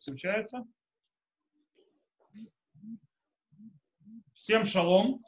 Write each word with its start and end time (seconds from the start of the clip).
Включается. 0.00 0.64
Всем 4.34 4.64
шалом. 4.64 5.20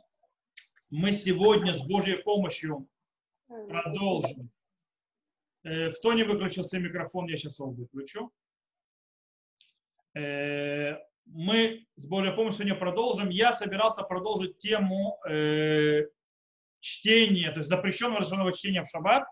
Мы 0.90 1.12
сегодня 1.12 1.76
с 1.76 1.82
Божьей 1.82 2.22
помощью 2.22 2.88
продолжим. 3.46 4.50
Э, 5.64 5.90
кто 5.92 6.12
не 6.12 6.22
выключил 6.22 6.64
свой 6.64 6.82
микрофон, 6.82 7.26
я 7.26 7.36
сейчас 7.36 7.58
его 7.58 7.70
выключу. 7.70 8.32
Э, 10.14 10.96
мы 11.26 11.86
с 11.96 12.06
Божьей 12.06 12.32
помощью 12.32 12.64
сегодня 12.64 12.78
продолжим. 12.78 13.28
Я 13.28 13.52
собирался 13.54 14.02
продолжить 14.02 14.58
тему 14.58 15.18
э, 15.28 16.06
чтения, 16.80 17.50
то 17.50 17.58
есть 17.58 17.68
запрещенного 17.68 18.20
разрешенного 18.20 18.52
чтения 18.52 18.82
в 18.82 18.88
шаббат. 18.88 19.26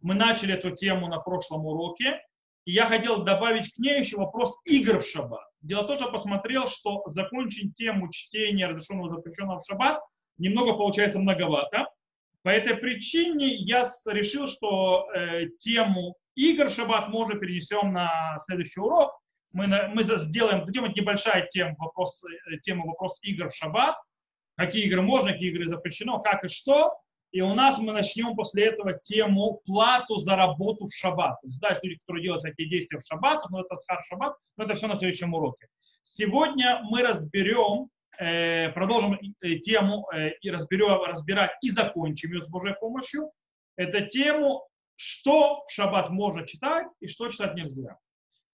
Мы 0.00 0.14
начали 0.14 0.54
эту 0.54 0.74
тему 0.74 1.08
на 1.08 1.18
прошлом 1.18 1.66
уроке. 1.66 2.20
И 2.64 2.72
я 2.72 2.86
хотел 2.86 3.24
добавить 3.24 3.72
к 3.72 3.78
ней 3.78 4.00
еще 4.00 4.16
вопрос 4.16 4.56
игр 4.64 5.00
в 5.00 5.06
шаббат. 5.06 5.46
Дело 5.60 5.82
в 5.82 5.86
том, 5.86 5.96
что 5.98 6.10
посмотрел, 6.10 6.66
что 6.68 7.02
закончить 7.06 7.74
тему 7.74 8.10
чтения 8.10 8.66
разрешенного 8.66 9.08
запрещенного 9.10 9.60
в 9.60 9.66
шаббат 9.66 10.00
немного 10.38 10.72
получается 10.72 11.18
многовато. 11.18 11.86
По 12.42 12.48
этой 12.48 12.76
причине 12.76 13.54
я 13.54 13.88
решил, 14.06 14.48
что 14.48 15.08
э, 15.14 15.48
тему 15.58 16.16
игр 16.34 16.68
в 16.68 16.74
шаббат 16.74 17.08
мы 17.08 17.24
уже 17.24 17.38
перенесем 17.38 17.92
на 17.92 18.38
следующий 18.40 18.80
урок. 18.80 19.18
Мы, 19.52 19.66
мы 19.66 20.02
сделаем, 20.02 20.64
дадим 20.64 20.84
небольшая 20.84 21.46
тема 21.46 21.74
вопрос, 21.78 22.22
э, 22.24 22.58
тема 22.62 22.86
вопрос 22.86 23.18
игр 23.22 23.48
в 23.48 23.54
шаббат. 23.54 23.96
Какие 24.56 24.84
игры 24.84 25.02
можно, 25.02 25.32
какие 25.32 25.50
игры 25.50 25.66
запрещено, 25.66 26.20
как 26.20 26.44
и 26.44 26.48
что. 26.48 26.94
И 27.34 27.40
у 27.40 27.52
нас 27.52 27.78
мы 27.78 27.92
начнем 27.92 28.36
после 28.36 28.66
этого 28.66 28.92
тему 28.92 29.60
плату 29.66 30.18
за 30.18 30.36
работу 30.36 30.86
в 30.86 30.94
шаббат. 30.94 31.40
То 31.40 31.48
есть, 31.48 31.58
да, 31.58 31.76
люди, 31.82 31.98
которые 31.98 32.22
делают 32.22 32.44
всякие 32.44 32.68
действия 32.68 33.00
в 33.00 33.04
шаббат, 33.04 33.42
но 33.50 33.60
это 33.60 33.74
схар 33.74 34.04
шаббат, 34.08 34.36
но 34.56 34.62
это 34.62 34.76
все 34.76 34.86
на 34.86 34.94
следующем 34.94 35.34
уроке. 35.34 35.66
Сегодня 36.04 36.80
мы 36.84 37.02
разберем, 37.02 37.88
э, 38.20 38.68
продолжим 38.68 39.18
э, 39.40 39.56
тему 39.56 40.06
э, 40.14 40.34
и 40.42 40.50
разберем, 40.52 41.02
разбирать 41.02 41.50
и 41.60 41.72
закончим 41.72 42.34
ее 42.34 42.40
с 42.40 42.46
Божьей 42.46 42.76
помощью. 42.78 43.32
Это 43.74 44.02
тему, 44.02 44.68
что 44.94 45.64
в 45.66 45.72
шаббат 45.72 46.10
можно 46.10 46.46
читать 46.46 46.86
и 47.00 47.08
что 47.08 47.28
читать 47.30 47.56
нельзя. 47.56 47.98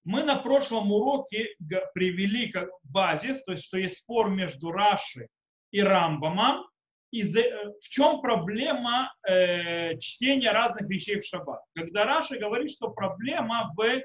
Мы 0.05 0.23
на 0.23 0.37
прошлом 0.37 0.91
уроке 0.91 1.55
привели 1.93 2.51
как 2.51 2.71
базис, 2.83 3.43
то 3.43 3.53
есть, 3.53 3.63
что 3.63 3.77
есть 3.77 3.99
спор 3.99 4.31
между 4.31 4.73
Раши 4.73 5.29
и 5.71 5.83
Рамбамом, 5.83 6.70
из, 7.11 7.35
э, 7.37 7.73
в 7.83 7.89
чем 7.89 8.21
проблема 8.21 9.13
э, 9.27 9.99
чтения 9.99 10.53
разных 10.53 10.89
вещей 10.89 11.21
в 11.21 11.25
шаббат? 11.25 11.63
Когда 11.75 12.05
Раша 12.05 12.39
говорит, 12.39 12.71
что 12.71 12.89
проблема 12.91 13.73
в 13.77 14.03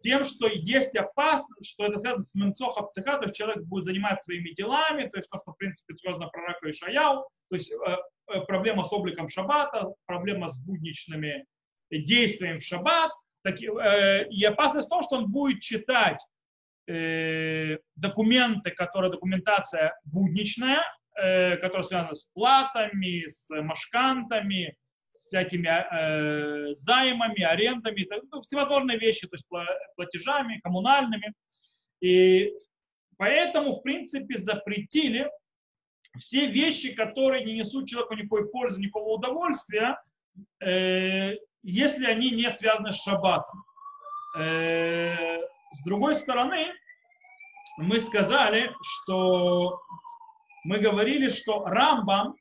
тем, 0.00 0.24
что 0.24 0.46
есть 0.46 0.94
опасность, 0.96 1.70
что 1.70 1.86
это 1.86 1.98
связано 1.98 2.24
с 2.24 2.34
мемцохов 2.34 2.90
цеха, 2.90 3.18
то 3.18 3.24
есть 3.24 3.36
человек 3.36 3.64
будет 3.64 3.86
заниматься 3.86 4.24
своими 4.24 4.50
делами, 4.50 5.08
то 5.08 5.16
есть 5.16 5.28
то, 5.30 5.38
что, 5.38 5.52
в 5.52 5.56
принципе, 5.56 5.94
связано 5.96 6.28
пророка 6.28 6.70
Ишаяу, 6.70 7.26
то 7.48 7.56
есть 7.56 7.72
э, 7.72 7.96
э, 8.28 8.40
проблема 8.42 8.84
с 8.84 8.92
обликом 8.92 9.28
шаббата, 9.28 9.94
проблема 10.06 10.48
с 10.48 10.58
будничными 10.58 11.46
действиями 11.90 12.58
в 12.58 12.64
шаббат, 12.64 13.12
так, 13.42 13.62
э, 13.62 14.28
и 14.28 14.44
опасность 14.44 14.88
в 14.88 14.90
том, 14.90 15.02
что 15.02 15.16
он 15.16 15.30
будет 15.30 15.60
читать 15.60 16.20
э, 16.88 17.78
документы, 17.94 18.70
которые 18.72 19.10
документация 19.10 19.98
будничная, 20.04 20.82
э, 21.16 21.56
которые 21.56 21.84
связаны 21.84 22.14
с 22.14 22.24
платами, 22.34 23.28
с 23.28 23.48
машкантами, 23.62 24.76
с 25.12 25.26
всякими 25.26 25.68
э, 25.68 26.74
займами, 26.74 27.42
арендами, 27.42 28.06
ну, 28.30 28.42
всевозможные 28.42 28.98
вещи, 28.98 29.26
то 29.26 29.34
есть 29.34 29.46
платежами, 29.96 30.60
коммунальными. 30.62 31.32
И 32.00 32.52
поэтому, 33.16 33.72
в 33.72 33.82
принципе, 33.82 34.38
запретили 34.38 35.30
все 36.18 36.46
вещи, 36.46 36.94
которые 36.94 37.44
не 37.44 37.54
несут 37.54 37.88
человеку 37.88 38.14
никакой 38.14 38.50
пользы, 38.50 38.80
никакого 38.80 39.14
удовольствия, 39.14 40.00
э, 40.60 41.34
если 41.62 42.06
они 42.06 42.30
не 42.30 42.50
связаны 42.50 42.92
с 42.92 43.02
шаббатом. 43.02 43.64
Э, 44.38 45.38
с 45.72 45.82
другой 45.84 46.14
стороны, 46.14 46.72
мы 47.78 48.00
сказали, 48.00 48.72
что 48.82 49.80
мы 50.66 50.78
говорили, 50.78 51.28
что 51.28 51.64
Рамбам, 51.64 52.34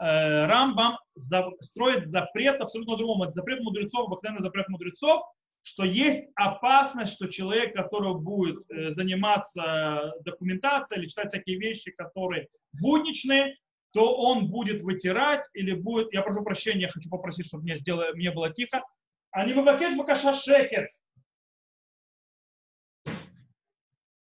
э, 0.00 0.46
Рамбам 0.46 0.98
за, 1.14 1.50
строит 1.60 2.06
запрет 2.06 2.60
абсолютно 2.60 2.96
другому. 2.96 3.24
Это 3.24 3.32
запрет 3.32 3.60
мудрецов, 3.60 4.06
обыкновенный 4.06 4.40
запрет 4.40 4.68
мудрецов, 4.68 5.22
что 5.62 5.84
есть 5.84 6.28
опасность, 6.36 7.12
что 7.12 7.26
человек, 7.26 7.74
который 7.74 8.14
будет 8.14 8.58
э, 8.70 8.92
заниматься 8.92 10.14
документацией 10.24 11.00
или 11.00 11.08
читать 11.08 11.28
всякие 11.28 11.58
вещи, 11.58 11.90
которые 11.90 12.48
будничные, 12.72 13.56
то 13.92 14.16
он 14.16 14.48
будет 14.48 14.82
вытирать 14.82 15.44
или 15.54 15.72
будет, 15.72 16.12
я 16.12 16.22
прошу 16.22 16.44
прощения, 16.44 16.82
я 16.82 16.88
хочу 16.88 17.10
попросить, 17.10 17.46
чтобы 17.46 17.64
мне, 17.64 17.76
сделали, 17.76 18.12
мне 18.12 18.30
было 18.30 18.52
тихо, 18.52 18.84
а 19.32 19.44
не 19.44 19.52
выбакеш 19.52 19.96
бакаша 19.96 20.32
шекет. 20.34 20.90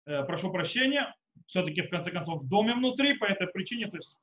Э, 0.04 0.22
прошу 0.25 0.53
прощения, 0.53 1.14
все-таки 1.52 1.82
в 1.82 1.90
конце 1.90 2.10
концов 2.10 2.42
в 2.42 2.48
доме 2.48 2.74
внутри, 2.74 3.12
по 3.12 3.26
этой 3.26 3.46
причине, 3.46 3.86
то 3.88 3.98
есть 3.98 4.16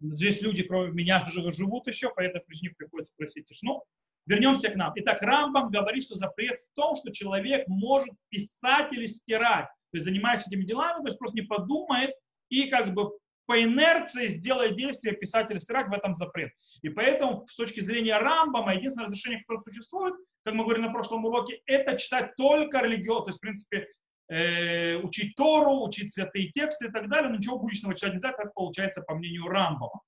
здесь 0.00 0.40
люди, 0.40 0.62
кроме 0.62 0.90
меня, 0.90 1.26
живут 1.52 1.86
еще, 1.86 2.08
по 2.08 2.20
этой 2.20 2.40
причине 2.40 2.72
приходится 2.76 3.12
просить 3.14 3.46
тишину. 3.46 3.84
Вернемся 4.26 4.70
к 4.70 4.74
нам. 4.74 4.92
Итак, 4.96 5.20
Рамбам 5.20 5.70
говорит, 5.70 6.02
что 6.02 6.14
запрет 6.14 6.58
в 6.60 6.74
том, 6.74 6.96
что 6.96 7.12
человек 7.12 7.68
может 7.68 8.14
писать 8.30 8.90
или 8.92 9.06
стирать, 9.06 9.66
то 9.66 9.96
есть 9.96 10.06
занимаясь 10.06 10.46
этими 10.46 10.64
делами, 10.64 11.02
то 11.02 11.08
есть 11.08 11.18
просто 11.18 11.36
не 11.36 11.46
подумает 11.46 12.14
и 12.48 12.68
как 12.68 12.94
бы 12.94 13.10
по 13.44 13.62
инерции 13.62 14.28
сделает 14.28 14.76
действие 14.76 15.14
писать 15.14 15.50
или 15.50 15.58
стирать, 15.58 15.88
в 15.88 15.92
этом 15.92 16.14
запрет. 16.14 16.52
И 16.80 16.88
поэтому 16.88 17.46
с 17.48 17.56
точки 17.56 17.80
зрения 17.80 18.16
Рамбама 18.16 18.74
единственное 18.74 19.08
разрешение, 19.08 19.40
которое 19.40 19.60
существует, 19.60 20.14
как 20.44 20.54
мы 20.54 20.64
говорили 20.64 20.86
на 20.86 20.92
прошлом 20.92 21.24
уроке, 21.26 21.60
это 21.66 21.98
читать 21.98 22.34
только 22.36 22.80
религиозно, 22.80 23.24
то 23.24 23.30
есть 23.30 23.38
в 23.38 23.42
принципе 23.42 23.88
э, 24.30 24.96
учить 24.96 25.34
Тору, 25.36 25.82
учить 25.82 26.12
святые 26.12 26.50
тексты 26.50 26.86
и 26.86 26.90
так 26.90 27.08
далее, 27.08 27.30
но 27.30 27.36
ничего 27.36 27.58
будущего 27.58 27.94
читать 27.94 28.14
нельзя, 28.14 28.32
как 28.32 28.54
получается 28.54 29.02
по 29.02 29.14
мнению 29.14 29.48
Рамбова. 29.48 30.00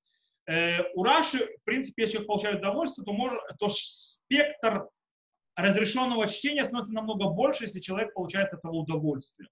Э, 0.47 0.83
у 0.94 1.03
Раши, 1.03 1.47
в 1.60 1.65
принципе, 1.65 2.03
если 2.03 2.15
человек 2.15 2.28
получает 2.28 2.59
удовольствие, 2.61 3.05
то, 3.05 3.12
может, 3.12 3.41
то 3.59 3.69
спектр 3.69 4.88
разрешенного 5.56 6.28
чтения 6.28 6.65
становится 6.65 6.94
намного 6.94 7.28
больше, 7.28 7.65
если 7.65 7.81
человек 7.81 8.15
получает 8.15 8.53
этого 8.53 8.72
удовольствия. 8.72 9.49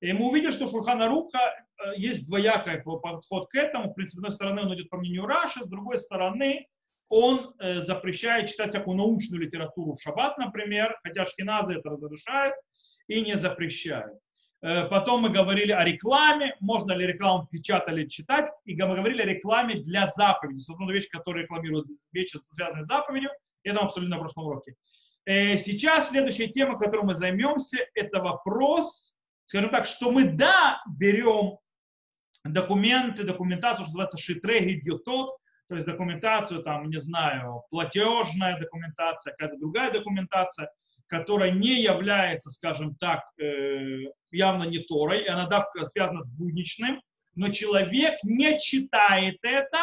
И 0.00 0.12
мы 0.12 0.28
увидели, 0.28 0.52
что 0.52 0.68
Шурхана 0.68 1.08
Руха 1.08 1.38
э, 1.38 1.96
есть 1.96 2.26
двоякий 2.26 2.82
подход 2.82 3.48
к 3.48 3.54
этому. 3.56 3.90
В 3.90 3.94
принципе, 3.94 4.16
с 4.16 4.18
одной 4.18 4.32
стороны, 4.32 4.62
он 4.62 4.74
идет 4.74 4.88
по 4.90 4.96
мнению 4.96 5.26
Раши, 5.26 5.64
с 5.64 5.68
другой 5.68 5.98
стороны, 5.98 6.66
он 7.10 7.54
э, 7.58 7.80
запрещает 7.80 8.48
читать 8.48 8.70
всякую 8.70 8.96
научную 8.96 9.42
литературу 9.42 9.94
в 9.94 10.00
шаббат, 10.02 10.38
например, 10.38 10.98
хотя 11.02 11.26
шкиназы 11.26 11.74
это 11.74 11.90
разрешают, 11.90 12.54
и 13.08 13.20
не 13.22 13.36
запрещают. 13.36 14.18
Э, 14.60 14.84
потом 14.84 15.22
мы 15.22 15.30
говорили 15.30 15.72
о 15.72 15.84
рекламе, 15.84 16.56
можно 16.60 16.92
ли 16.92 17.06
рекламу 17.06 17.46
печатать 17.50 17.94
или 17.94 18.06
читать, 18.06 18.50
и 18.64 18.74
мы 18.74 18.96
говорили 18.96 19.22
о 19.22 19.26
рекламе 19.26 19.76
для 19.76 20.08
заповеди. 20.08 20.62
Одну 20.70 20.90
вещь, 20.90 21.08
которая 21.08 21.44
рекламирует 21.44 21.86
вещи, 22.12 22.38
связанные 22.52 22.84
с 22.84 22.88
заповедью, 22.88 23.30
это 23.64 23.80
абсолютно 23.80 24.16
на 24.16 24.20
прошлом 24.20 24.46
уроке. 24.46 24.74
Э, 25.26 25.56
сейчас 25.56 26.10
следующая 26.10 26.48
тема, 26.48 26.78
которой 26.78 27.04
мы 27.04 27.14
займемся, 27.14 27.78
это 27.94 28.20
вопрос, 28.20 29.14
скажем 29.46 29.70
так, 29.70 29.86
что 29.86 30.10
мы, 30.10 30.24
да, 30.24 30.82
берем 30.98 31.58
документы, 32.44 33.24
документацию, 33.24 33.84
что 33.84 33.92
называется 33.92 34.18
шитреги 34.18 34.80
дьютот, 34.80 35.36
то 35.68 35.74
есть 35.74 35.86
документацию, 35.86 36.62
там, 36.62 36.88
не 36.88 36.98
знаю, 36.98 37.62
платежная 37.70 38.58
документация, 38.58 39.32
какая-то 39.32 39.58
другая 39.58 39.92
документация– 39.92 40.70
которая 41.08 41.50
не 41.50 41.80
является, 41.80 42.50
скажем 42.50 42.94
так, 42.96 43.24
э, 43.40 44.10
явно 44.30 44.64
не 44.64 44.78
Торой, 44.78 45.24
она 45.24 45.46
да, 45.46 45.66
связана 45.84 46.20
с 46.20 46.28
будничным, 46.28 47.00
но 47.34 47.48
человек 47.48 48.18
не 48.22 48.58
читает 48.58 49.38
это, 49.42 49.78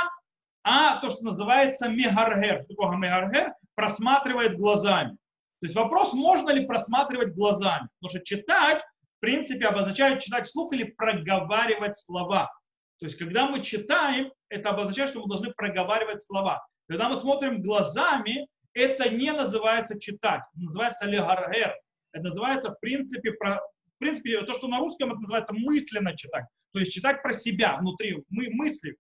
а 0.64 1.00
то, 1.00 1.10
что 1.10 1.24
называется 1.24 1.88
мегаргер. 1.90 2.64
Что 2.64 2.76
такое 2.76 2.98
мегаргер? 2.98 3.54
Просматривает 3.76 4.58
глазами. 4.58 5.12
То 5.12 5.68
есть 5.68 5.76
вопрос, 5.76 6.14
можно 6.14 6.50
ли 6.50 6.66
просматривать 6.66 7.34
глазами. 7.34 7.88
Потому 8.00 8.10
что 8.10 8.20
читать, 8.20 8.84
в 9.18 9.20
принципе, 9.20 9.68
обозначает 9.68 10.22
читать 10.22 10.48
вслух 10.48 10.74
или 10.74 10.84
проговаривать 10.84 11.98
слова. 11.98 12.52
То 13.00 13.06
есть, 13.06 13.18
когда 13.18 13.48
мы 13.48 13.62
читаем, 13.62 14.32
это 14.50 14.70
обозначает, 14.70 15.10
что 15.10 15.22
мы 15.22 15.28
должны 15.28 15.52
проговаривать 15.54 16.22
слова. 16.22 16.66
Когда 16.88 17.10
мы 17.10 17.16
смотрим 17.16 17.62
глазами, 17.62 18.48
это 18.76 19.10
не 19.10 19.32
называется 19.32 20.00
читать, 20.00 20.44
называется 20.54 21.06
легаргер. 21.06 21.74
Это 22.12 22.24
называется, 22.24 22.72
в 22.72 22.80
принципе, 22.80 23.32
про, 23.32 23.56
в 23.56 23.98
принципе, 23.98 24.42
то, 24.44 24.54
что 24.54 24.68
на 24.68 24.80
русском 24.80 25.10
это 25.12 25.20
называется 25.20 25.54
мысленно 25.54 26.16
читать. 26.16 26.46
То 26.74 26.80
есть 26.80 26.94
читать 26.94 27.24
про 27.24 27.34
себя 27.34 27.78
внутри, 27.78 28.24
мы, 28.30 28.50
мысли. 28.50 28.96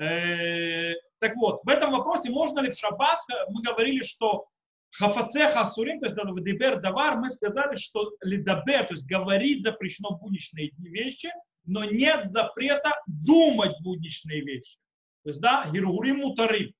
Э, 0.00 0.94
так 1.18 1.36
вот, 1.36 1.60
в 1.62 1.68
этом 1.68 1.92
вопросе 1.92 2.30
можно 2.30 2.60
ли 2.60 2.70
в 2.70 2.76
шаббат, 2.76 3.20
мы 3.50 3.62
говорили, 3.62 4.02
что 4.02 4.46
Хафаце 4.92 5.48
хасурим, 5.48 6.00
то 6.00 6.06
есть 6.06 6.16
дебер 6.44 6.80
давар, 6.80 7.16
мы 7.16 7.30
сказали, 7.30 7.76
что 7.76 8.12
лидабер, 8.22 8.86
то 8.86 8.94
есть 8.94 9.06
говорить 9.06 9.62
запрещено 9.62 10.18
будничные 10.18 10.70
вещи, 10.78 11.30
но 11.64 11.84
нет 11.84 12.30
запрета 12.30 12.92
думать 13.06 13.72
будничные 13.82 14.42
вещи. 14.42 14.78
То 15.24 15.30
есть, 15.30 15.40
да, 15.40 15.70
гиргурим 15.72 16.18
мутарим. 16.18 16.72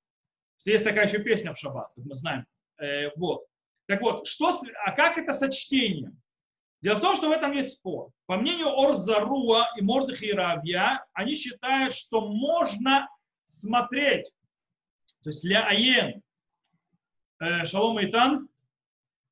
Есть 0.65 0.85
такая 0.85 1.07
еще 1.07 1.19
песня 1.19 1.53
в 1.53 1.59
шаббат, 1.59 1.93
как 1.95 2.05
мы 2.05 2.15
знаем. 2.15 2.47
Э, 2.79 3.11
вот. 3.17 3.45
Так 3.87 4.01
вот, 4.01 4.27
что, 4.27 4.53
а 4.85 4.93
как 4.93 5.19
это 5.19 5.35
сочтение? 5.35 6.13
Дело 6.81 6.97
в 6.97 7.01
том, 7.01 7.15
что 7.17 7.29
в 7.29 7.33
этом 7.33 7.53
есть 7.53 7.73
спор. 7.73 8.11
По 8.27 8.37
мнению 8.37 8.77
Орзаруа 8.77 9.69
и 9.77 9.83
Мордыха 9.83 10.25
и 10.25 10.33
Рабья, 10.33 11.05
они 11.13 11.35
считают, 11.35 11.95
что 11.95 12.29
можно 12.29 13.09
смотреть, 13.45 14.33
то 15.23 15.31
есть 15.31 15.45
ля 15.45 15.67
аен, 15.67 16.23
э, 17.41 17.65
шалом 17.67 18.01
и 18.01 18.07
тан, 18.07 18.49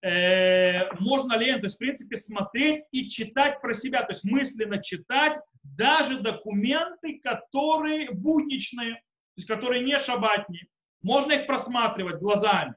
э, 0.02 0.92
можно 1.00 1.36
ли, 1.36 1.52
то 1.54 1.64
есть 1.64 1.76
в 1.76 1.78
принципе 1.78 2.16
смотреть 2.16 2.84
и 2.92 3.08
читать 3.08 3.60
про 3.60 3.74
себя, 3.74 4.02
то 4.02 4.12
есть 4.12 4.24
мысленно 4.24 4.80
читать 4.80 5.40
даже 5.62 6.20
документы, 6.20 7.18
которые 7.20 8.12
будничные, 8.12 8.94
то 8.94 9.36
есть 9.36 9.48
которые 9.48 9.82
не 9.82 9.98
шабатни. 9.98 10.68
Можно 11.02 11.32
их 11.32 11.46
просматривать 11.46 12.20
глазами. 12.20 12.74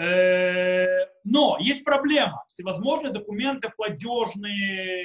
Э, 0.00 1.06
но 1.24 1.56
есть 1.60 1.84
проблема. 1.84 2.44
Всевозможные 2.48 3.12
документы, 3.12 3.70
платежные, 3.76 5.04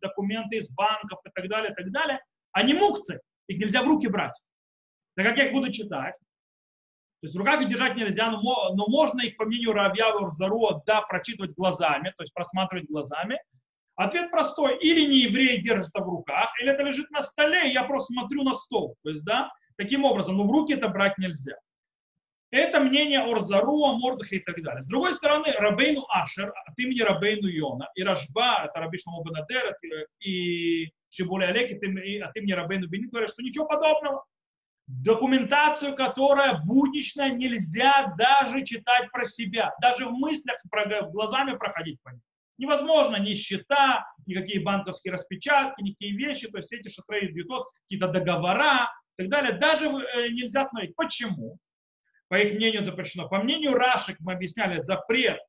документы 0.00 0.56
из 0.56 0.70
банков 0.70 1.20
и 1.24 1.30
так 1.32 1.48
далее, 1.48 1.72
и 1.72 1.74
так 1.74 1.90
далее, 1.90 2.20
они 2.52 2.74
мукцы. 2.74 3.20
Их 3.46 3.58
нельзя 3.58 3.82
в 3.82 3.86
руки 3.86 4.08
брать. 4.08 4.38
Так 5.16 5.26
как 5.26 5.38
я 5.38 5.46
их 5.46 5.52
буду 5.52 5.70
читать? 5.72 6.14
То 7.20 7.26
есть 7.26 7.36
в 7.36 7.38
руках 7.38 7.60
их 7.60 7.68
держать 7.68 7.96
нельзя, 7.96 8.30
но, 8.30 8.72
но 8.74 8.86
можно 8.88 9.20
их, 9.20 9.36
по 9.36 9.44
мнению 9.44 9.72
Равья 9.72 10.14
Урзаруа, 10.14 10.82
да, 10.86 11.02
прочитывать 11.02 11.54
глазами, 11.54 12.14
то 12.16 12.22
есть 12.22 12.32
просматривать 12.32 12.88
глазами. 12.88 13.38
Ответ 13.94 14.30
простой. 14.30 14.78
Или 14.78 15.06
не 15.06 15.18
еврей 15.18 15.60
держит 15.60 15.90
это 15.94 16.02
в 16.02 16.08
руках, 16.08 16.50
или 16.60 16.70
это 16.70 16.82
лежит 16.82 17.10
на 17.10 17.22
столе, 17.22 17.68
и 17.68 17.72
я 17.72 17.84
просто 17.84 18.14
смотрю 18.14 18.42
на 18.42 18.54
стол. 18.54 18.96
То 19.02 19.10
есть, 19.10 19.22
да, 19.24 19.52
таким 19.80 20.04
образом, 20.04 20.36
но 20.36 20.44
в 20.44 20.50
руки 20.50 20.74
это 20.74 20.88
брать 20.88 21.16
нельзя. 21.16 21.56
Это 22.50 22.80
мнение 22.80 23.20
Орзаруа, 23.20 23.92
Мордыха 23.92 24.34
и 24.36 24.40
так 24.40 24.60
далее. 24.62 24.82
С 24.82 24.86
другой 24.88 25.14
стороны, 25.14 25.52
Рабейну 25.56 26.04
Ашер 26.10 26.52
от 26.66 26.78
имени 26.78 27.00
Рабейну 27.00 27.46
Йона 27.46 27.88
и 27.94 28.02
Рашба, 28.02 28.64
это 28.64 28.80
Раби 28.80 28.98
Шломо 28.98 29.22
Бенадер 29.24 29.76
и 30.20 30.88
Шибули 31.08 31.44
Олег 31.44 31.72
от 31.72 32.36
имени 32.36 32.52
Рабейну 32.52 32.88
Бенин 32.88 33.08
говорят, 33.08 33.30
что 33.30 33.42
ничего 33.42 33.66
подобного. 33.66 34.24
Документацию, 34.86 35.94
которая 35.94 36.60
будничная, 36.64 37.30
нельзя 37.30 38.12
даже 38.18 38.64
читать 38.64 39.10
про 39.12 39.24
себя. 39.24 39.72
Даже 39.80 40.06
в 40.06 40.12
мыслях, 40.12 40.58
глазами 41.12 41.56
проходить 41.56 42.02
по 42.02 42.10
ней. 42.10 42.20
Невозможно 42.58 43.16
ни 43.16 43.32
счета, 43.34 44.04
никакие 44.26 44.60
банковские 44.60 45.14
распечатки, 45.14 45.82
никакие 45.82 46.14
вещи, 46.14 46.48
то 46.48 46.58
есть 46.58 46.72
эти 46.72 46.88
шатры 46.88 47.28
бьютот, 47.28 47.68
какие-то 47.84 48.08
договора 48.08 48.90
и 49.09 49.09
так 49.22 49.30
далее. 49.30 49.52
Даже 49.58 49.86
э, 49.86 50.28
нельзя 50.30 50.64
смотреть. 50.64 50.94
Почему? 50.96 51.58
по 52.30 52.38
их 52.38 52.54
мнению, 52.54 52.84
запрещено. 52.84 53.28
По 53.28 53.42
мнению 53.42 53.74
Рашек 53.74 54.16
мы 54.20 54.32
объясняли 54.34 54.78
запрет, 54.78 55.40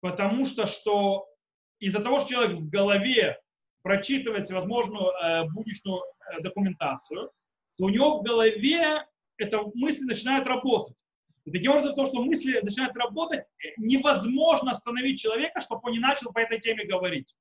потому 0.00 0.44
что, 0.44 0.68
что 0.68 1.26
из-за 1.80 2.00
того, 2.00 2.20
что 2.20 2.28
человек 2.28 2.56
в 2.56 2.70
голове 2.70 3.36
прочитывает 3.82 4.44
всевозможную 4.44 5.10
э, 5.10 5.44
будничную 5.50 5.98
э, 5.98 6.40
документацию, 6.40 7.32
то 7.76 7.84
у 7.84 7.88
него 7.88 8.20
в 8.20 8.22
голове 8.22 9.04
эта 9.38 9.60
мысль 9.74 10.04
начинает 10.04 10.46
работать. 10.46 10.96
И 11.46 11.50
таким 11.50 11.72
образом, 11.72 11.96
то, 11.96 12.06
что 12.06 12.22
мысли 12.22 12.60
начинают 12.62 12.96
работать, 12.96 13.44
невозможно 13.76 14.70
остановить 14.70 15.20
человека, 15.20 15.60
чтобы 15.60 15.80
он 15.84 15.92
не 15.92 15.98
начал 15.98 16.32
по 16.32 16.38
этой 16.38 16.60
теме 16.60 16.86
говорить. 16.86 17.34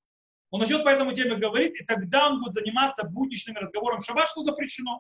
Он 0.49 0.61
начнет 0.61 0.83
по 0.83 0.89
этому 0.89 1.11
теме 1.11 1.35
говорить, 1.35 1.79
и 1.79 1.85
тогда 1.85 2.29
он 2.29 2.39
будет 2.39 2.55
заниматься 2.55 3.03
будничными 3.03 3.59
разговорами 3.59 3.99
в 3.99 4.05
шаббат, 4.05 4.29
что 4.29 4.43
запрещено. 4.43 4.99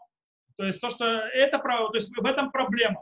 То 0.59 0.65
есть 0.65 0.81
то, 0.81 0.89
что 0.89 1.05
это, 1.05 1.57
то 1.57 1.91
есть 1.93 2.09
в 2.13 2.25
этом 2.25 2.51
проблема. 2.51 3.01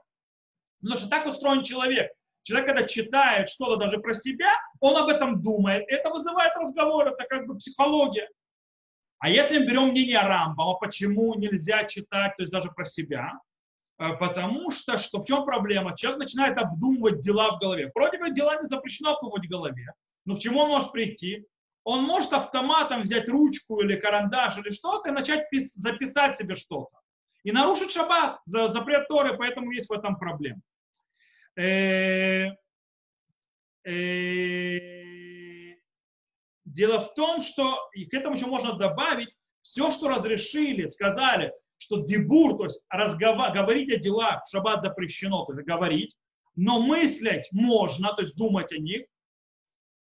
Потому 0.80 1.00
что 1.00 1.10
так 1.10 1.26
устроен 1.26 1.64
человек. 1.64 2.12
Человек, 2.44 2.68
когда 2.68 2.84
читает 2.84 3.50
что-то 3.50 3.78
даже 3.78 3.98
про 3.98 4.14
себя, 4.14 4.52
он 4.80 4.96
об 4.96 5.10
этом 5.10 5.42
думает. 5.42 5.84
Это 5.88 6.12
вызывает 6.12 6.56
разговор, 6.56 7.08
это 7.08 7.26
как 7.28 7.48
бы 7.48 7.58
психология. 7.58 8.30
А 9.18 9.28
если 9.30 9.58
мы 9.58 9.66
берем 9.66 9.88
мнение 9.88 10.20
Рамбама, 10.20 10.76
почему 10.76 11.34
нельзя 11.34 11.86
читать, 11.86 12.38
то 12.38 12.44
есть 12.44 12.52
даже 12.52 12.70
про 12.70 12.86
себя, 12.86 13.34
э, 13.98 14.14
потому 14.18 14.70
что, 14.70 15.00
что 15.00 15.18
в 15.18 15.26
чем 15.26 15.44
проблема? 15.44 15.98
Человек 15.98 16.20
начинает 16.20 16.60
обдумывать 16.60 17.22
дела 17.22 17.56
в 17.56 17.60
голове. 17.60 17.92
Вроде 17.96 18.20
бы 18.20 18.30
дела 18.30 18.62
не 18.62 18.68
запрещено 18.68 19.16
обдумывать 19.16 19.48
в 19.48 19.50
голове, 19.50 19.94
но 20.26 20.36
к 20.36 20.40
чему 20.40 20.60
он 20.60 20.70
может 20.70 20.92
прийти? 20.92 21.48
Он 21.84 22.04
может 22.04 22.34
автоматом 22.34 23.02
взять 23.02 23.28
ручку 23.28 23.82
или 23.82 23.96
карандаш 23.96 24.60
или 24.60 24.70
что-то 24.70 25.10
и 25.10 25.12
начать 25.12 25.52
пис- 25.52 25.74
записать 25.74 26.38
себе 26.38 26.54
что-то 26.54 27.00
и 27.48 27.52
нарушить 27.54 27.92
шаббат, 27.92 28.42
за 28.46 28.68
запрет 28.68 29.08
Торы, 29.08 29.38
поэтому 29.38 29.72
есть 29.72 29.88
в 29.88 29.94
этом 29.94 30.18
проблема. 30.18 30.60
Э, 31.56 32.50
э, 33.86 35.76
дело 36.66 37.06
в 37.06 37.14
том, 37.14 37.40
что 37.40 37.90
и 37.94 38.04
к 38.04 38.14
этому 38.14 38.36
еще 38.36 38.48
можно 38.48 38.74
добавить, 38.74 39.30
все, 39.62 39.92
что 39.92 40.10
разрешили, 40.10 40.90
сказали, 40.90 41.54
что 41.78 42.06
дебур, 42.06 42.58
то 42.58 42.66
есть 42.66 42.82
разговор, 42.90 43.54
говорить 43.54 43.94
о 43.94 43.98
делах 43.98 44.44
в 44.44 44.50
шаббат 44.52 44.82
запрещено, 44.82 45.46
то 45.46 45.54
есть 45.54 45.66
говорить, 45.66 46.18
но 46.58 46.82
мыслить 46.82 47.48
можно, 47.54 48.14
то 48.14 48.24
есть 48.24 48.36
думать 48.36 48.74
о 48.74 48.78
них, 48.78 49.06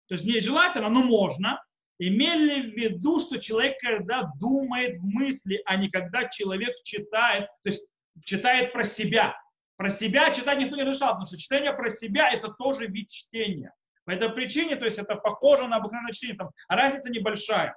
то 0.09 0.17
есть 0.17 0.27
не 0.27 0.39
желательно, 0.39 0.91
но 0.91 1.03
можно, 1.03 1.65
Имели 2.05 2.63
в 2.63 2.75
виду, 2.75 3.21
что 3.21 3.39
человек, 3.39 3.79
когда 3.81 4.29
думает 4.41 4.99
в 4.99 5.05
мысли, 5.05 5.63
а 5.67 5.77
не 5.77 5.89
когда 5.89 6.29
человек 6.29 6.75
читает, 6.83 7.47
то 7.63 7.71
есть 7.71 7.85
читает 8.25 8.73
про 8.73 8.83
себя. 8.83 9.37
Про 9.77 9.89
себя 9.89 10.35
читать 10.35 10.59
никто 10.59 10.75
не 10.75 10.83
решал, 10.83 11.17
но 11.17 11.25
сочетание 11.25 11.73
про 11.73 11.91
себя 11.91 12.33
это 12.33 12.49
тоже 12.49 12.89
вид 12.89 13.09
чтения. 13.09 13.73
По 14.05 14.11
этой 14.11 14.31
причине, 14.31 14.75
то 14.75 14.85
есть 14.85 14.99
это 14.99 15.15
похоже 15.15 15.69
на 15.69 15.77
обыкновенное 15.77 16.13
чтение, 16.13 16.37
там 16.37 16.51
разница 16.69 17.09
небольшая. 17.09 17.77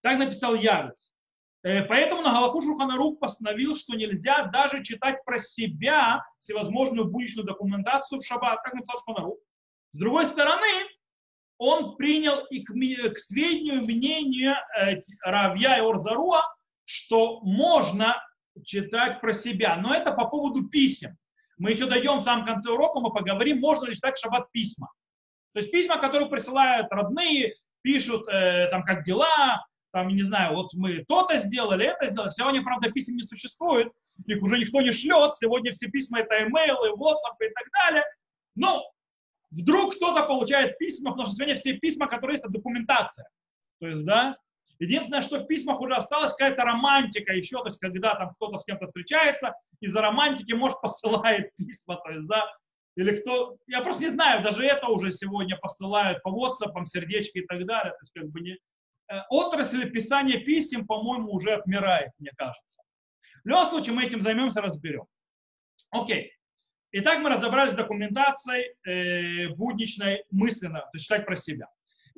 Так 0.00 0.16
написал 0.20 0.54
Явец. 0.54 1.10
Э, 1.64 1.82
поэтому 1.82 2.22
на 2.22 2.30
Галаху 2.30 2.62
Шурханарух 2.62 3.18
постановил, 3.18 3.74
что 3.74 3.96
нельзя 3.96 4.44
даже 4.44 4.84
читать 4.84 5.24
про 5.24 5.38
себя 5.38 6.22
всевозможную 6.38 7.08
будничную 7.08 7.44
документацию 7.44 8.20
в 8.20 8.24
шаббат, 8.24 8.62
как 8.62 8.74
написал 8.74 8.98
Шурханарух. 8.98 9.38
С 9.90 9.98
другой 9.98 10.26
стороны, 10.26 10.68
он 11.58 11.96
принял 11.96 12.44
и 12.46 12.62
к, 12.62 12.72
к 12.72 13.18
сведению 13.18 13.82
мнение 13.82 14.56
э, 14.78 15.00
Равья 15.22 15.78
и 15.78 15.80
Орзаруа, 15.80 16.42
что 16.84 17.40
можно 17.40 18.16
читать 18.64 19.20
про 19.20 19.32
себя. 19.32 19.76
Но 19.76 19.94
это 19.94 20.12
по 20.12 20.26
поводу 20.28 20.68
писем. 20.68 21.16
Мы 21.58 21.70
еще 21.70 21.86
дойдем 21.86 22.18
в 22.18 22.22
самом 22.22 22.44
конце 22.44 22.70
урока, 22.70 23.00
мы 23.00 23.12
поговорим, 23.12 23.60
можно 23.60 23.86
ли 23.86 23.94
читать 23.94 24.16
в 24.16 24.20
шаббат 24.20 24.50
письма. 24.52 24.90
То 25.54 25.60
есть 25.60 25.72
письма, 25.72 25.98
которые 25.98 26.28
присылают 26.28 26.88
родные, 26.90 27.54
пишут, 27.82 28.28
э, 28.28 28.68
там, 28.70 28.82
как 28.84 29.04
дела, 29.04 29.64
там, 29.92 30.08
не 30.08 30.22
знаю, 30.22 30.54
вот 30.54 30.74
мы 30.74 31.04
то-то 31.08 31.38
сделали, 31.38 31.86
это 31.86 32.08
сделали. 32.08 32.30
Сегодня, 32.30 32.62
правда, 32.62 32.90
писем 32.90 33.16
не 33.16 33.22
существует, 33.22 33.90
их 34.26 34.42
уже 34.42 34.58
никто 34.58 34.82
не 34.82 34.92
шлет, 34.92 35.34
сегодня 35.36 35.72
все 35.72 35.88
письма 35.88 36.20
это 36.20 36.42
имейлы, 36.44 36.90
WhatsApp 36.90 37.36
и 37.40 37.48
так 37.54 37.64
далее. 37.72 38.04
Но 38.54 38.84
Вдруг 39.50 39.96
кто-то 39.96 40.24
получает 40.24 40.78
письма, 40.78 41.10
потому 41.10 41.26
что 41.26 41.36
сегодня 41.36 41.54
все 41.54 41.74
письма, 41.74 42.08
которые 42.08 42.34
есть, 42.34 42.44
это 42.44 42.52
документация. 42.52 43.28
То 43.80 43.88
есть, 43.88 44.04
да, 44.04 44.36
единственное, 44.78 45.22
что 45.22 45.38
в 45.38 45.46
письмах 45.46 45.80
уже 45.80 45.94
осталась 45.94 46.32
какая-то 46.32 46.62
романтика 46.64 47.32
еще, 47.32 47.58
то 47.58 47.68
есть, 47.68 47.78
когда 47.78 48.14
там 48.14 48.34
кто-то 48.34 48.58
с 48.58 48.64
кем-то 48.64 48.86
встречается, 48.86 49.54
из-за 49.80 50.00
романтики, 50.00 50.52
может, 50.52 50.80
посылает 50.82 51.54
письма, 51.56 51.96
то 51.96 52.10
есть, 52.10 52.26
да, 52.26 52.46
или 52.96 53.16
кто, 53.16 53.56
я 53.66 53.82
просто 53.82 54.04
не 54.04 54.10
знаю, 54.10 54.42
даже 54.42 54.64
это 54.64 54.88
уже 54.88 55.12
сегодня 55.12 55.56
посылают 55.58 56.22
по 56.22 56.30
WhatsApp, 56.30 56.84
сердечки 56.86 57.38
и 57.38 57.46
так 57.46 57.64
далее, 57.66 57.92
то 57.92 57.98
есть, 58.02 58.12
как 58.12 58.28
бы 58.30 58.40
не... 58.40 58.58
Э, 59.08 59.20
отрасль 59.28 59.88
писания 59.90 60.40
писем, 60.40 60.86
по-моему, 60.86 61.32
уже 61.32 61.52
отмирает, 61.52 62.10
мне 62.18 62.32
кажется. 62.36 62.80
В 63.44 63.48
любом 63.48 63.68
случае, 63.68 63.94
мы 63.94 64.04
этим 64.04 64.22
займемся, 64.22 64.60
разберем. 64.60 65.04
Окей. 65.90 66.32
Итак, 66.98 67.18
мы 67.18 67.28
разобрались 67.28 67.74
с 67.74 67.76
документацией 67.76 68.74
э, 68.86 69.48
будничной 69.54 70.24
мысленно, 70.30 70.80
то 70.80 70.90
есть 70.94 71.04
читать 71.04 71.26
про 71.26 71.36
себя. 71.36 71.68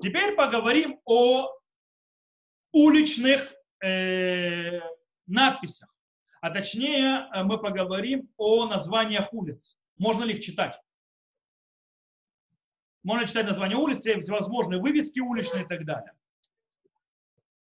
Теперь 0.01 0.37
поговорим 0.37 1.01
о 1.05 1.49
уличных 2.71 3.53
э, 3.83 4.79
надписях. 5.27 5.93
А 6.41 6.51
точнее, 6.51 7.27
э, 7.35 7.43
мы 7.43 7.59
поговорим 7.59 8.31
о 8.37 8.67
названиях 8.67 9.33
улиц. 9.35 9.77
Можно 9.97 10.23
ли 10.23 10.35
их 10.35 10.45
читать? 10.45 10.81
Можно 13.03 13.27
читать 13.27 13.47
названия 13.49 13.75
улиц, 13.75 14.03
всевозможные 14.03 14.81
вывески 14.81 15.19
уличные 15.19 15.65
и 15.65 15.67
так 15.67 15.85
далее. 15.87 16.13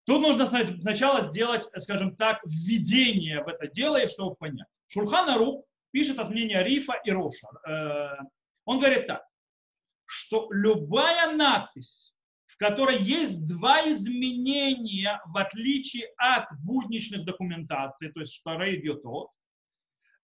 Тут 0.04 0.22
нужно 0.22 0.48
сначала 0.48 1.22
сделать, 1.22 1.66
скажем 1.78 2.18
так, 2.18 2.42
введение 2.46 3.42
в 3.42 3.48
это 3.48 3.70
дело, 3.70 4.06
чтобы 4.10 4.36
понять. 4.36 4.68
Шурхан 4.90 5.30
Арух 5.30 5.64
пишет 5.96 6.20
от 6.20 6.30
мнения 6.30 6.62
Рифа 6.62 6.94
и 7.06 7.12
Роша. 7.12 7.48
Э, 7.66 8.18
он 8.66 8.80
говорит 8.80 9.08
так. 9.08 9.24
что 10.06 10.50
любая 10.52 11.34
надпись, 11.34 12.14
в 12.48 12.58
которой 12.58 12.98
есть 12.98 13.48
два 13.48 13.82
изменения, 13.90 15.22
в 15.26 15.38
отличие 15.38 16.08
от 16.18 16.48
будничных 16.60 17.24
документаций, 17.24 18.12
то 18.12 18.20
есть 18.20 18.34
штары 18.34 18.76
идет 18.76 19.06
от, 19.06 19.30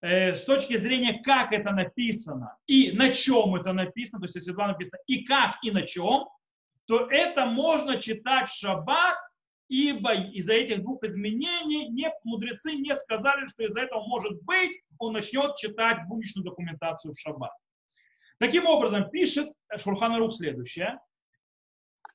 э, 0.02 0.36
с 0.36 0.44
точки 0.44 0.76
зрения, 0.76 1.22
как 1.24 1.54
это 1.54 1.72
написано 1.72 2.58
и 2.68 2.92
на 2.92 3.10
чем 3.14 3.56
это 3.56 3.72
написано, 3.72 4.20
то 4.20 4.26
есть 4.26 4.36
если 4.36 4.52
два 4.52 4.68
написано 4.68 5.00
и 5.08 5.24
как 5.24 5.56
и 5.64 5.72
на 5.72 5.84
чем, 5.84 6.28
то 6.86 7.08
это 7.10 7.46
можно 7.46 7.98
читать 7.98 8.50
в 8.50 8.58
шаббат, 8.58 9.18
ибо 9.72 10.14
из-за 10.14 10.54
этих 10.54 10.84
двух 10.84 11.02
изменений 11.06 11.88
не, 11.88 12.12
мудрецы 12.26 12.74
не 12.74 12.94
сказали, 12.98 13.48
что 13.48 13.64
из-за 13.64 13.80
этого 13.80 14.06
может 14.06 14.42
быть, 14.42 14.82
он 14.98 15.14
начнет 15.14 15.56
читать 15.56 16.06
будничную 16.10 16.44
документацию 16.44 17.14
в 17.14 17.20
шаббат. 17.20 17.54
Таким 18.38 18.66
образом, 18.66 19.10
пишет 19.10 19.50
Шурханарух 19.78 20.34
следующее. 20.34 21.00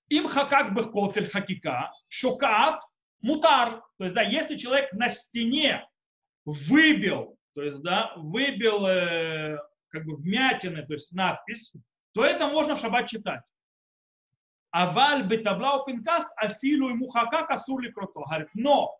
Им 0.08 0.28
хакак 0.28 0.74
бы 0.74 0.92
котель 0.92 1.30
хакика, 1.30 1.92
шокат, 2.08 2.82
мутар. 3.22 3.82
То 3.96 4.04
есть, 4.04 4.14
да, 4.14 4.20
если 4.20 4.56
человек 4.56 4.92
на 4.92 5.08
стене 5.08 5.88
выбил, 6.44 7.38
то 7.54 7.62
есть, 7.62 7.80
да, 7.80 8.12
выбил 8.16 8.84
э, 8.84 9.56
как 9.88 10.04
бы 10.04 10.16
вмятины, 10.16 10.84
то 10.86 10.92
есть 10.92 11.10
надпись, 11.10 11.72
то 12.12 12.22
это 12.22 12.48
можно 12.48 12.76
в 12.76 12.80
шаббат 12.80 13.08
читать. 13.08 13.40
Аваль 14.78 15.22
бетабла 15.26 15.82
пинкас 15.86 16.30
афилу 16.36 16.90
ему 16.90 17.06
хака 17.06 17.46
касули 17.46 17.90
крото. 17.90 18.20
Но 18.52 18.94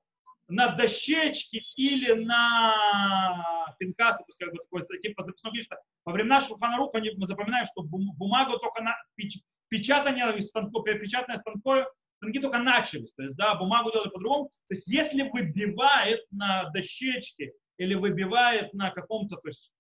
на 0.49 0.69
дощечке 0.69 1.61
или 1.77 2.13
на 2.13 3.75
пинкасы, 3.79 4.21
то 4.21 4.29
есть 4.29 4.39
как 4.39 4.53
бы 4.53 4.59
такой, 4.59 5.01
типа 5.03 5.23
записной 5.23 5.53
книжки, 5.53 5.77
во 6.07 6.13
времена 6.15 6.41
Шуханаруха 6.41 6.99
мы 7.19 7.27
запоминаем, 7.27 7.67
что 7.67 7.83
бумагу 7.83 8.59
только 8.59 8.83
на 8.83 8.97
печатание 9.69 10.41
станков, 10.41 10.83
печатное 10.85 11.37
станков, 11.37 11.85
станки 12.17 12.39
только 12.39 12.57
начались, 12.57 13.13
то 13.13 13.25
есть, 13.25 13.37
да, 13.37 13.55
бумагу 13.57 13.93
делали 13.93 14.09
по-другому. 14.09 14.49
То 14.69 14.75
есть, 14.75 14.87
если 14.87 15.29
выбивает 15.29 16.21
на 16.31 16.71
дощечке 16.71 17.53
или 17.77 17.93
выбивает 17.93 18.73
на 18.73 18.91
каком-то, 18.93 19.37
то 19.37 19.49
есть, 19.49 19.71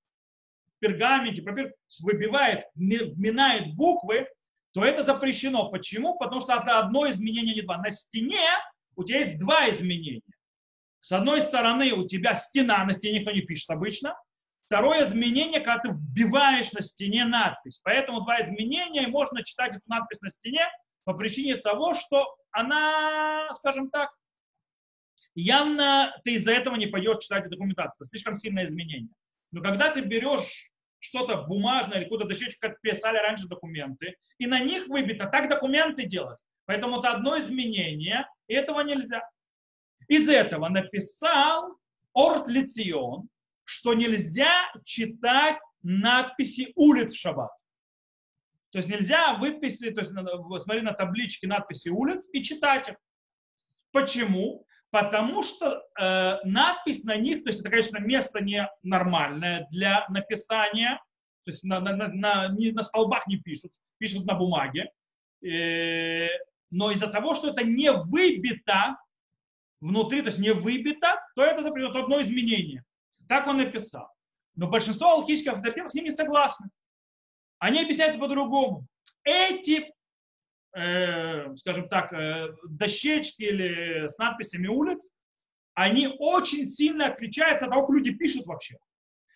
пергаменте, 0.81 1.41
папир, 1.41 1.73
выбивает, 2.01 2.67
вминает 2.75 3.75
буквы, 3.75 4.29
то 4.77 4.85
это 4.85 5.05
запрещено. 5.05 5.71
Почему? 5.71 6.19
Потому 6.19 6.43
что 6.43 6.53
это 6.53 6.79
одно 6.79 7.11
изменение, 7.11 7.55
не 7.55 7.63
два. 7.63 7.79
На 7.79 7.91
стене 7.91 8.47
у 8.95 9.05
тебя 9.05 9.21
есть 9.21 9.39
два 9.39 9.71
изменения. 9.71 10.21
С 11.01 11.13
одной 11.13 11.41
стороны, 11.41 11.93
у 11.93 12.07
тебя 12.07 12.35
стена, 12.35 12.85
на 12.85 12.93
стене 12.93 13.21
никто 13.21 13.33
не 13.33 13.41
пишет 13.41 13.71
обычно. 13.71 14.15
Второе 14.67 15.09
изменение, 15.09 15.61
когда 15.61 15.79
ты 15.79 15.93
вбиваешь 15.93 16.73
на 16.73 16.83
стене 16.83 17.25
надпись. 17.25 17.81
Поэтому 17.85 18.21
два 18.21 18.43
изменения, 18.43 19.05
и 19.05 19.11
можно 19.11 19.43
читать 19.43 19.71
эту 19.71 19.85
надпись 19.87 20.21
на 20.21 20.29
стене 20.29 20.69
по 21.05 21.15
причине 21.15 21.57
того, 21.57 21.95
что 21.95 22.37
она, 22.51 23.49
скажем 23.55 23.89
так, 23.89 24.11
явно 25.35 26.15
ты 26.23 26.35
из-за 26.35 26.53
этого 26.53 26.77
не 26.77 26.87
пойдешь 26.87 27.23
читать 27.23 27.49
документацию. 27.49 27.97
Это 28.01 28.11
слишком 28.11 28.37
сильное 28.37 28.67
изменение. 28.67 29.15
Но 29.53 29.63
когда 29.63 29.91
ты 29.91 30.03
берешь 30.03 30.71
что-то 30.99 31.43
бумажное 31.43 31.99
или 31.99 32.05
какую-то 32.05 32.27
дощечку, 32.27 32.59
как 32.61 32.81
писали 32.81 33.19
раньше 33.19 33.47
документы, 33.47 34.17
и 34.39 34.47
на 34.47 34.61
них 34.61 34.89
выбито, 34.89 35.27
так 35.27 35.49
документы 35.49 36.07
делать. 36.07 36.39
Поэтому 36.65 36.99
это 36.99 37.13
одно 37.13 37.39
изменение, 37.39 38.29
и 38.49 38.55
этого 38.55 38.81
нельзя. 38.81 39.23
Из 40.09 40.29
этого 40.29 40.69
написал 40.69 41.77
Орт 42.13 42.49
Лицион, 42.49 43.29
что 43.65 43.95
нельзя 43.95 44.71
читать 44.85 45.59
надписи 45.83 46.73
улиц 46.75 47.13
в 47.13 47.19
шаббат. 47.19 47.51
То 48.71 48.79
есть 48.79 48.89
нельзя 48.89 49.35
выписать, 49.35 49.95
то 49.95 50.01
есть 50.01 50.13
смотри 50.13 50.83
на 50.83 50.93
таблички 50.93 51.47
надписи 51.47 51.89
улиц 51.89 52.29
и 52.33 52.43
читать 52.43 52.89
их. 52.89 52.97
Почему? 53.91 54.66
Потому 54.91 55.43
что 55.43 55.83
э, 55.99 56.39
надпись 56.45 57.05
на 57.05 57.17
них, 57.17 57.45
то 57.45 57.51
есть 57.51 57.61
это, 57.61 57.71
конечно, 57.71 57.99
место 57.99 58.41
не 58.41 58.69
нормальное 58.83 59.67
для 59.71 60.07
написания, 60.09 61.01
то 61.45 61.51
есть 61.51 61.65
на, 61.65 61.81
на, 61.81 62.09
на, 62.09 62.49
не, 62.49 62.73
на 62.73 62.83
столбах 62.83 63.27
не 63.27 63.37
пишут, 63.37 63.73
пишут 63.99 64.27
на 64.27 64.35
бумаге. 64.35 64.91
Э, 65.45 66.29
но 66.71 66.91
из-за 66.91 67.09
того, 67.09 67.35
что 67.35 67.51
это 67.51 67.65
не 67.65 67.93
выбито, 67.93 68.97
внутри, 69.81 70.23
то 70.23 70.29
есть 70.29 70.39
не 70.39 70.53
выбито, 70.53 71.21
то 71.35 71.45
это 71.45 71.63
запрещено, 71.63 71.99
одно 71.99 72.21
изменение. 72.23 72.85
Так 73.29 73.47
он 73.47 73.59
написал. 73.59 74.09
Но 74.55 74.69
большинство 74.69 75.13
алхимических 75.13 75.53
авторитетов 75.53 75.91
с 75.91 75.95
ним 75.95 76.05
не 76.05 76.11
согласны. 76.11 76.69
Они 77.59 77.81
объясняют 77.81 78.19
по-другому. 78.19 78.87
Эти, 79.25 79.93
скажем 81.57 81.89
так, 81.89 82.13
э, 82.13 82.55
дощечки 82.69 83.43
или 83.43 84.09
с 84.09 84.19
надписями 84.19 84.67
улиц, 84.67 85.11
они 85.75 86.15
очень 86.19 86.67
сильно 86.67 87.07
отличаются 87.07 87.65
от 87.65 87.73
того, 87.73 87.87
как 87.87 87.97
люди 87.97 88.11
пишут 88.13 88.47
вообще. 88.47 88.77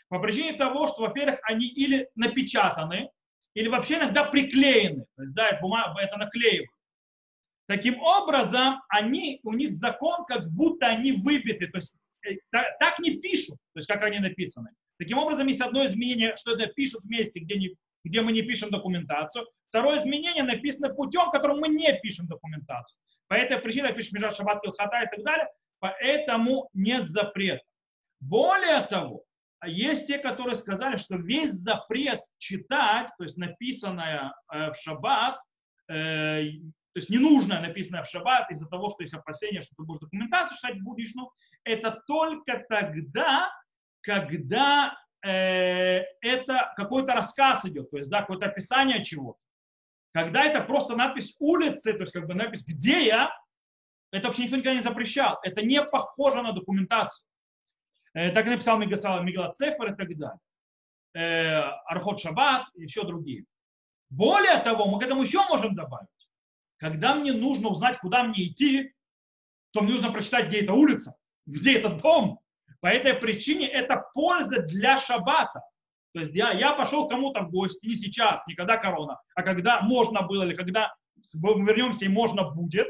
По 0.09 0.19
причине 0.19 0.55
того, 0.55 0.87
что, 0.87 1.03
во-первых, 1.03 1.39
они 1.45 1.67
или 1.67 2.09
напечатаны, 2.15 3.11
или 3.55 3.69
вообще 3.69 3.97
иногда 3.99 4.25
приклеены. 4.25 5.07
То 5.17 5.23
есть, 5.23 5.35
да, 5.35 5.49
это, 5.49 5.61
бумага, 5.63 6.01
это 6.01 6.17
наклеивают. 6.19 6.71
Таким 7.67 8.01
образом, 8.01 8.83
они, 8.89 9.41
у 9.45 9.53
них 9.53 9.73
закон, 9.73 10.25
как 10.27 10.51
будто 10.51 10.89
они 10.89 11.13
выбиты, 11.13 11.69
то 11.69 11.79
есть 11.79 11.95
э, 12.27 12.37
так 12.53 12.99
не 12.99 13.19
пишут, 13.19 13.57
то 13.73 13.79
есть 13.79 13.89
как 13.89 14.03
они 14.03 14.19
написаны. 14.19 14.71
Таким 14.99 15.19
образом, 15.19 15.47
есть 15.47 15.61
одно 15.61 15.87
изменение, 15.87 16.37
что 16.37 16.53
это 16.53 16.67
пишут 16.67 17.05
вместе, 17.05 17.41
где, 17.41 17.57
не, 17.57 17.77
где 18.05 18.21
мы 18.21 18.33
не 18.33 18.43
пишем 18.43 18.71
документацию. 18.71 19.47
Второе 19.71 20.01
изменение 20.01 20.43
написано 20.43 20.93
путем, 20.93 21.31
которым 21.31 21.61
мы 21.61 21.69
не 21.69 21.93
пишем 22.01 22.27
документацию. 22.27 22.99
По 23.29 23.35
этой 23.35 23.59
причине 23.59 23.93
пишем 23.93 24.21
Межа 24.21 24.33
Шаббат 24.33 24.63
Килхата 24.63 25.03
и 25.03 25.07
так 25.09 25.25
далее, 25.25 25.49
поэтому 25.79 26.69
нет 26.75 27.09
запрета. 27.09 27.65
Более 28.21 28.81
того, 28.83 29.25
есть 29.65 30.07
те, 30.07 30.19
которые 30.19 30.57
сказали, 30.57 30.97
что 30.97 31.17
весь 31.17 31.53
запрет 31.53 32.21
читать, 32.39 33.11
то 33.17 33.25
есть 33.25 33.37
написанное 33.37 34.35
э, 34.53 34.73
в 34.73 34.75
шаббат, 34.77 35.39
э, 35.89 36.45
то 36.93 36.97
есть 36.97 37.11
ненужное, 37.11 37.61
написанное 37.61 38.03
в 38.03 38.09
шаббат, 38.09 38.51
из-за 38.51 38.67
того, 38.67 38.91
что 38.91 39.03
есть 39.03 39.15
опасение, 39.15 39.61
что 39.61 39.75
ты 39.77 39.83
будешь 39.85 40.01
документацию 40.01 40.57
читать 40.57 40.83
будешь, 40.83 41.15
ну, 41.15 41.31
это 41.65 42.03
только 42.07 42.65
тогда, 42.69 43.53
когда 44.01 44.97
э, 45.23 46.03
это 46.23 46.73
какой-то 46.77 47.15
рассказ 47.15 47.65
идет, 47.67 47.91
то 47.91 47.99
есть 47.99 48.11
да, 48.11 48.23
какое-то 48.23 48.47
описание 48.47 49.05
чего-то. 49.05 49.40
Когда 50.13 50.45
это 50.45 50.63
просто 50.63 50.97
надпись 50.97 51.35
улицы, 51.39 51.93
то 51.93 52.01
есть 52.01 52.13
как 52.13 52.27
бы 52.27 52.35
надпись 52.35 52.65
«Где 52.65 53.07
я?», 53.07 53.31
это 54.13 54.27
вообще 54.27 54.43
никто 54.43 54.57
никогда 54.57 54.75
не 54.75 54.83
запрещал. 54.83 55.39
Это 55.43 55.63
не 55.63 55.83
похоже 55.83 56.43
на 56.43 56.53
документацию. 56.53 57.25
Э, 58.13 58.33
так 58.33 58.47
написал 58.47 58.79
Мигла 58.79 59.53
Цефер 59.53 59.93
и 59.93 59.97
так 59.97 60.17
далее. 60.17 60.41
Э, 61.15 61.61
Архот 61.87 62.21
Шаббат 62.21 62.67
и 62.75 62.83
еще 62.83 63.05
другие. 63.05 63.45
Более 64.09 64.59
того, 64.59 64.87
мы 64.87 64.99
к 64.99 65.05
этому 65.05 65.23
еще 65.23 65.47
можем 65.47 65.77
добавить. 65.77 66.09
Когда 66.79 67.15
мне 67.15 67.33
нужно 67.33 67.69
узнать, 67.69 67.99
куда 67.99 68.25
мне 68.25 68.49
идти, 68.49 68.93
то 69.73 69.83
мне 69.83 69.93
нужно 69.93 70.11
прочитать, 70.11 70.49
где 70.49 70.63
эта 70.63 70.73
улица, 70.73 71.15
где 71.47 71.79
этот 71.79 72.03
дом. 72.03 72.41
По 72.81 72.89
этой 72.89 73.15
причине 73.15 73.69
это 73.69 74.05
польза 74.13 74.63
для 74.63 74.99
шаббата. 74.99 75.63
То 76.13 76.21
есть 76.21 76.35
я, 76.35 76.53
я 76.53 76.73
пошел 76.73 77.09
кому-то 77.09 77.43
в 77.43 77.51
гости, 77.51 77.87
не 77.87 77.97
сейчас, 77.97 78.47
не 78.47 78.55
когда 78.55 78.77
корона, 78.77 79.21
а 79.35 79.43
когда 79.43 79.81
можно 79.81 80.23
было, 80.23 80.43
или 80.43 80.55
когда 80.55 80.93
мы 81.35 81.65
вернемся 81.65 82.05
и 82.05 82.09
можно 82.09 82.51
будет, 82.51 82.89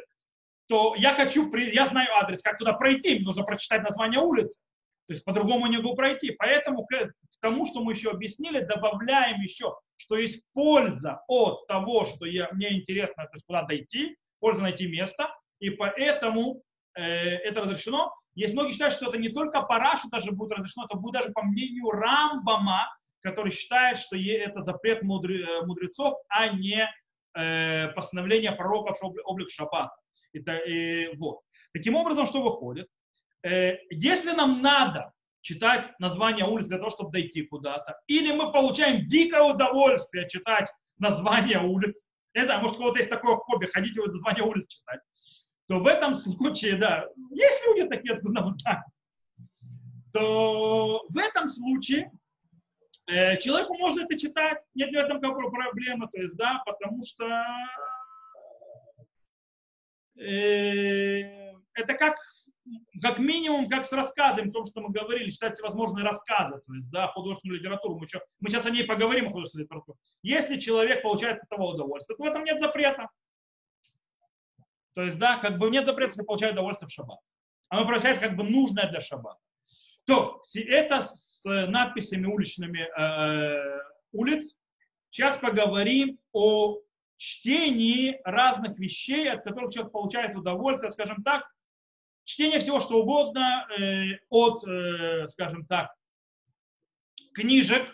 то 0.68 0.94
я 0.96 1.14
хочу, 1.14 1.52
я 1.54 1.86
знаю 1.86 2.08
адрес, 2.14 2.42
как 2.42 2.58
туда 2.58 2.72
пройти, 2.72 3.16
мне 3.16 3.24
нужно 3.24 3.42
прочитать 3.42 3.82
название 3.82 4.20
улицы. 4.20 4.58
То 5.06 5.14
есть 5.14 5.24
по-другому 5.24 5.66
не 5.66 5.78
могу 5.78 5.96
пройти. 5.96 6.30
Поэтому 6.30 6.86
к 6.86 7.12
тому, 7.40 7.66
что 7.66 7.82
мы 7.82 7.92
еще 7.92 8.10
объяснили, 8.10 8.60
добавляем 8.60 9.40
еще 9.40 9.74
что 10.00 10.16
есть 10.16 10.42
польза 10.54 11.20
от 11.28 11.66
того, 11.66 12.06
что 12.06 12.24
я, 12.24 12.48
мне 12.52 12.78
интересно, 12.78 13.24
то 13.24 13.34
есть 13.34 13.44
куда 13.44 13.64
дойти, 13.64 14.16
польза 14.38 14.62
найти 14.62 14.88
место, 14.88 15.28
и 15.58 15.68
поэтому 15.68 16.62
э, 16.94 17.02
это 17.02 17.60
разрешено. 17.60 18.14
Есть 18.34 18.54
многие 18.54 18.72
считают, 18.72 18.94
что 18.94 19.10
это 19.10 19.18
не 19.18 19.28
только 19.28 19.60
параша 19.60 20.08
даже 20.10 20.32
будет 20.32 20.52
разрешено, 20.52 20.86
это 20.86 20.96
будет 20.96 21.12
даже 21.14 21.32
по 21.32 21.42
мнению 21.42 21.90
Рамбама, 21.90 22.88
который 23.22 23.52
считает, 23.52 23.98
что 23.98 24.16
это 24.16 24.60
запрет 24.60 25.02
э, 25.02 25.04
мудрецов, 25.04 26.18
а 26.28 26.48
не 26.48 26.88
э, 27.36 27.88
постановление 27.88 28.52
пророков 28.52 28.98
облик 29.24 29.50
шаббата. 29.50 29.94
Это, 30.32 30.58
вот. 31.16 31.40
Таким 31.72 31.96
образом, 31.96 32.26
что 32.26 32.42
выходит? 32.42 32.88
Э, 33.42 33.76
если 33.90 34.32
нам 34.32 34.62
надо 34.62 35.12
читать 35.42 35.98
название 35.98 36.46
улиц 36.46 36.66
для 36.66 36.78
того, 36.78 36.90
чтобы 36.90 37.12
дойти 37.12 37.42
куда-то. 37.42 37.98
Или 38.06 38.32
мы 38.32 38.52
получаем 38.52 39.06
дикое 39.06 39.42
удовольствие 39.42 40.28
читать 40.28 40.70
название 40.98 41.60
улиц. 41.60 42.08
Я 42.34 42.42
не 42.42 42.46
знаю, 42.46 42.60
может, 42.60 42.76
у 42.76 42.80
кого-то 42.80 42.98
есть 42.98 43.10
такое 43.10 43.34
хобби, 43.36 43.66
ходить 43.66 43.96
вот 43.96 44.12
название 44.12 44.44
улиц 44.44 44.66
читать. 44.68 45.00
То 45.66 45.78
в 45.78 45.86
этом 45.86 46.14
случае, 46.14 46.76
да, 46.76 47.06
есть 47.30 47.64
люди 47.66 47.88
такие, 47.88 48.14
откуда 48.14 48.42
мы 48.42 48.50
знаем, 48.52 48.82
то 50.12 51.04
в 51.08 51.16
этом 51.16 51.46
случае 51.46 52.10
человеку 53.40 53.75
можно 53.75 54.02
это 54.05 54.19
читать, 54.19 54.59
нет 54.75 54.90
в 54.90 54.95
этом 54.95 55.21
какой 55.21 55.50
проблемы, 55.50 56.09
то 56.12 56.21
есть, 56.21 56.37
да, 56.37 56.62
потому 56.64 57.02
что 57.05 57.25
э, 60.17 61.52
это 61.75 61.95
как, 61.95 62.17
как 63.02 63.19
минимум, 63.19 63.69
как 63.69 63.87
с 63.87 63.93
рассказами, 63.93 64.50
том, 64.50 64.64
что 64.64 64.81
мы 64.81 64.90
говорили, 64.90 65.31
читать 65.31 65.55
всевозможные 65.55 66.05
рассказы, 66.05 66.61
то 66.67 66.75
есть, 66.75 66.90
да, 66.90 67.09
художественную 67.09 67.59
литературу. 67.59 67.97
Мы, 67.99 68.05
еще, 68.05 68.21
мы 68.38 68.50
сейчас 68.50 68.67
о 68.67 68.71
ней 68.71 68.85
поговорим, 68.85 69.26
о 69.26 69.31
художественной 69.31 69.64
литературе. 69.64 69.99
Если 70.23 70.59
человек 70.59 71.02
получает 71.02 71.38
от 71.38 71.45
этого 71.45 71.75
удовольствие, 71.75 72.17
то 72.17 72.23
в 72.23 72.26
этом 72.26 72.45
нет 72.45 72.61
запрета. 72.61 73.09
То 74.95 75.02
есть, 75.02 75.19
да, 75.19 75.38
как 75.38 75.59
бы 75.59 75.71
нет 75.71 75.87
запрета, 75.87 76.11
если 76.11 76.23
получает 76.23 76.52
удовольствие 76.55 76.88
в 76.88 76.93
шаббат. 76.93 77.19
Оно 77.69 77.83
превращается 77.83 78.21
как 78.21 78.37
бы 78.37 78.45
нужное 78.45 78.88
для 78.88 79.00
шаббата. 79.00 79.40
То, 80.05 80.43
это 80.55 81.07
с 81.42 81.66
надписями 81.66 82.26
уличными 82.26 82.80
э, 82.80 83.82
улиц. 84.12 84.54
Сейчас 85.11 85.37
поговорим 85.38 86.18
о 86.32 86.78
чтении 87.16 88.20
разных 88.25 88.78
вещей, 88.78 89.30
от 89.30 89.42
которых 89.42 89.73
человек 89.73 89.92
получает 89.92 90.37
удовольствие, 90.37 90.92
скажем 90.92 91.23
так, 91.23 91.44
чтение 92.25 92.61
всего, 92.61 92.80
что 92.80 93.00
угодно, 93.00 93.66
э, 93.78 94.18
от, 94.28 94.66
э, 94.66 95.28
скажем 95.28 95.66
так, 95.66 95.94
книжек, 97.32 97.90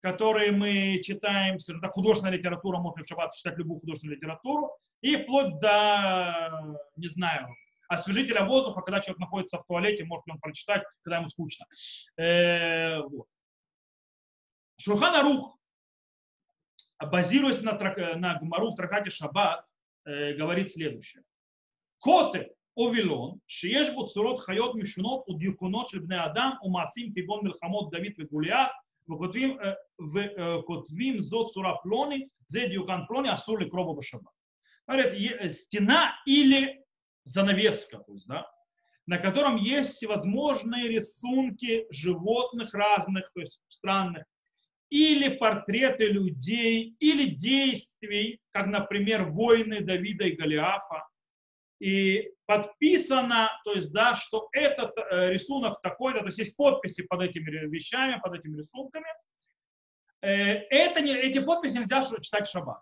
которые 0.00 0.52
мы 0.52 1.00
читаем, 1.02 1.58
скажем 1.58 1.80
так, 1.80 1.92
художественная 1.92 2.36
литература, 2.36 2.78
можно 2.78 3.02
в 3.02 3.08
шаббат 3.08 3.34
читать 3.34 3.58
любую 3.58 3.80
художественную 3.80 4.16
литературу, 4.16 4.70
и 5.00 5.16
вплоть 5.16 5.58
до, 5.58 6.78
не 6.96 7.08
знаю, 7.08 7.48
освежителя 7.88 8.44
воздуха, 8.44 8.82
когда 8.82 9.00
человек 9.00 9.20
находится 9.20 9.58
в 9.58 9.66
туалете, 9.66 10.04
может 10.04 10.26
ли 10.26 10.32
он 10.32 10.40
прочитать, 10.40 10.84
когда 11.02 11.18
ему 11.18 11.28
скучно. 11.28 11.66
Э, 12.16 13.00
вот. 13.02 13.26
Шурхан 14.78 15.24
рух, 15.26 15.58
базируясь 17.00 17.62
на, 17.62 17.72
на 18.16 18.38
Гмару 18.38 18.70
в 18.70 18.76
трактате 18.76 19.10
Шаббат, 19.10 19.64
э, 20.04 20.34
говорит 20.34 20.72
следующее. 20.72 21.22
Коты 22.00 22.52
Овилон, 22.76 23.40
Шиеш 23.46 23.92
Буцурот 23.94 24.40
Хайот 24.42 24.74
Мишунот, 24.74 25.24
Удюкунот 25.26 25.90
Шельбне 25.90 26.18
Адам, 26.20 26.58
Умасим 26.62 27.12
Фигон 27.12 27.44
мельхамот 27.44 27.90
Давид 27.90 28.18
Вегулиат, 28.18 28.70
Котвим 30.66 31.20
Зот 31.20 31.52
Сураплони, 31.52 32.28
Зедиукан 32.48 33.06
Плони, 33.06 33.28
Асур 33.28 33.60
а 33.60 33.64
Ликроба 33.64 33.94
Башаба. 33.94 34.30
Говорит, 34.86 35.40
э, 35.40 35.48
стена 35.48 36.14
или 36.26 36.84
занавеска, 37.26 37.98
то 37.98 38.12
есть, 38.12 38.26
да, 38.26 38.50
на 39.06 39.18
котором 39.18 39.56
есть 39.56 39.94
всевозможные 39.94 40.88
рисунки 40.88 41.86
животных 41.90 42.74
разных, 42.74 43.30
то 43.34 43.40
есть 43.40 43.60
странных, 43.68 44.24
или 44.90 45.28
портреты 45.36 46.06
людей, 46.06 46.96
или 47.00 47.26
действий, 47.26 48.40
как, 48.52 48.66
например, 48.66 49.24
войны 49.24 49.80
Давида 49.80 50.26
и 50.26 50.36
Голиафа. 50.36 51.06
И 51.80 52.30
подписано, 52.46 53.50
то 53.64 53.72
есть, 53.72 53.92
да, 53.92 54.14
что 54.14 54.48
этот 54.52 54.96
э, 54.96 55.32
рисунок 55.32 55.82
такой-то, 55.82 56.20
то 56.20 56.26
есть 56.26 56.38
есть 56.38 56.56
подписи 56.56 57.02
под 57.02 57.22
этими 57.22 57.50
вещами, 57.68 58.20
под 58.22 58.38
этими 58.38 58.56
рисунками. 58.56 59.08
Э, 60.22 60.30
это 60.70 61.00
не, 61.00 61.12
эти 61.12 61.38
подписи 61.40 61.76
нельзя 61.76 62.02
читать 62.20 62.48
в 62.48 62.50
шаббат. 62.50 62.80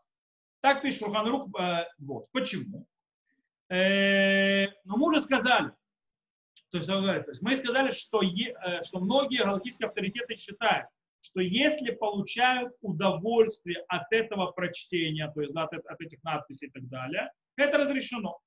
Так 0.61 0.83
пишет 0.83 1.01
Шурханрух. 1.01 1.49
Э, 1.59 1.87
вот. 1.99 2.31
Почему? 2.31 2.87
Э, 3.71 4.67
но 4.85 4.97
мы 4.97 5.09
уже 5.09 5.21
сказали, 5.21 5.73
то 6.71 6.79
есть, 6.79 6.89
то 6.89 7.31
есть 7.31 7.43
мы 7.43 7.57
сказали, 7.57 7.93
что, 7.93 8.21
э, 8.23 8.83
что 8.83 9.01
многие 9.01 9.43
галактические 9.43 9.89
авторитеты 9.89 10.35
считают, 10.35 10.89
что 11.21 11.41
если 11.41 11.93
получают 11.93 12.75
удовольствие 12.83 13.85
от 13.89 14.13
этого 14.13 14.51
прочтения, 14.51 15.31
то 15.33 15.41
есть 15.41 15.55
от, 15.55 15.73
от 15.73 16.01
этих 16.01 16.23
надписей 16.23 16.69
и 16.69 16.71
так 16.71 16.87
далее, 16.89 17.31
это 17.57 17.79
разрешено. 17.79 18.39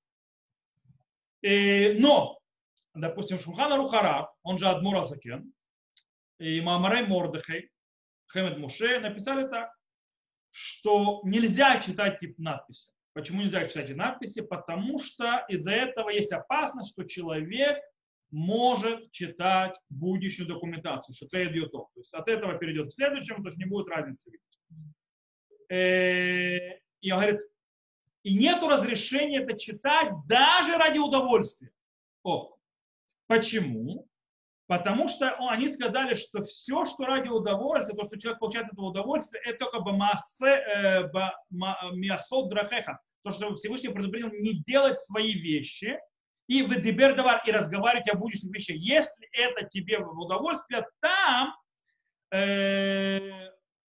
И, 1.42 1.48
э, 1.48 2.00
но, 2.00 2.38
допустим, 2.94 3.40
Шухана 3.40 3.78
Рухара, 3.78 4.32
он 4.44 4.58
же 4.58 4.68
Адмура 4.68 5.02
Закен, 5.02 5.52
и 6.40 6.62
Мамарай 6.62 7.08
Мордыхай, 7.08 7.70
Хемед 8.32 8.58
Муше 8.58 9.00
написали 9.00 9.48
так, 9.48 9.72
что 10.52 11.22
нельзя 11.24 11.80
читать 11.80 12.20
тип 12.20 12.38
надписи. 12.38 12.92
Почему 13.18 13.42
нельзя 13.42 13.68
читать 13.68 13.90
эти 13.90 13.94
надписи? 13.94 14.42
Потому 14.42 15.00
что 15.00 15.44
из-за 15.50 15.72
этого 15.72 16.12
есть 16.12 16.32
опасность, 16.32 16.92
что 16.92 17.04
человек 17.04 17.80
может 18.30 19.10
читать 19.10 19.76
будущую 19.90 20.48
документацию, 20.48 21.16
что 21.16 21.26
это 21.26 21.52
идет 21.52 21.72
То 21.72 21.90
есть 21.96 22.14
от 22.14 22.28
этого 22.28 22.60
перейдет 22.60 22.90
к 22.90 22.94
следующему, 22.94 23.42
то 23.42 23.50
есть 23.50 23.58
не 23.58 23.66
будет 23.66 23.88
разницы 23.88 24.30
видеть. 24.30 24.60
Э, 25.72 26.80
и 27.02 27.12
он 27.12 27.22
говорит, 27.22 27.42
и 28.22 28.38
нету 28.38 28.68
разрешения 28.68 29.40
это 29.40 29.58
читать 29.58 30.14
даже 30.28 30.78
ради 30.78 31.00
удовольствия. 31.00 31.72
О, 32.22 32.56
почему? 33.26 34.08
Потому 34.68 35.08
что 35.08 35.34
они 35.50 35.70
сказали, 35.70 36.16
что 36.16 36.42
все, 36.42 36.84
что 36.86 37.06
ради 37.06 37.30
удовольствия, 37.30 37.96
то, 37.96 38.04
что 38.04 38.20
человек 38.20 38.40
получает 38.40 38.68
от 38.68 38.74
этого 38.74 38.88
удовольствие, 38.88 39.42
это 39.46 39.60
только 39.60 39.80
бамасе, 39.80 40.46
э, 40.46 41.10
миасот 41.50 42.50
драхеха. 42.50 43.00
То, 43.24 43.32
что 43.32 43.56
Всевышний 43.56 43.90
предупредил 43.90 44.30
не 44.32 44.54
делать 44.64 45.00
свои 45.00 45.34
вещи, 45.34 45.98
и 46.48 46.64
в 46.64 47.16
давар 47.16 47.44
и 47.46 47.52
разговаривать 47.52 48.10
о 48.10 48.18
будущих 48.18 48.50
вещах. 48.52 48.78
Если 48.78 49.28
это 49.34 49.66
тебе 49.66 50.00
в 50.00 50.18
удовольствие, 50.20 50.86
там 51.02 51.54
э, 52.32 53.50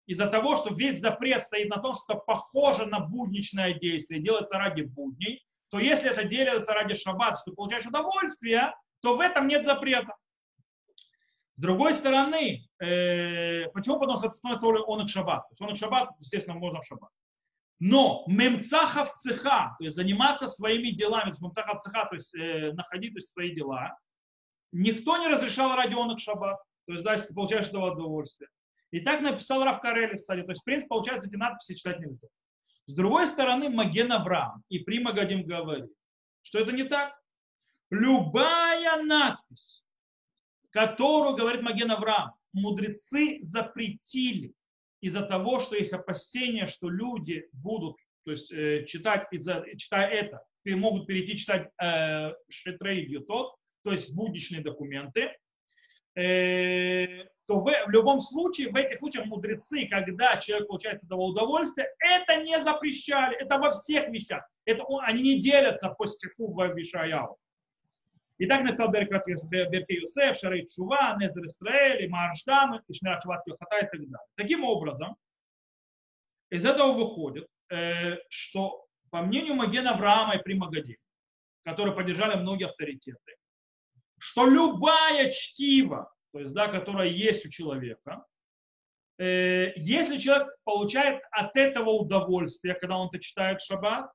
из-за 0.05 0.27
того, 0.27 0.55
что 0.55 0.73
весь 0.73 0.99
запрет 0.99 1.43
стоит 1.43 1.69
на 1.69 1.77
том, 1.77 1.95
что 1.95 2.15
похоже 2.15 2.85
на 2.85 2.99
будничное 2.99 3.73
действие, 3.73 4.21
делается 4.21 4.57
ради 4.57 4.81
будней, 4.81 5.43
то 5.69 5.79
если 5.79 6.11
это 6.11 6.23
делается 6.23 6.73
ради 6.73 6.93
шаббата, 6.93 7.37
что 7.41 7.53
получаешь 7.53 7.85
удовольствие, 7.85 8.73
то 9.01 9.17
в 9.17 9.19
этом 9.19 9.47
нет 9.47 9.65
запрета. 9.65 10.13
С 11.55 11.61
другой 11.61 11.93
стороны, 11.93 12.67
э, 12.79 13.69
почему? 13.73 14.03
Это 14.03 14.33
становится 14.33 14.67
он 14.67 15.01
их 15.01 15.09
шаббат. 15.09 15.43
То 15.43 15.51
есть 15.51 15.61
он 15.61 15.69
их 15.71 15.77
шаббат, 15.77 16.09
естественно, 16.19 16.57
можно 16.57 16.81
в 16.81 16.85
шаббат. 16.85 17.09
Но 17.79 18.23
мемцахав 18.27 19.13
цеха, 19.15 19.75
то 19.77 19.83
есть 19.83 19.95
заниматься 19.95 20.47
своими 20.47 20.89
делами, 20.89 21.25
то 21.25 21.29
есть 21.29 21.41
мемцахав 21.41 21.81
цеха, 21.81 22.05
то 22.05 22.15
есть 22.15 22.33
э, 22.33 22.71
находить 22.73 23.13
то 23.13 23.19
есть, 23.19 23.31
свои 23.31 23.53
дела, 23.53 23.95
никто 24.71 25.17
не 25.17 25.27
разрешал 25.27 25.75
ради 25.75 25.93
он 25.93 26.11
их 26.11 26.19
шаббат. 26.19 26.59
То 26.87 26.93
есть, 26.93 27.03
да, 27.03 27.13
если 27.13 27.27
ты 27.27 27.33
получаешь 27.33 27.67
этого 27.67 27.91
удовольствие. 27.91 28.49
И 28.91 28.99
так 28.99 29.21
написал 29.21 29.63
Рав 29.63 29.81
Карели, 29.81 30.17
кстати. 30.17 30.41
То 30.41 30.51
есть, 30.51 30.61
в 30.61 30.65
принципе, 30.65 30.89
получается, 30.89 31.27
эти 31.27 31.35
надписи 31.35 31.75
читать 31.75 31.99
нельзя. 31.99 32.27
С 32.85 32.93
другой 32.93 33.27
стороны, 33.27 33.69
Маген 33.69 34.11
Авраам 34.11 34.63
и 34.69 34.79
Прима 34.79 35.13
Гадим 35.13 35.43
говорит, 35.43 35.91
что 36.41 36.59
это 36.59 36.71
не 36.71 36.83
так. 36.83 37.13
Любая 37.89 39.01
надпись, 39.03 39.82
которую, 40.73 41.35
говорит 41.35 41.61
Маген 41.61 41.91
Авраам, 41.91 42.33
мудрецы 42.51 43.39
запретили 43.41 44.53
из-за 45.01 45.21
того, 45.21 45.59
что 45.59 45.75
есть 45.75 45.93
опасения, 45.93 46.67
что 46.67 46.89
люди 46.89 47.47
будут 47.53 47.97
то 48.25 48.31
есть, 48.31 48.51
э, 48.51 48.85
читать, 48.85 49.27
из-за, 49.31 49.65
читая 49.77 50.09
это, 50.09 50.43
могут 50.65 51.07
перейти 51.07 51.37
читать 51.37 51.69
э, 51.81 52.31
шетрей 52.49 53.05
дьютот, 53.05 53.55
то 53.83 53.91
есть 53.91 54.13
будничные 54.13 54.61
документы, 54.61 55.35
э, 56.15 57.25
то 57.45 57.59
в, 57.59 57.65
в 57.65 57.89
любом 57.89 58.21
случае, 58.21 58.69
в 58.69 58.75
этих 58.77 58.99
случаях 58.99 59.25
мудрецы, 59.25 59.87
когда 59.87 60.37
человек 60.37 60.69
получает 60.69 60.97
от 60.99 61.03
этого 61.03 61.21
удовольствие, 61.21 61.87
это 61.99 62.41
не 62.41 62.61
запрещали, 62.61 63.35
это 63.35 63.57
во 63.57 63.73
всех 63.73 64.07
вещах. 64.07 64.47
Это, 64.65 64.85
они 65.01 65.21
не 65.21 65.41
делятся 65.41 65.89
по 65.89 66.05
стиху 66.05 66.53
в 66.53 66.73
Вишаяу. 66.73 67.37
И 68.43 68.45
так 68.45 68.63
написал 68.63 68.91
Берке 68.91 69.95
Юсеф, 69.95 70.37
Шарей 70.37 70.67
Чува, 70.67 71.15
Незер 71.17 71.45
Исраэль, 71.45 72.09
Марштам, 72.09 72.81
Ишмират 72.89 73.23
Шават 73.23 73.47
Йохата 73.47 73.77
и 73.77 73.87
так 73.87 74.01
далее. 74.01 74.27
Таким 74.35 74.65
образом, 74.65 75.15
из 76.49 76.65
этого 76.65 76.91
выходит, 76.91 77.47
что 78.27 78.85
по 79.11 79.21
мнению 79.21 79.55
Маген 79.55 79.87
Авраама 79.87 80.35
и 80.35 80.43
Примагади, 80.43 80.97
которые 81.63 81.95
поддержали 81.95 82.35
многие 82.37 82.65
авторитеты, 82.65 83.37
что 84.19 84.45
любая 84.45 85.31
чтива, 85.31 86.13
то 86.33 86.39
есть, 86.39 86.53
да, 86.53 86.67
которая 86.67 87.07
есть 87.07 87.45
у 87.45 87.49
человека, 87.49 88.25
э, 89.19 89.71
если 89.77 90.17
человек 90.17 90.49
получает 90.65 91.21
от 91.31 91.55
этого 91.55 91.91
удовольствие, 91.91 92.73
когда 92.73 92.97
он 92.97 93.07
это 93.07 93.19
читает 93.23 93.61
в 93.61 93.65
шаббат, 93.65 94.11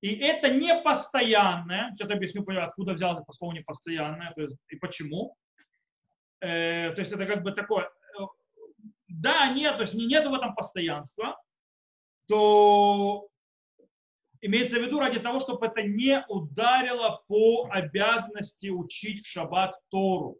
и 0.00 0.14
это 0.16 0.50
не 0.50 0.74
постоянное, 0.82 1.92
сейчас 1.94 2.10
объясню, 2.10 2.44
откуда 2.60 2.92
взял 2.92 3.18
это 3.18 3.32
слово 3.32 3.54
непостоянное, 3.54 4.30
то 4.34 4.42
есть, 4.42 4.56
и 4.68 4.76
почему. 4.76 5.36
Э, 6.40 6.92
то 6.92 7.00
есть 7.00 7.12
это 7.12 7.26
как 7.26 7.42
бы 7.42 7.52
такое, 7.52 7.84
э, 7.84 8.22
да, 9.08 9.48
нет, 9.52 9.76
то 9.76 9.82
есть 9.82 9.94
не, 9.94 10.06
нет 10.06 10.26
в 10.26 10.34
этом 10.34 10.54
постоянства, 10.54 11.40
то 12.28 13.28
имеется 14.40 14.78
в 14.78 14.82
виду 14.82 15.00
ради 15.00 15.18
того, 15.18 15.40
чтобы 15.40 15.66
это 15.66 15.82
не 15.82 16.24
ударило 16.28 17.22
по 17.26 17.68
обязанности 17.70 18.68
учить 18.68 19.24
в 19.24 19.28
шаббат 19.28 19.74
Тору. 19.90 20.38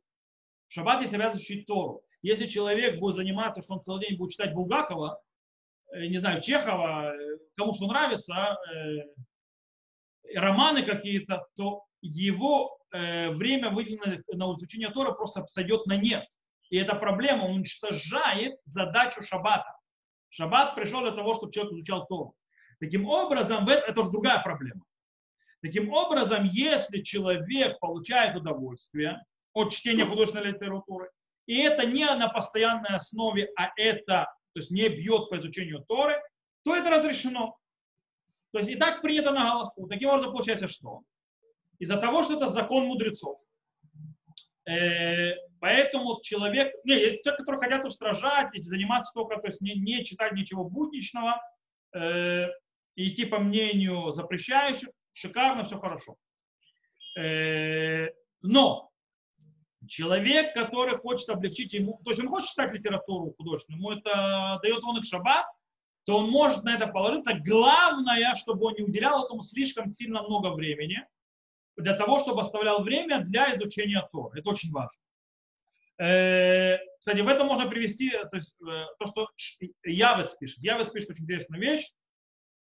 В 0.68 0.74
шаббат 0.74 1.00
есть 1.00 1.14
обязанность 1.14 1.44
учить 1.44 1.66
Тору. 1.66 2.02
Если 2.22 2.46
человек 2.46 2.98
будет 2.98 3.16
заниматься, 3.16 3.62
что 3.62 3.74
он 3.74 3.82
целый 3.82 4.06
день 4.06 4.18
будет 4.18 4.32
читать 4.32 4.52
Булгакова, 4.52 5.20
э, 5.92 6.06
не 6.06 6.18
знаю, 6.18 6.42
Чехова, 6.42 7.14
э, 7.14 7.38
кому 7.56 7.72
что 7.72 7.86
нравится, 7.86 8.34
а, 8.34 8.58
романы 10.34 10.82
какие-то, 10.82 11.46
то 11.54 11.84
его 12.02 12.78
время, 12.90 13.70
выделенное 13.70 14.22
на 14.32 14.54
изучение 14.54 14.90
Тора, 14.90 15.12
просто 15.12 15.46
сойдет 15.46 15.86
на 15.86 15.96
нет. 15.96 16.24
И 16.70 16.76
эта 16.76 16.94
проблема, 16.94 17.46
уничтожает 17.46 18.58
задачу 18.64 19.22
шаббата. 19.22 19.76
Шаббат 20.30 20.74
пришел 20.74 21.02
для 21.02 21.12
того, 21.12 21.34
чтобы 21.34 21.52
человек 21.52 21.74
изучал 21.74 22.06
Тору. 22.06 22.34
Таким 22.80 23.08
образом, 23.08 23.68
это 23.68 24.00
уже 24.00 24.10
другая 24.10 24.42
проблема. 24.42 24.82
Таким 25.62 25.92
образом, 25.92 26.44
если 26.44 27.00
человек 27.00 27.78
получает 27.80 28.36
удовольствие 28.36 29.22
от 29.52 29.72
чтения 29.72 30.04
художественной 30.04 30.52
литературы, 30.52 31.10
и 31.46 31.58
это 31.58 31.86
не 31.86 32.04
на 32.04 32.28
постоянной 32.28 32.96
основе, 32.96 33.50
а 33.56 33.70
это 33.76 34.26
то 34.52 34.60
есть 34.60 34.70
не 34.70 34.88
бьет 34.88 35.28
по 35.28 35.38
изучению 35.38 35.84
Торы, 35.86 36.20
то 36.64 36.74
это 36.74 36.90
разрешено. 36.90 37.56
То 38.56 38.60
есть 38.60 38.70
и 38.70 38.76
так 38.76 39.02
принято 39.02 39.32
на 39.32 39.42
Галаху. 39.42 39.86
Таким 39.86 40.08
образом, 40.08 40.32
получается 40.32 40.66
что? 40.66 41.02
Из-за 41.78 41.98
того, 41.98 42.22
что 42.22 42.38
это 42.38 42.48
закон 42.48 42.86
мудрецов. 42.86 43.38
Э, 44.66 45.34
поэтому 45.60 46.22
человек, 46.22 46.72
не, 46.84 46.94
есть 46.94 47.22
те, 47.22 47.32
которые 47.32 47.60
хотят 47.60 47.84
устражать 47.84 48.48
заниматься 48.64 49.12
только, 49.12 49.36
то 49.42 49.48
есть 49.48 49.60
не, 49.60 49.74
не 49.74 50.06
читать 50.06 50.32
ничего 50.32 50.64
будничного, 50.64 51.38
э, 51.94 52.46
идти 52.94 53.26
по 53.26 53.40
мнению 53.40 54.10
запрещающих, 54.12 54.88
шикарно, 55.12 55.64
все 55.64 55.78
хорошо. 55.78 56.16
Э, 57.18 58.08
но 58.40 58.90
человек, 59.86 60.54
который 60.54 60.96
хочет 60.96 61.28
облегчить 61.28 61.74
ему, 61.74 62.00
то 62.06 62.10
есть 62.10 62.22
он 62.22 62.30
хочет 62.30 62.48
читать 62.48 62.72
литературу 62.72 63.34
художественную, 63.36 63.80
ему 63.80 63.90
это 63.92 64.58
дает 64.62 64.82
он 64.82 64.96
их 64.96 65.04
шаббат, 65.04 65.44
то 66.06 66.18
он 66.18 66.30
может 66.30 66.64
на 66.64 66.74
это 66.74 66.86
положиться. 66.86 67.34
Главное, 67.34 68.34
чтобы 68.36 68.66
он 68.66 68.74
не 68.74 68.84
уделял 68.84 69.24
этому 69.24 69.42
слишком 69.42 69.88
сильно 69.88 70.22
много 70.22 70.54
времени, 70.54 71.06
для 71.76 71.94
того, 71.94 72.20
чтобы 72.20 72.40
оставлял 72.40 72.82
время 72.82 73.20
для 73.20 73.54
изучения 73.54 74.08
Тора. 74.10 74.38
Это 74.38 74.48
очень 74.48 74.70
важно. 74.72 74.98
Э, 75.98 76.78
кстати, 76.98 77.20
в 77.20 77.28
этом 77.28 77.48
можно 77.48 77.68
привести 77.68 78.10
то, 78.10 78.36
есть, 78.36 78.54
э, 78.62 78.84
то 78.98 79.06
что 79.06 79.28
Явец 79.84 80.34
пишет. 80.36 80.58
Явец 80.58 80.88
пишет 80.90 81.10
очень 81.10 81.24
интересную 81.24 81.60
вещь 81.60 81.90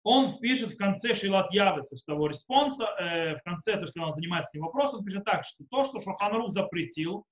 он 0.03 0.39
пишет 0.39 0.73
в 0.73 0.77
конце 0.77 1.15
שאילת 1.15 1.53
יעב"ץ, 1.53 1.97
с 1.97 2.05
того 2.05 2.29
респонса, 2.29 2.85
э, 2.99 3.37
в 3.37 3.43
конце, 3.43 3.75
то 3.75 3.81
есть, 3.81 3.93
когда 3.93 4.09
он 4.09 4.15
занимается 4.15 4.51
этим 4.57 4.65
вопросом, 4.65 5.01
он 5.01 5.05
пишет 5.05 5.25
так, 5.25 5.45
что 5.45 5.65
то, 5.71 5.85
что 5.85 6.01
Шулхан 6.01 6.33
Арух 6.33 6.53
запретил, 6.53 7.27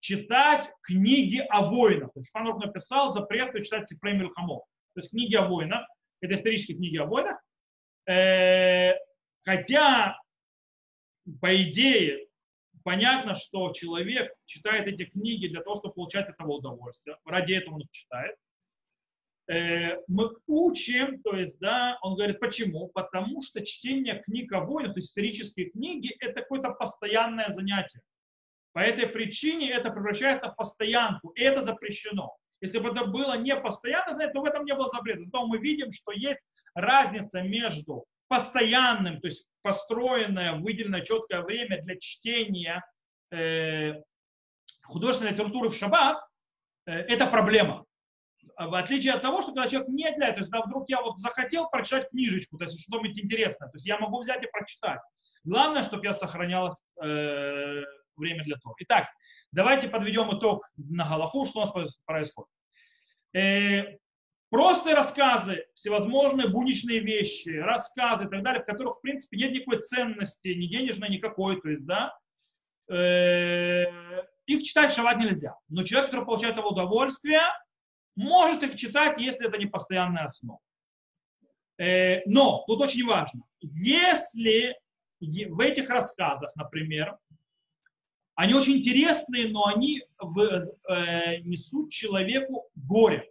читать 0.00 0.70
книги 0.82 1.38
о 1.38 1.62
войнах. 1.62 2.12
То 2.12 2.20
есть 2.20 2.28
Шулхан 2.28 2.50
Арух 2.50 2.64
написал 2.64 3.12
запрет 3.12 3.52
читать 3.64 3.88
ספרי 3.88 4.14
מלחמות. 4.14 4.62
То 4.94 5.00
есть 5.00 5.10
книги 5.10 5.34
о 5.34 5.48
войнах, 5.48 5.86
это 6.20 6.34
исторические 6.34 6.76
книги 6.76 6.96
о 6.96 7.06
войнах. 7.06 7.40
Э, 8.06 8.94
хотя, 9.44 10.18
по 11.40 11.62
идее, 11.62 12.26
понятно, 12.84 13.34
что 13.34 13.72
человек 13.72 14.32
читает 14.44 14.86
эти 14.86 15.04
книги 15.04 15.48
для 15.48 15.62
того, 15.62 15.76
чтобы 15.76 15.94
получать 15.94 16.28
от 16.28 16.34
этого 16.34 16.52
удовольствие. 16.52 17.16
Ради 17.24 17.54
этого 17.54 17.76
он 17.76 17.82
их 17.82 17.90
читает. 17.90 18.36
Э, 19.48 19.96
мы 20.06 20.30
учим, 20.46 21.20
то 21.22 21.36
есть, 21.36 21.58
да, 21.58 21.98
он 22.02 22.14
говорит, 22.14 22.38
почему? 22.40 22.88
Потому 22.88 23.42
что 23.42 23.64
чтение 23.64 24.22
книг 24.22 24.52
о 24.52 24.60
войнах, 24.60 24.94
то 24.94 24.98
есть 24.98 25.08
исторические 25.08 25.70
книги, 25.70 26.14
это 26.20 26.42
какое-то 26.42 26.70
постоянное 26.70 27.50
занятие. 27.50 28.00
По 28.72 28.78
этой 28.78 29.06
причине 29.06 29.70
это 29.70 29.90
превращается 29.90 30.50
в 30.50 30.56
постоянку, 30.56 31.30
и 31.30 31.42
это 31.42 31.64
запрещено. 31.64 32.36
Если 32.62 32.78
бы 32.78 32.90
это 32.90 33.04
было 33.04 33.36
не 33.36 33.56
постоянно 33.56 34.14
занятие, 34.14 34.32
то 34.32 34.40
в 34.40 34.44
этом 34.44 34.64
не 34.64 34.74
было 34.74 34.88
запрета. 34.88 35.24
Зато 35.24 35.46
мы 35.46 35.58
видим, 35.58 35.92
что 35.92 36.12
есть 36.12 36.46
разница 36.74 37.42
между 37.42 38.06
постоянным, 38.28 39.20
то 39.20 39.26
есть 39.26 39.44
построенное, 39.62 40.54
выделенное 40.54 41.02
четкое 41.02 41.42
время 41.42 41.82
для 41.82 41.98
чтения 41.98 42.82
э, 43.32 43.94
художественной 44.84 45.32
литературы 45.32 45.70
в 45.70 45.76
шаббат, 45.76 46.24
э, 46.86 46.92
это 46.92 47.26
проблема. 47.26 47.84
А 48.56 48.68
в 48.68 48.74
отличие 48.74 49.12
от 49.14 49.22
того, 49.22 49.42
что 49.42 49.52
когда 49.52 49.68
человек 49.68 49.88
не 49.88 50.10
для, 50.12 50.32
то 50.32 50.38
есть 50.38 50.50
когда 50.50 50.64
вдруг 50.64 50.88
я 50.88 51.02
вот 51.02 51.18
захотел 51.18 51.68
прочитать 51.68 52.10
книжечку, 52.10 52.58
то 52.58 52.64
есть 52.64 52.80
что-нибудь 52.80 53.18
интересное, 53.18 53.68
то 53.68 53.76
есть 53.76 53.86
я 53.86 53.98
могу 53.98 54.22
взять 54.22 54.42
и 54.44 54.50
прочитать. 54.50 55.00
Главное, 55.42 55.82
чтобы 55.82 56.04
я 56.04 56.14
сохранял 56.14 56.72
э, 57.02 57.82
время 58.16 58.44
для 58.44 58.56
того. 58.56 58.76
Итак, 58.78 59.08
давайте 59.52 59.88
подведем 59.88 60.36
итог 60.36 60.68
на 60.76 61.08
Галаху, 61.08 61.44
что 61.44 61.60
у 61.60 61.62
нас 61.64 61.96
происходит. 62.04 62.50
Э, 63.34 63.98
простые 64.50 64.94
рассказы, 64.94 65.66
всевозможные 65.74 66.48
будничные 66.48 67.00
вещи, 67.00 67.50
рассказы 67.50 68.24
и 68.24 68.28
так 68.28 68.42
далее, 68.42 68.62
в 68.62 68.66
которых, 68.66 68.98
в 68.98 69.00
принципе, 69.00 69.36
нет 69.36 69.52
никакой 69.52 69.80
ценности, 69.80 70.48
ни 70.48 70.66
денежной, 70.66 71.10
никакой, 71.10 71.60
то 71.60 71.68
есть, 71.68 71.86
да, 71.86 72.14
э, 72.90 73.86
их 74.46 74.62
читать 74.64 74.92
шавать 74.92 75.18
нельзя. 75.18 75.54
Но 75.68 75.84
человек, 75.84 76.10
который 76.10 76.26
получает 76.26 76.58
это 76.58 76.66
удовольствие, 76.66 77.40
может 78.16 78.62
их 78.62 78.76
читать, 78.76 79.18
если 79.18 79.46
это 79.46 79.56
не 79.56 79.66
постоянная 79.66 80.24
основа. 80.24 80.60
Э, 81.78 82.20
но 82.26 82.64
тут 82.66 82.80
очень 82.80 83.06
важно, 83.06 83.42
если 83.60 84.76
в 85.20 85.60
этих 85.60 85.88
рассказах, 85.88 86.50
например, 86.56 87.16
они 88.34 88.54
очень 88.54 88.78
интересные, 88.78 89.48
но 89.48 89.66
они 89.66 90.00
э, 90.00 91.38
несут 91.40 91.90
человеку 91.90 92.68
горе, 92.74 93.30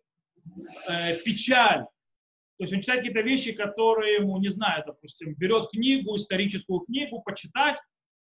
э, 0.87 1.17
печаль. 1.17 1.85
То 2.57 2.63
есть 2.63 2.73
он 2.73 2.81
читает 2.81 3.01
какие-то 3.01 3.21
вещи, 3.21 3.53
которые 3.53 4.15
ему, 4.15 4.37
не 4.37 4.49
знаю, 4.49 4.83
допустим, 4.85 5.33
берет 5.35 5.71
книгу, 5.71 6.15
историческую 6.15 6.81
книгу, 6.81 7.21
почитать. 7.21 7.77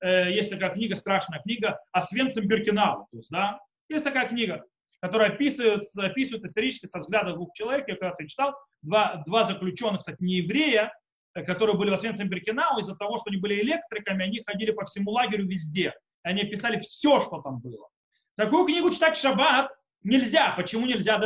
Есть 0.04 0.52
такая 0.52 0.72
книга, 0.72 0.98
страшная 0.98 1.40
книга 1.40 1.80
о 1.94 2.02
Свенцем 2.02 2.46
Биркинау. 2.46 3.08
То 3.12 3.18
есть, 3.18 3.30
да, 3.30 3.60
есть 3.88 4.04
такая 4.04 4.28
книга 4.28 4.66
которые 5.06 5.34
описываются, 5.34 6.04
описывают 6.04 6.46
исторически 6.46 6.88
со 6.88 7.00
взгляда 7.00 7.34
двух 7.34 7.54
человек. 7.54 7.88
Я 7.88 7.96
когда-то 7.96 8.28
читал, 8.28 8.56
два, 8.82 9.24
два 9.28 9.44
заключенных, 9.44 10.00
кстати, 10.00 10.18
не 10.20 10.38
еврея, 10.38 10.92
э, 11.36 11.44
которые 11.44 11.78
были 11.78 11.92
в 11.92 11.94
Освенцим 11.94 12.28
Беркинау, 12.28 12.80
из-за 12.80 12.96
того, 12.96 13.18
что 13.18 13.26
они 13.28 13.38
были 13.38 13.62
электриками, 13.62 14.26
они 14.26 14.42
ходили 14.46 14.72
по 14.72 14.86
всему 14.86 15.12
лагерю 15.12 15.46
везде. 15.48 15.94
Они 16.26 16.42
описали 16.42 16.80
все, 16.80 17.22
что 17.22 17.40
там 17.42 17.60
было. 17.60 17.88
Такую 18.36 18.66
книгу 18.66 18.90
читать 18.90 19.16
в 19.16 19.22
шаббат 19.22 19.72
нельзя. 20.02 20.56
Почему 20.58 20.88
нельзя? 20.88 21.20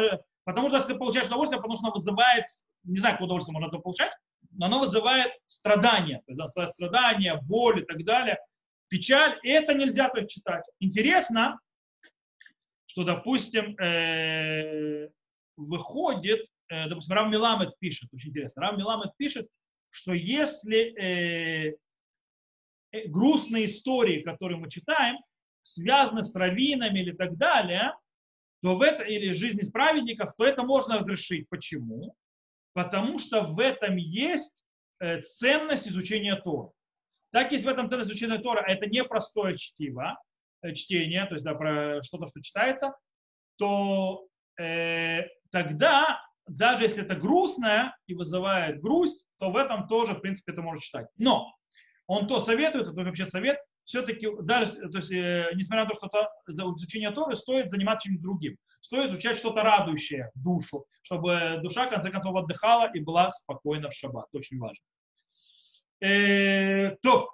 Потому 0.44 0.68
что 0.68 0.78
если 0.78 0.92
ты 0.92 1.00
получаешь 1.00 1.28
удовольствие, 1.28 1.62
потому 1.62 1.76
что 1.76 1.86
она 1.86 1.94
вызывает, 1.94 2.44
не 2.84 3.00
знаю, 3.00 3.16
какое 3.16 3.28
удовольствие 3.28 3.54
можно 3.54 3.68
это 3.68 3.80
получать, 3.80 4.12
но 4.52 4.66
оно 4.66 4.80
вызывает 4.80 5.32
страдания, 5.46 6.22
то 6.26 6.34
есть 6.34 6.74
страдания, 6.74 7.40
боль 7.44 7.82
и 7.82 7.86
так 7.86 8.04
далее, 8.04 8.38
печаль, 8.90 9.40
и 9.44 9.50
это 9.50 9.74
нельзя 9.74 10.10
то 10.10 10.18
есть, 10.18 10.32
читать. 10.32 10.66
Интересно, 10.80 11.60
что, 12.86 13.06
допустим, 13.06 13.78
э, 13.80 15.10
выходит, 15.56 16.46
э, 16.68 16.90
допустим, 16.90 17.16
Рав 17.16 17.30
Миламет 17.30 17.70
пишет, 17.80 18.10
очень 18.14 18.32
интересно, 18.32 18.64
Рав 18.64 18.78
Миламет 18.78 19.12
пишет, 19.16 19.48
что 19.92 20.12
если 20.14 20.78
э, 21.00 21.78
грустные 23.08 23.65
истории, 23.65 24.21
которые 24.21 24.58
мы 24.58 24.69
читаем, 24.69 25.17
связаны 25.63 26.23
с 26.23 26.34
раввинами 26.36 26.99
или 26.99 27.12
так 27.12 27.38
далее, 27.38 27.93
то 28.62 28.75
в 28.75 28.82
это, 28.82 29.04
или 29.04 29.32
жизнь 29.32 29.71
праведников, 29.71 30.34
то 30.38 30.45
это 30.45 30.63
можно 30.63 30.99
разрешить. 30.99 31.47
Почему? 31.49 32.15
Потому 32.73 33.17
что 33.17 33.43
в 33.43 33.60
этом 33.60 33.95
есть 33.95 34.65
э, 34.99 35.21
ценность 35.21 35.88
изучения 35.88 36.36
Тора. 36.36 36.71
Так 37.32 37.52
есть 37.52 37.65
в 37.65 37.67
этом 37.67 37.88
ценность 37.88 38.10
изучения 38.10 38.39
Тора, 38.39 38.62
а 38.62 38.71
это 38.71 38.88
не 38.88 39.04
простое 39.04 39.56
чтиво, 39.56 40.17
Э, 40.62 40.73
чтения, 40.73 41.25
то 41.25 41.36
есть 41.36 41.45
да, 41.45 41.54
про 41.54 42.02
что-то, 42.04 42.28
что 42.28 42.41
читается, 42.41 42.93
то 43.58 44.28
э, 44.60 45.21
тогда, 45.52 46.21
даже 46.47 46.84
если 46.84 47.04
это 47.04 47.15
грустное 47.15 47.95
и 48.08 48.13
вызывает 48.13 48.82
грусть, 48.82 49.25
то 49.38 49.52
в 49.52 49.56
этом 49.56 49.88
тоже, 49.88 50.15
в 50.15 50.19
принципе, 50.19 50.52
это 50.52 50.62
можно 50.62 50.82
читать. 50.82 51.08
Но 51.17 51.56
он 52.10 52.26
то 52.28 52.39
советует, 52.39 52.88
это 52.88 53.04
вообще 53.04 53.28
совет, 53.28 53.60
все-таки, 53.86 54.28
даже, 54.41 54.72
то 54.89 54.98
есть, 54.98 55.12
э, 55.12 55.52
несмотря 55.54 55.84
на 55.84 55.89
то, 55.91 55.95
что 55.95 56.08
это, 56.08 56.28
за 56.48 56.63
изучение 56.63 57.12
Торы, 57.12 57.36
стоит 57.36 57.69
заниматься 57.69 58.08
чем-то 58.08 58.24
другим. 58.24 58.58
Стоит 58.82 59.12
изучать 59.12 59.38
что-то 59.38 59.62
радующее 59.62 60.32
душу, 60.34 60.88
чтобы 61.04 61.60
душа, 61.62 61.86
в 61.86 61.91
конце 61.91 62.10
концов, 62.10 62.36
отдыхала 62.36 62.89
и 62.91 63.00
была 63.00 63.32
спокойна 63.32 63.91
в 63.91 63.93
шаббат. 63.93 64.26
Это 64.32 64.39
очень 64.39 64.58
важно. 64.58 64.84
Э, 66.02 66.95
то, 67.04 67.30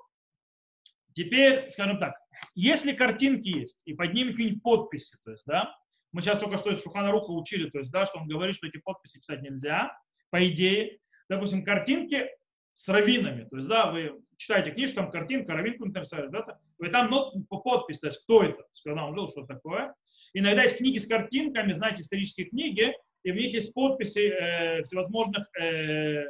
теперь, 1.14 1.72
скажем 1.72 1.98
так, 1.98 2.16
если 2.54 2.92
картинки 2.92 3.48
есть, 3.48 3.80
и 3.86 3.94
под 3.94 4.14
ними 4.14 4.32
какие-нибудь 4.32 4.62
подписи, 4.62 5.16
то 5.24 5.32
есть, 5.32 5.46
да, 5.46 5.74
мы 6.12 6.22
сейчас 6.22 6.38
только 6.38 6.58
что 6.58 6.72
из 6.72 6.84
Шухана 6.84 7.12
Руха 7.12 7.32
учили, 7.32 7.70
то 7.70 7.80
есть, 7.80 7.92
да, 7.92 8.06
что 8.06 8.20
он 8.20 8.28
говорит, 8.28 8.58
что 8.58 8.68
эти 8.68 8.78
подписи 8.78 9.22
читать 9.22 9.42
нельзя, 9.42 9.98
по 10.32 10.46
идее, 10.46 11.00
допустим, 11.30 11.64
картинки 11.64 12.30
с 12.74 12.90
раввинами, 12.90 13.48
то 13.50 13.56
есть, 13.56 13.70
да, 13.70 13.90
вы 13.90 14.22
читаете 14.38 14.72
книжку, 14.72 14.96
там 14.96 15.12
картинка, 15.12 15.54
равинку 15.54 15.86
нарисовали, 15.86 16.28
да, 16.28 16.60
и 16.82 16.90
там 16.90 17.10
ну, 17.10 17.44
подпись, 17.50 18.00
то 18.00 18.08
есть 18.08 18.24
кто 18.24 18.44
это, 18.44 18.64
когда 18.84 19.06
он 19.06 19.16
жил, 19.16 19.30
что 19.30 19.46
такое. 19.46 19.94
Иногда 20.34 20.64
есть 20.64 20.78
книги 20.78 20.98
с 20.98 21.08
картинками, 21.08 21.74
знаете, 21.74 22.02
исторические 22.02 22.48
книги, 22.48 22.94
и 23.24 23.32
в 23.32 23.36
них 23.36 23.54
есть 23.54 23.74
подписи 23.74 24.30
э, 24.30 24.84
всевозможных 24.84 25.48
э, 25.60 26.26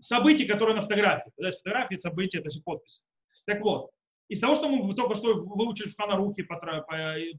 событий, 0.00 0.46
которые 0.46 0.76
на 0.76 0.82
фотографии. 0.82 1.32
То 1.36 1.46
есть 1.46 1.58
фотографии, 1.58 1.96
события, 1.96 2.40
то 2.40 2.46
есть 2.46 2.62
подписи. 2.62 3.02
Так 3.44 3.60
вот, 3.60 3.90
из 4.28 4.40
того, 4.40 4.54
что 4.54 4.68
мы 4.68 4.94
только 4.94 5.14
что 5.14 5.34
выучили 5.34 5.88
в 5.88 5.90
Шханарухе, 5.90 6.46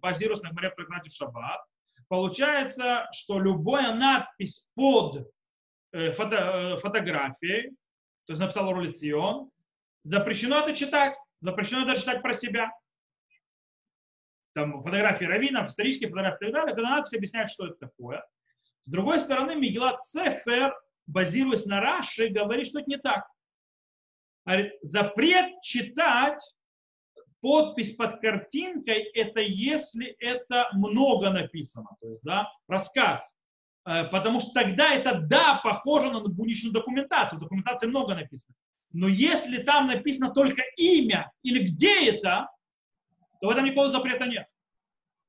базируясь 0.02 0.42
на 0.42 0.50
говоря 0.50 0.72
в 0.72 0.76
трактате 0.76 1.10
Шаббат, 1.12 1.62
получается, 2.08 3.08
что 3.14 3.40
любая 3.40 3.94
надпись 3.94 4.70
под 4.76 5.32
э, 5.92 6.12
фото, 6.12 6.36
э, 6.36 6.80
фотографией, 6.80 7.76
то 8.30 8.34
есть 8.34 8.42
написал 8.42 8.72
Ролицион, 8.72 9.50
запрещено 10.04 10.60
это 10.60 10.76
читать, 10.76 11.18
запрещено 11.42 11.82
это 11.82 12.00
читать 12.00 12.22
про 12.22 12.36
себя. 12.36 12.72
Там 14.54 14.84
фотографии 14.84 15.26
раввинов, 15.26 15.66
исторические 15.66 16.12
фотографии 16.12 16.48
и 16.48 16.52
так 16.52 16.54
далее, 16.54 16.76
когда 16.76 16.92
надпись 16.92 17.18
объясняет, 17.18 17.50
что 17.50 17.66
это 17.66 17.88
такое. 17.88 18.24
С 18.84 18.92
другой 18.92 19.20
стороны, 19.20 19.56
Мигелат 19.56 20.00
Сефер, 20.00 20.80
базируясь 21.08 21.66
на 21.66 21.82
Раши, 21.82 22.28
говорит, 22.28 22.68
что 22.68 22.82
это 22.82 22.90
не 22.92 22.98
так. 22.98 23.28
Запрет 24.84 25.60
читать 25.64 26.40
подпись 27.42 27.96
под 27.96 28.22
картинкой 28.22 29.10
это 29.16 29.42
если 29.42 30.06
это 30.20 30.70
много 30.74 31.32
написано, 31.32 31.88
то 32.00 32.10
есть 32.10 32.24
да, 32.24 32.48
рассказ. 32.68 33.36
Э, 33.86 34.06
потому 34.06 34.40
что 34.40 34.52
тогда 34.52 34.94
это 34.94 35.20
да, 35.20 35.60
похоже 35.64 36.12
на 36.12 36.22
будничную 36.22 36.74
документацию. 36.74 37.40
В 37.40 37.42
документации 37.42 37.88
много 37.88 38.16
написано. 38.16 38.56
Но 38.92 39.08
если 39.08 39.62
там 39.62 39.88
написано 39.88 40.32
только 40.32 40.62
имя 40.78 41.32
или 41.44 41.64
где 41.68 42.10
это, 42.10 42.50
то 43.40 43.48
в 43.48 43.50
этом 43.50 43.66
никакого 43.66 43.90
запрета 43.90 44.26
нет. 44.26 44.48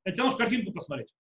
Это 0.05 0.23
нужно 0.23 0.39
картинку 0.39 0.73
посмотреть. 0.73 1.13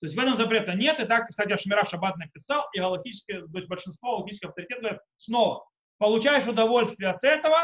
То 0.00 0.06
есть 0.06 0.16
в 0.16 0.18
этом 0.18 0.36
запрета 0.36 0.74
нет. 0.74 0.98
И 0.98 1.04
так, 1.04 1.28
кстати, 1.28 1.52
Ашмира 1.52 1.84
Шаббат 1.84 2.16
написал, 2.16 2.64
и 2.72 2.80
галактические, 2.80 3.46
то 3.46 3.56
есть 3.58 3.68
большинство 3.68 4.16
галактических 4.16 4.48
авторитетов 4.48 4.82
говорят, 4.82 5.02
снова, 5.16 5.64
получаешь 5.98 6.46
удовольствие 6.46 7.10
от 7.10 7.22
этого, 7.22 7.58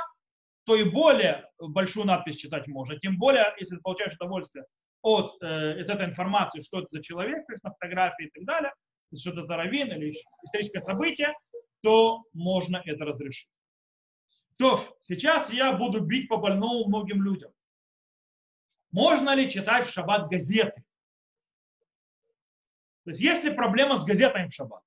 то 0.64 0.76
и 0.76 0.84
более 0.84 1.50
большую 1.58 2.06
надпись 2.06 2.36
читать 2.36 2.68
можно. 2.68 2.96
Тем 2.98 3.18
более, 3.18 3.52
если 3.58 3.78
получаешь 3.78 4.14
удовольствие 4.14 4.64
от, 5.02 5.42
э, 5.42 5.80
от 5.80 5.88
этой 5.88 6.06
информации, 6.06 6.60
что 6.60 6.80
это 6.80 6.88
за 6.90 7.02
человек, 7.02 7.46
то 7.46 7.52
есть 7.52 7.64
на 7.64 7.70
фотографии 7.70 8.26
и 8.26 8.30
так 8.30 8.44
далее, 8.44 8.72
что 9.16 9.30
это 9.30 9.44
за 9.44 9.56
раввин 9.56 9.90
или 9.92 10.14
историческое 10.44 10.80
событие, 10.80 11.34
то 11.82 12.24
можно 12.32 12.82
это 12.84 13.04
разрешить. 13.04 13.48
То 14.56 14.84
сейчас 15.02 15.52
я 15.52 15.72
буду 15.72 16.00
бить 16.00 16.28
по 16.28 16.36
больному 16.36 16.86
многим 16.86 17.22
людям. 17.22 17.52
Можно 18.90 19.34
ли 19.34 19.48
читать 19.48 19.86
в 19.86 19.92
шаббат 19.92 20.28
газеты? 20.28 20.82
То 23.04 23.10
есть 23.10 23.20
есть 23.20 23.44
ли 23.44 23.54
проблема 23.54 23.98
с 23.98 24.04
газетами 24.04 24.48
в 24.48 24.54
шаббат? 24.54 24.82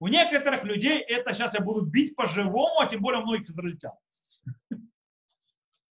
У 0.00 0.08
некоторых 0.08 0.64
людей 0.64 0.98
это 0.98 1.32
сейчас 1.32 1.54
я 1.54 1.60
буду 1.60 1.86
бить 1.86 2.16
по-живому, 2.16 2.80
а 2.80 2.86
тем 2.86 3.02
более 3.02 3.20
у 3.20 3.24
многих 3.24 3.48
израильтян. 3.50 3.92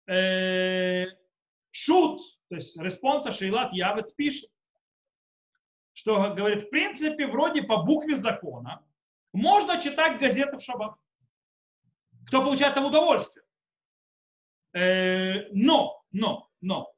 Э, 0.09 1.07
שו"ת, 1.71 2.21
то 2.53 2.57
есть 2.57 2.77
респонса 2.77 3.33
שאילת 3.33 3.73
יעב"ץ 3.73 4.13
пишет, 4.13 4.51
что 5.95 6.35
говорит, 6.35 6.65
в 6.65 6.69
принципе, 6.69 7.27
вроде 7.27 7.63
по 7.63 7.83
букве 7.83 8.15
закона 8.15 8.85
можно 9.33 9.81
читать 9.81 10.21
газеты 10.21 10.59
в 10.59 10.61
шаббат. 10.61 10.95
Кто 12.27 12.45
получает 12.45 12.75
там 12.75 12.85
удовольствие. 12.85 13.43
Э, 14.75 15.49
но, 15.53 16.05
но, 16.13 16.51
но, 16.61 16.93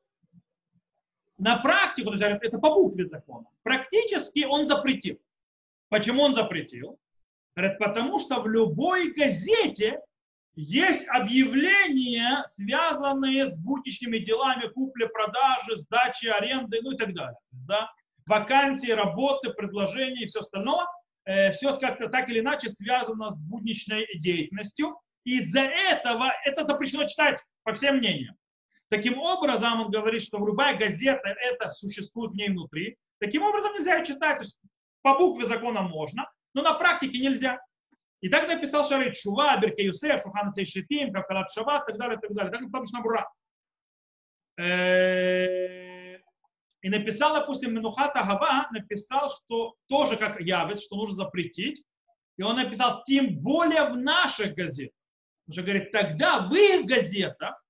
на 1.38 1.58
практику, 1.58 2.10
то 2.10 2.16
это 2.18 2.58
по 2.58 2.74
букве 2.74 3.04
закона, 3.04 3.46
практически 3.62 4.44
он 4.46 4.66
запретил. 4.66 5.20
Почему 5.88 6.22
он 6.22 6.34
запретил? 6.34 6.98
Говорит, 7.54 7.78
потому 7.78 8.18
что 8.18 8.40
в 8.40 8.48
любой 8.48 9.12
газете 9.12 10.00
есть 10.56 11.06
объявления, 11.08 12.44
связанные 12.46 13.46
с 13.46 13.56
будничными 13.58 14.18
делами 14.18 14.68
купли-продажи, 14.68 15.76
сдачи, 15.76 16.26
аренды, 16.26 16.80
ну 16.82 16.92
и 16.92 16.96
так 16.96 17.12
далее. 17.14 17.38
Да? 17.50 17.90
Вакансии, 18.26 18.90
работы, 18.90 19.50
предложения 19.50 20.22
и 20.22 20.26
все 20.26 20.40
остальное. 20.40 20.86
Э, 21.24 21.52
все 21.52 21.76
как-то 21.78 22.08
так 22.08 22.28
или 22.28 22.40
иначе 22.40 22.68
связано 22.68 23.30
с 23.30 23.42
будничной 23.42 24.06
деятельностью. 24.18 24.96
И 25.24 25.38
из-за 25.40 25.62
этого 25.62 26.32
это 26.44 26.66
запрещено 26.66 27.06
читать 27.06 27.40
по 27.62 27.72
всем 27.72 27.96
мнениям. 27.96 28.36
Таким 28.90 29.18
образом, 29.18 29.80
он 29.80 29.90
говорит, 29.90 30.22
что 30.22 30.38
любая 30.38 30.76
газета 30.76 31.28
это 31.28 31.70
существует 31.70 32.32
в 32.32 32.36
ней 32.36 32.50
внутри. 32.50 32.96
Таким 33.18 33.42
образом 33.42 33.72
нельзя 33.74 34.04
читать. 34.04 34.38
То 34.38 34.44
есть 34.44 34.58
по 35.02 35.18
букве 35.18 35.46
закона 35.46 35.82
можно, 35.82 36.30
но 36.52 36.62
на 36.62 36.74
практике 36.74 37.18
нельзя. 37.18 37.58
И 38.24 38.30
так 38.30 38.48
написал 38.48 38.88
Шарит 38.88 39.18
Шува, 39.18 39.58
Берке 39.58 39.84
Юсеф, 39.84 40.22
Шухан 40.22 40.50
Шитим, 40.54 41.12
Кавкалат 41.12 41.52
Шабат, 41.52 41.86
и 41.86 41.92
так 41.92 41.98
далее, 41.98 42.18
так 42.18 42.32
далее. 42.32 42.50
Так 42.50 42.62
написал 42.62 42.80
Бушнабура. 42.80 43.30
Э, 44.58 46.16
и 46.80 46.88
написал, 46.88 47.34
допустим, 47.34 47.74
Менухата 47.74 48.22
Гава, 48.22 48.66
написал, 48.72 49.28
что 49.28 49.74
тоже 49.90 50.16
как 50.16 50.40
Явец, 50.40 50.80
что 50.82 50.96
нужно 50.96 51.16
запретить. 51.16 51.84
И 52.38 52.42
он 52.42 52.56
написал, 52.56 53.02
тем 53.02 53.40
более 53.40 53.90
в 53.90 53.96
наших 53.98 54.54
газетах. 54.54 54.96
Он 55.46 55.52
же 55.52 55.62
говорит, 55.62 55.92
тогда 55.92 56.48
в 56.48 56.54
их 56.54 56.86
газетах 56.86 57.62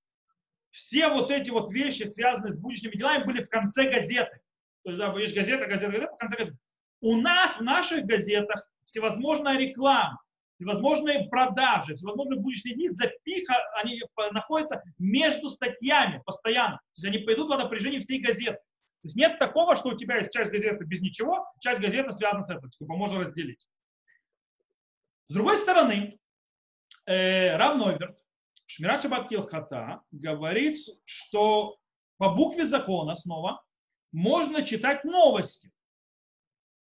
все 0.71 1.09
вот 1.09 1.31
эти 1.31 1.49
вот 1.49 1.69
вещи, 1.69 2.03
связанные 2.03 2.53
с 2.53 2.57
будущими 2.57 2.95
делами, 2.95 3.25
были 3.25 3.43
в 3.43 3.49
конце 3.49 3.91
газеты. 3.91 4.39
То 4.85 4.91
есть, 4.91 4.99
да, 4.99 5.19
есть 5.19 5.35
газета, 5.35 5.65
газета, 5.65 5.91
газета, 5.91 6.13
в 6.13 6.17
конце 6.17 6.37
газеты. 6.37 6.57
У 7.01 7.17
нас 7.17 7.57
в 7.57 7.61
наших 7.61 8.05
газетах 8.05 8.65
всевозможная 8.85 9.57
реклама, 9.57 10.21
всевозможные 10.55 11.27
продажи, 11.29 11.95
всевозможные 11.95 12.39
будущие 12.39 12.75
дни, 12.75 12.89
запиха, 12.89 13.55
они 13.81 14.01
находятся 14.31 14.83
между 14.97 15.49
статьями 15.49 16.21
постоянно. 16.25 16.77
То 16.77 16.83
есть 16.95 17.05
они 17.05 17.17
пойдут 17.19 17.49
на 17.49 17.57
напряжение 17.57 18.01
всей 18.01 18.19
газеты. 18.19 18.57
То 18.57 19.07
есть 19.07 19.15
нет 19.15 19.37
такого, 19.37 19.75
что 19.75 19.89
у 19.89 19.97
тебя 19.97 20.17
есть 20.17 20.33
часть 20.33 20.51
газеты 20.51 20.83
без 20.85 21.01
ничего, 21.01 21.45
часть 21.59 21.81
газеты 21.81 22.13
связана 22.13 22.43
с 22.43 22.49
этим. 22.49 22.69
Типа 22.71 22.95
можно 22.95 23.19
разделить. 23.19 23.67
С 25.27 25.33
другой 25.33 25.57
стороны, 25.57 26.19
э, 27.05 27.55
Рав 27.55 27.77
Нойверт, 27.77 28.17
Шмират 28.65 29.01
Шабат 29.03 29.29
Килхата, 29.29 30.01
говорит, 30.11 30.77
что 31.03 31.77
по 32.17 32.33
букве 32.33 32.65
закона 32.65 33.15
снова 33.15 33.63
можно 34.11 34.63
читать 34.63 35.03
новости 35.03 35.71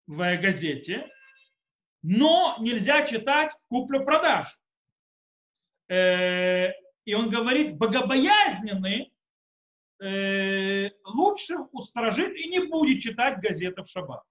в 0.06 0.18
газете, 0.36 1.10
но 2.02 2.56
нельзя 2.60 3.04
читать 3.04 3.52
куплю-продаж. 3.68 4.58
Э, 5.88 6.70
и 7.04 7.14
он 7.14 7.30
говорит, 7.30 7.76
богобоязненный 7.76 9.12
э, 10.00 10.90
лучше 11.04 11.56
устражит 11.72 12.36
и 12.36 12.48
не 12.48 12.60
будет 12.60 13.00
читать 13.00 13.40
газеты 13.40 13.82
в 13.82 13.88
шаббат. 13.88 14.22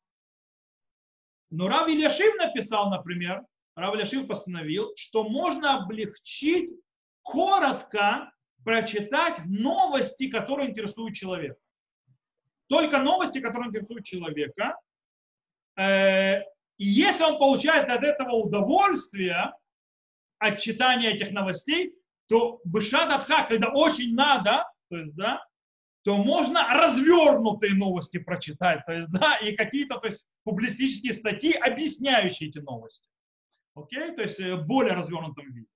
Но 1.49 1.67
Рав 1.67 1.88
Ильяшив 1.88 2.36
написал, 2.36 2.89
например, 2.89 3.43
Рав 3.75 3.95
Ильяшив 3.95 4.28
постановил, 4.28 4.93
что 4.97 5.23
можно 5.23 5.78
облегчить 5.78 6.71
коротко 7.21 8.32
прочитать 8.63 9.39
новости, 9.45 10.30
которые 10.30 10.71
интересуют 10.71 11.15
человека. 11.15 11.60
Только 12.67 12.99
новости, 12.99 13.39
которые 13.39 13.69
интересуют 13.69 14.06
человека. 14.06 14.75
И 16.78 16.86
если 16.86 17.24
он 17.24 17.38
получает 17.38 17.90
от 17.90 18.04
этого 18.04 18.32
удовольствие, 18.32 19.54
от 20.40 20.60
читания 20.60 21.12
этих 21.12 21.32
новостей, 21.32 21.96
то 22.28 22.60
бышат 22.66 23.26
когда 23.26 23.70
очень 23.70 24.14
надо, 24.14 24.66
то 24.90 24.98
есть, 24.98 25.16
да, 25.16 25.44
то 26.04 26.18
можно 26.18 26.68
развернутые 26.74 27.74
новости 27.74 28.18
прочитать, 28.18 28.86
то 28.86 28.94
есть, 28.94 29.10
да, 29.12 29.38
и 29.38 29.56
какие-то, 29.56 30.00
то 30.00 30.08
есть, 30.08 30.26
публистические 30.44 31.14
статьи, 31.14 31.54
объясняющие 31.54 32.50
эти 32.50 32.60
новости. 32.60 33.10
Окей, 33.74 34.16
то 34.16 34.22
есть, 34.22 34.40
э, 34.40 34.56
более 34.56 34.94
развернутом 34.94 35.52
виде. 35.52 35.68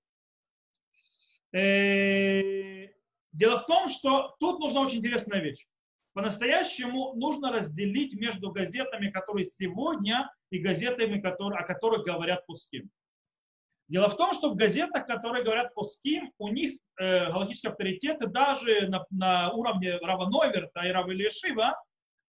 Э, 1.52 2.92
дело 3.32 3.60
в 3.60 3.66
том, 3.66 3.90
что 3.90 4.36
тут 4.40 4.60
нужна 4.60 4.82
очень 4.82 5.00
интересная 5.00 5.42
вещь. 5.42 5.66
По-настоящему 6.14 7.14
нужно 7.16 7.52
разделить 7.52 8.14
между 8.14 8.52
газетами, 8.52 9.10
которые 9.10 9.46
сегодня, 9.46 10.32
и 10.52 10.60
газетами, 10.60 11.20
которые, 11.20 11.60
о 11.60 11.66
которых 11.66 12.06
говорят 12.06 12.46
пуским. 12.46 12.90
Дело 13.88 14.08
в 14.10 14.18
том, 14.18 14.34
что 14.34 14.52
в 14.52 14.56
газетах, 14.56 15.08
которые 15.08 15.44
говорят 15.44 15.74
пуским, 15.74 16.32
у 16.38 16.50
них 16.50 16.80
э, 17.00 17.32
галактические 17.32 17.72
авторитеты 17.72 18.28
даже 18.28 18.88
на, 18.88 19.06
на 19.10 19.52
уровне 19.52 19.98
Рава 19.98 20.30
Нойверта 20.30 20.82
и 20.82 20.92
Рава 20.92 21.12
Ильяшива, 21.12 21.76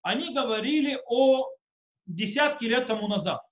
они 0.02 0.32
говорили 0.32 0.98
о 1.06 1.46
десятки 2.06 2.64
лет 2.64 2.86
тому 2.86 3.08
назад. 3.08 3.42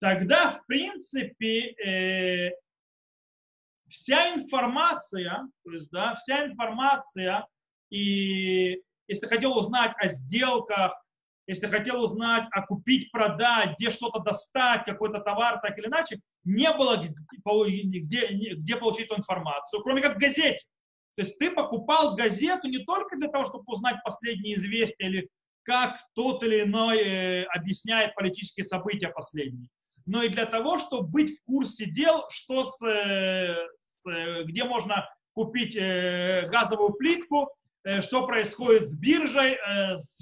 Тогда, 0.00 0.50
в 0.50 0.66
принципе, 0.66 1.74
э, 1.74 2.50
вся 3.88 4.34
информация, 4.34 5.48
то 5.64 5.70
есть, 5.70 5.90
да, 5.92 6.16
вся 6.16 6.46
информация, 6.46 7.46
и 7.90 8.82
если 9.06 9.26
хотел 9.26 9.56
узнать 9.56 9.92
о 9.98 10.08
сделках, 10.08 11.01
если 11.52 11.66
хотел 11.66 12.02
узнать, 12.02 12.44
а 12.50 12.62
купить, 12.66 13.10
продать, 13.12 13.76
где 13.78 13.90
что-то 13.90 14.20
достать, 14.20 14.84
какой-то 14.84 15.20
товар, 15.20 15.60
так 15.60 15.78
или 15.78 15.86
иначе, 15.86 16.18
не 16.44 16.72
было 16.72 16.96
где, 16.96 18.54
где 18.54 18.76
получить 18.76 19.06
эту 19.06 19.16
информацию, 19.18 19.82
кроме 19.82 20.00
как 20.00 20.16
в 20.16 20.18
газете. 20.18 20.64
То 21.16 21.22
есть 21.22 21.38
ты 21.38 21.50
покупал 21.50 22.14
газету 22.14 22.68
не 22.68 22.78
только 22.78 23.16
для 23.16 23.28
того, 23.28 23.44
чтобы 23.44 23.64
узнать 23.66 23.96
последние 24.02 24.54
известия 24.54 25.08
или 25.08 25.28
как 25.62 26.00
тот 26.14 26.42
или 26.42 26.62
иной 26.62 26.98
э, 26.98 27.44
объясняет 27.44 28.14
политические 28.14 28.64
события 28.64 29.08
последние, 29.08 29.68
но 30.06 30.22
и 30.22 30.28
для 30.28 30.46
того, 30.46 30.78
чтобы 30.78 31.06
быть 31.06 31.38
в 31.38 31.44
курсе 31.44 31.86
дел, 31.86 32.24
что 32.30 32.64
с, 32.64 32.82
э, 32.84 33.68
с, 33.82 34.10
э, 34.10 34.44
где 34.44 34.64
можно 34.64 35.08
купить 35.34 35.74
газовую 35.74 36.92
плитку, 36.92 37.48
что 38.00 38.26
происходит 38.26 38.88
с 38.88 38.96
биржей, 38.96 39.58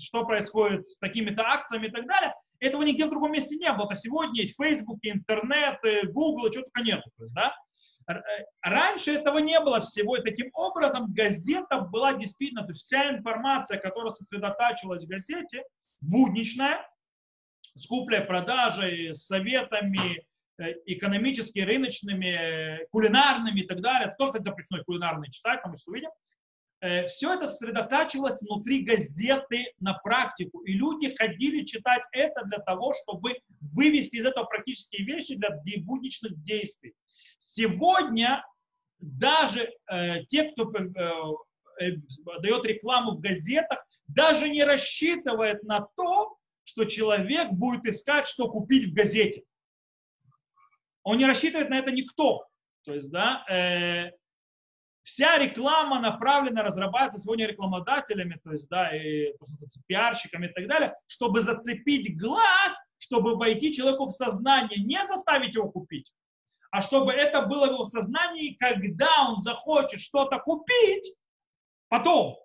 что 0.02 0.24
происходит 0.24 0.86
с 0.86 0.98
такими-то 0.98 1.42
акциями 1.42 1.88
и 1.88 1.90
так 1.90 2.06
далее. 2.06 2.34
Этого 2.58 2.82
нигде 2.82 3.06
в 3.06 3.10
другом 3.10 3.32
месте 3.32 3.56
не 3.56 3.72
было. 3.72 3.88
А 3.90 3.94
сегодня 3.94 4.40
есть 4.40 4.54
Facebook, 4.56 4.98
интернет, 5.02 5.78
Google, 6.12 6.50
чего 6.50 6.64
только 6.64 6.82
нет. 6.82 7.02
То 7.16 7.24
есть, 7.24 7.34
да? 7.34 7.54
Раньше 8.62 9.12
этого 9.12 9.38
не 9.38 9.58
было 9.60 9.80
всего, 9.80 10.16
и 10.16 10.22
таким 10.22 10.50
образом 10.52 11.12
газета 11.12 11.80
была 11.80 12.14
действительно, 12.14 12.62
то 12.62 12.72
есть 12.72 12.82
вся 12.82 13.10
информация, 13.10 13.78
которая 13.78 14.12
сосредотачивалась 14.12 15.04
в 15.04 15.08
газете, 15.08 15.62
будничная, 16.00 16.88
с 17.76 17.86
куплей, 17.86 18.20
продажей, 18.22 19.14
с 19.14 19.26
советами, 19.26 20.24
э, 20.58 20.74
экономическими, 20.86 21.62
рыночными, 21.62 22.84
кулинарными 22.90 23.60
и 23.60 23.66
так 23.66 23.80
далее. 23.80 24.14
Тоже, 24.18 24.32
кстати, 24.32 24.48
запрещено 24.48 24.82
кулинарные 24.84 25.30
читать, 25.30 25.58
потому 25.58 25.76
что 25.76 25.92
увидим. 25.92 26.10
Э, 26.80 27.06
Все 27.06 27.34
это 27.34 27.46
сосредотачивалось 27.46 28.40
внутри 28.40 28.82
газеты 28.82 29.72
на 29.80 29.94
практику. 29.94 30.60
И 30.62 30.72
люди 30.72 31.14
ходили 31.14 31.64
читать 31.64 32.02
это 32.12 32.44
для 32.44 32.58
того, 32.58 32.94
чтобы 33.02 33.38
вывести 33.60 34.16
из 34.16 34.26
этого 34.26 34.44
практические 34.46 35.04
вещи 35.04 35.34
для 35.36 35.50
будничных 35.84 36.42
действий. 36.42 36.94
Сегодня 37.38 38.44
даже 38.98 39.72
э, 39.90 40.24
те, 40.28 40.44
кто 40.52 40.72
э, 40.72 40.90
э, 41.80 41.96
дает 42.40 42.64
рекламу 42.64 43.12
в 43.12 43.20
газетах, 43.20 43.84
даже 44.06 44.48
не 44.48 44.64
рассчитывает 44.64 45.62
на 45.62 45.86
то, 45.96 46.36
что 46.64 46.84
человек 46.84 47.50
будет 47.50 47.84
искать, 47.86 48.26
что 48.26 48.48
купить 48.48 48.86
в 48.90 48.94
газете. 48.94 49.44
Он 51.02 51.18
не 51.18 51.26
рассчитывает 51.26 51.70
на 51.70 51.78
это 51.78 51.90
никто. 51.90 52.46
То 52.84 52.94
есть, 52.94 53.10
да, 53.10 53.44
э, 53.48 54.12
вся 55.02 55.38
реклама 55.38 56.00
направлена, 56.00 56.62
разрабатывается 56.62 57.18
сегодня 57.18 57.46
рекламодателями, 57.46 58.38
то 58.42 58.52
есть, 58.52 58.68
да, 58.68 58.94
и 58.94 59.32
пиарщиками 59.86 60.46
и 60.46 60.52
так 60.52 60.68
далее, 60.68 60.94
чтобы 61.06 61.42
зацепить 61.42 62.18
глаз, 62.18 62.72
чтобы 62.98 63.36
войти 63.36 63.72
человеку 63.72 64.06
в 64.06 64.12
сознание, 64.12 64.82
не 64.82 65.04
заставить 65.06 65.54
его 65.54 65.70
купить, 65.70 66.12
а 66.70 66.82
чтобы 66.82 67.12
это 67.12 67.42
было 67.42 67.66
в 67.66 67.72
его 67.72 67.84
сознании, 67.84 68.56
когда 68.58 69.28
он 69.28 69.42
захочет 69.42 70.00
что-то 70.00 70.38
купить, 70.38 71.14
потом 71.88 72.36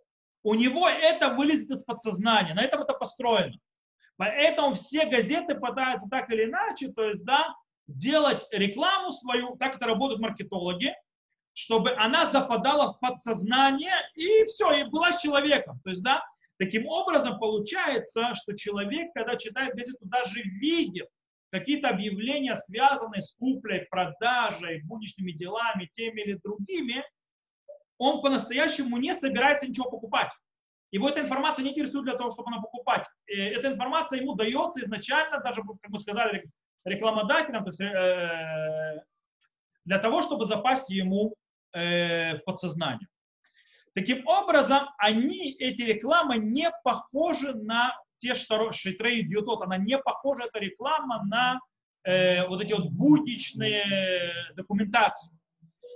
у 0.43 0.53
него 0.53 0.87
это 0.87 1.33
вылезет 1.33 1.69
из 1.71 1.83
подсознания, 1.83 2.53
на 2.53 2.61
этом 2.61 2.81
это 2.81 2.93
построено. 2.93 3.57
Поэтому 4.17 4.75
все 4.75 5.05
газеты 5.05 5.55
пытаются 5.55 6.07
так 6.09 6.29
или 6.29 6.45
иначе, 6.45 6.87
то 6.89 7.03
есть, 7.03 7.25
да, 7.25 7.53
делать 7.87 8.45
рекламу 8.51 9.11
свою, 9.11 9.57
так 9.57 9.75
это 9.75 9.85
работают 9.85 10.21
маркетологи, 10.21 10.93
чтобы 11.55 11.95
она 11.95 12.29
западала 12.29 12.93
в 12.93 12.99
подсознание 12.99 13.95
и 14.13 14.43
все, 14.45 14.71
и 14.73 14.83
была 14.83 15.13
с 15.13 15.21
человеком. 15.21 15.79
То 15.83 15.89
есть, 15.89 16.03
да, 16.03 16.21
таким 16.59 16.85
образом 16.85 17.39
получается, 17.39 18.35
что 18.35 18.55
человек, 18.55 19.13
когда 19.13 19.37
читает 19.37 19.73
газету, 19.73 19.99
даже 20.01 20.41
видит, 20.41 21.07
какие-то 21.51 21.87
объявления, 21.87 22.55
связанные 22.55 23.21
с 23.21 23.33
куплей, 23.33 23.87
продажей, 23.89 24.83
будничными 24.83 25.31
делами, 25.31 25.89
теми 25.93 26.21
или 26.21 26.39
другими, 26.43 27.05
он 27.97 28.21
по-настоящему 28.21 28.97
не 28.97 29.13
собирается 29.13 29.65
ничего 29.65 29.89
покупать. 29.89 30.31
Его 30.91 31.07
эта 31.07 31.21
информация 31.21 31.63
не 31.63 31.71
интересует 31.71 32.03
для 32.03 32.17
того, 32.17 32.31
чтобы 32.31 32.49
она 32.49 32.59
покупать. 32.59 33.07
И 33.27 33.37
эта 33.37 33.69
информация 33.69 34.19
ему 34.19 34.35
дается 34.35 34.81
изначально, 34.81 35.39
даже, 35.39 35.61
как 35.61 35.89
мы 35.89 35.99
сказали, 35.99 36.43
рекламодателям, 36.83 37.63
то 37.63 37.69
есть, 37.69 37.79
э, 37.79 39.03
для 39.85 39.99
того, 39.99 40.21
чтобы 40.21 40.45
запасть 40.45 40.89
ему 40.89 41.35
э, 41.75 42.37
в 42.37 42.43
подсознание. 42.43 43.07
Таким 43.93 44.27
образом, 44.27 44.89
они, 44.97 45.51
эти 45.53 45.81
рекламы 45.81 46.37
не 46.37 46.69
похожи 46.83 47.53
на 47.53 47.95
те, 48.19 48.33
что 48.33 48.71
Шитрей 48.71 49.23
Дьютот, 49.23 49.61
она 49.61 49.77
не 49.77 49.97
похожа, 49.97 50.43
эта 50.43 50.59
реклама, 50.59 51.23
на 51.25 51.59
э, 52.03 52.47
вот 52.47 52.61
эти 52.61 52.73
вот 52.73 52.89
будничные 52.89 54.33
документации. 54.55 55.31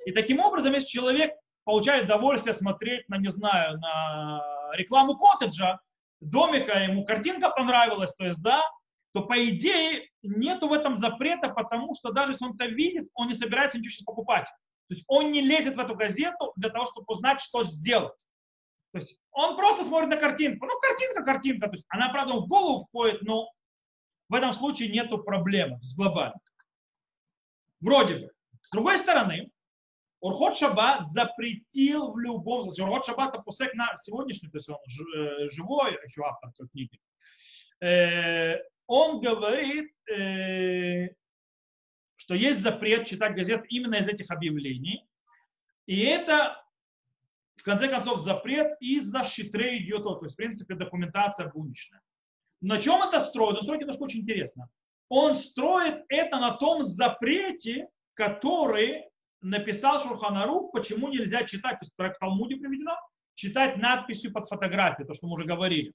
И 0.06 0.12
таким 0.12 0.40
образом, 0.40 0.74
если 0.74 0.88
человек 0.88 1.34
получает 1.66 2.06
удовольствие 2.06 2.54
смотреть 2.54 3.08
на, 3.10 3.18
не 3.18 3.30
знаю, 3.30 3.80
на 3.80 4.42
рекламу 4.74 5.18
коттеджа, 5.18 5.80
домика, 6.22 6.80
ему 6.80 7.06
картинка 7.06 7.50
понравилась, 7.50 8.14
то 8.14 8.26
есть, 8.26 8.42
да, 8.42 8.62
то 9.14 9.24
по 9.24 9.48
идее 9.48 10.10
нету 10.22 10.68
в 10.68 10.74
этом 10.74 10.96
запрета, 10.96 11.50
потому 11.50 11.94
что 11.96 12.12
даже 12.12 12.32
если 12.32 12.46
он 12.46 12.56
это 12.56 12.66
видит, 12.66 13.10
он 13.14 13.28
не 13.28 13.34
собирается 13.34 13.78
ничего 13.78 13.92
сейчас 13.92 14.06
покупать. 14.06 14.48
То 14.90 14.96
есть 14.96 15.06
он 15.08 15.32
не 15.32 15.42
лезет 15.42 15.76
в 15.76 15.80
эту 15.80 15.96
газету 15.96 16.52
для 16.56 16.70
того, 16.70 16.88
чтобы 16.88 17.06
узнать, 17.08 17.42
что 17.42 17.64
сделать. 17.64 18.18
То 18.92 18.98
есть 18.98 19.20
он 19.32 19.56
просто 19.56 19.84
смотрит 19.84 20.10
на 20.10 20.18
картинку. 20.18 20.66
Ну, 20.66 20.80
картинка, 20.80 21.24
картинка. 21.24 21.68
То 21.68 21.76
есть 21.76 21.86
она, 21.90 22.10
правда, 22.10 22.34
в 22.34 22.48
голову 22.48 22.86
входит, 22.86 23.22
но 23.22 23.52
в 24.30 24.34
этом 24.34 24.52
случае 24.54 24.90
нету 24.90 25.20
проблемы 25.20 25.80
с 25.82 25.96
глобально. 25.96 26.40
Вроде 27.80 28.16
бы. 28.16 28.32
С 28.62 28.70
другой 28.72 28.98
стороны, 28.98 29.52
Урхот 30.22 30.58
Шаббат 30.58 31.08
запретил 31.08 32.12
в 32.12 32.20
любом 32.20 32.64
случае. 32.64 32.88
Урхот 32.88 33.06
Шаббат 33.06 33.36
это 33.36 33.44
пусек 33.44 33.76
на 33.76 33.96
сегодняшний, 33.98 34.50
то 34.50 34.58
есть 34.58 34.70
он 34.70 34.76
э, 34.76 35.50
живой, 35.50 35.98
еще 36.04 36.24
автор 36.24 36.52
той 36.54 36.68
книги. 36.70 37.00
Э, 37.80 38.58
он 38.88 39.22
говорит, 39.22 39.94
э, 40.12 41.10
что 42.30 42.36
есть 42.36 42.62
запрет 42.62 43.08
читать 43.08 43.36
газет 43.36 43.66
именно 43.70 43.96
из 43.96 44.08
этих 44.08 44.30
объявлений. 44.30 45.04
И 45.88 46.02
это 46.02 46.64
в 47.56 47.64
конце 47.64 47.88
концов, 47.88 48.22
запрет 48.22 48.78
из-за 48.80 49.24
щитрей 49.24 49.80
идет, 49.80 50.04
то 50.04 50.20
есть, 50.22 50.36
в 50.36 50.38
принципе, 50.38 50.76
документация 50.76 51.50
будничная. 51.50 52.02
На 52.62 52.78
чем 52.80 53.02
это 53.02 53.20
строит? 53.20 53.58
Он 53.58 53.64
строит 53.64 53.82
немножко 53.82 54.04
очень 54.04 54.20
интересно. 54.20 54.70
Он 55.10 55.34
строит 55.34 56.06
это 56.08 56.38
на 56.38 56.52
том 56.52 56.84
запрете, 56.84 57.88
который 58.14 59.06
написал 59.42 60.00
Шурханарух, 60.00 60.72
почему 60.72 61.08
нельзя 61.08 61.46
читать, 61.46 61.80
то 61.80 61.86
есть 61.86 61.94
в 61.98 62.20
Талмуде 62.20 62.58
приведено, 62.58 62.96
читать 63.34 63.78
надписью 63.78 64.32
под 64.32 64.48
фотографией, 64.48 65.08
то, 65.08 65.16
что 65.16 65.26
мы 65.26 65.34
уже 65.34 65.46
говорили. 65.46 65.94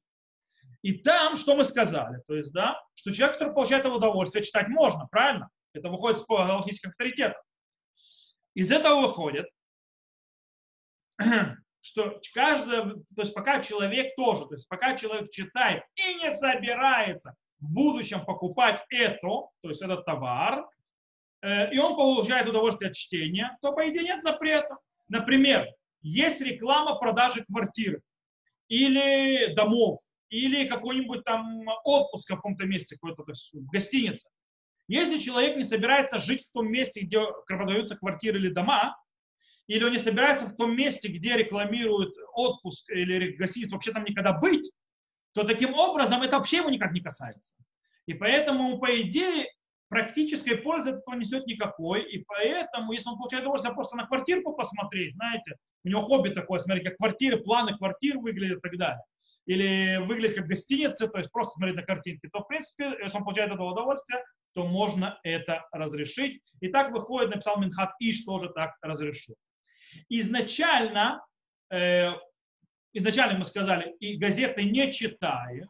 И 0.82 0.94
там, 0.94 1.36
что 1.36 1.54
мы 1.54 1.62
сказали, 1.62 2.22
то 2.26 2.34
есть, 2.34 2.52
да, 2.52 2.82
что 2.96 3.12
человек, 3.12 3.38
который 3.38 3.54
получает 3.54 3.86
удовольствие, 3.86 4.42
читать 4.42 4.66
можно, 4.66 5.06
правильно? 5.06 5.48
Это 5.74 5.88
выходит 5.88 6.18
с 6.18 6.26
галактических 6.26 6.90
авторитетов. 6.90 7.42
Из 8.54 8.70
этого 8.70 9.08
выходит, 9.08 9.46
что 11.80 12.20
каждое, 12.32 12.84
то 12.84 13.22
есть 13.22 13.34
пока 13.34 13.60
человек 13.60 14.14
тоже, 14.16 14.46
то 14.46 14.54
есть 14.54 14.68
пока 14.68 14.96
человек 14.96 15.30
читает 15.30 15.82
и 15.96 16.14
не 16.14 16.34
собирается 16.36 17.34
в 17.58 17.72
будущем 17.72 18.24
покупать 18.24 18.84
это, 18.90 19.18
то 19.18 19.68
есть 19.68 19.82
этот 19.82 20.04
товар, 20.04 20.68
э, 21.42 21.72
и 21.72 21.78
он 21.78 21.96
получает 21.96 22.48
удовольствие 22.48 22.90
от 22.90 22.96
чтения, 22.96 23.56
то 23.60 23.72
по 23.72 23.88
идее 23.88 24.04
нет 24.04 24.22
запрета. 24.22 24.78
Например, 25.08 25.66
есть 26.02 26.40
реклама 26.40 26.96
продажи 26.96 27.44
квартир 27.44 28.00
или 28.68 29.52
домов, 29.54 30.00
или 30.28 30.68
какой-нибудь 30.68 31.24
там 31.24 31.64
отпуск 31.84 32.28
в 32.28 32.34
каком-то 32.34 32.66
месте, 32.66 32.96
какой-то, 32.96 33.24
в. 33.52 34.28
Если 34.86 35.18
человек 35.18 35.56
не 35.56 35.64
собирается 35.64 36.18
жить 36.18 36.42
в 36.42 36.52
том 36.52 36.70
месте, 36.70 37.00
где 37.00 37.20
продаются 37.46 37.96
квартиры 37.96 38.38
или 38.38 38.50
дома, 38.50 38.96
или 39.66 39.82
он 39.82 39.92
не 39.92 39.98
собирается 39.98 40.46
в 40.46 40.56
том 40.56 40.76
месте, 40.76 41.08
где 41.08 41.36
рекламируют 41.36 42.14
отпуск 42.34 42.90
или 42.90 43.32
гостиницу, 43.32 43.74
вообще 43.74 43.92
там 43.92 44.04
никогда 44.04 44.32
быть, 44.32 44.70
то 45.32 45.44
таким 45.44 45.74
образом 45.74 46.22
это 46.22 46.38
вообще 46.38 46.58
его 46.58 46.70
никак 46.70 46.92
не 46.92 47.00
касается. 47.00 47.54
И 48.06 48.12
поэтому, 48.12 48.78
по 48.78 49.00
идее, 49.00 49.46
практической 49.88 50.56
пользы 50.56 50.90
этого 50.90 51.14
несет 51.14 51.46
никакой. 51.46 52.02
И 52.02 52.22
поэтому, 52.24 52.92
если 52.92 53.08
он 53.08 53.16
получает 53.16 53.44
удовольствие 53.44 53.74
просто 53.74 53.96
на 53.96 54.06
квартирку 54.06 54.52
посмотреть, 54.52 55.14
знаете, 55.14 55.56
у 55.84 55.88
него 55.88 56.02
хобби 56.02 56.28
такое, 56.28 56.60
смотреть, 56.60 56.84
как 56.84 56.96
квартиры, 56.98 57.38
планы 57.38 57.76
квартир 57.76 58.18
выглядят 58.18 58.58
и 58.58 58.60
так 58.60 58.76
далее, 58.76 59.02
или 59.46 60.04
выглядит 60.04 60.36
как 60.36 60.46
гостиница, 60.46 61.08
то 61.08 61.18
есть 61.18 61.30
просто 61.32 61.54
смотреть 61.54 61.76
на 61.76 61.82
картинки, 61.82 62.28
то, 62.30 62.40
в 62.40 62.48
принципе, 62.48 62.96
если 63.02 63.16
он 63.16 63.24
получает 63.24 63.52
этого 63.52 63.70
удовольствия, 63.72 64.22
то 64.54 64.66
можно 64.66 65.18
это 65.22 65.66
разрешить. 65.72 66.40
И 66.60 66.68
так 66.68 66.92
выходит, 66.92 67.30
написал 67.30 67.60
Минхат 67.60 67.92
Иш, 68.00 68.24
тоже 68.24 68.48
так 68.48 68.74
разрешил. 68.80 69.34
Изначально, 70.08 71.24
э, 71.70 72.12
изначально 72.92 73.38
мы 73.38 73.44
сказали, 73.44 73.94
и 74.00 74.16
газеты 74.16 74.64
не 74.64 74.90
читаем. 74.90 75.68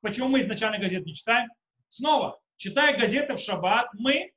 Почему 0.00 0.28
мы 0.28 0.40
изначально 0.40 0.78
газеты 0.78 1.06
не 1.06 1.14
читаем? 1.14 1.48
Снова, 1.88 2.38
читая 2.56 2.98
газеты 2.98 3.34
в 3.34 3.40
шаббат, 3.40 3.88
мы 3.94 4.32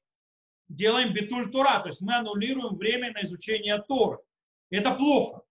делаем 0.70 1.14
битуль 1.14 1.52
Тора, 1.52 1.80
то 1.80 1.88
есть 1.88 2.02
мы 2.02 2.16
аннулируем 2.16 2.76
время 2.76 3.12
на 3.12 3.24
изучение 3.24 3.82
Торы. 3.88 4.20
Это 4.70 4.94
плохо. 4.94 5.42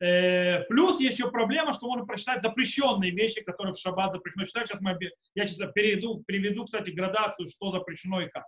Э, 0.00 0.64
плюс 0.64 0.98
еще 0.98 1.30
проблема, 1.30 1.74
что 1.74 1.86
можно 1.86 2.06
прочитать 2.06 2.42
запрещенные 2.42 3.10
вещи, 3.10 3.42
которые 3.42 3.74
в 3.74 3.78
шаббат 3.78 4.12
запрещено 4.12 4.46
читать. 4.46 4.68
Сейчас 4.68 4.80
мы, 4.80 4.98
я 5.34 5.46
сейчас 5.46 5.70
перейду, 5.72 6.24
приведу, 6.26 6.64
кстати, 6.64 6.90
градацию, 6.90 7.46
что 7.48 7.70
запрещено 7.70 8.22
и 8.22 8.28
как. 8.28 8.46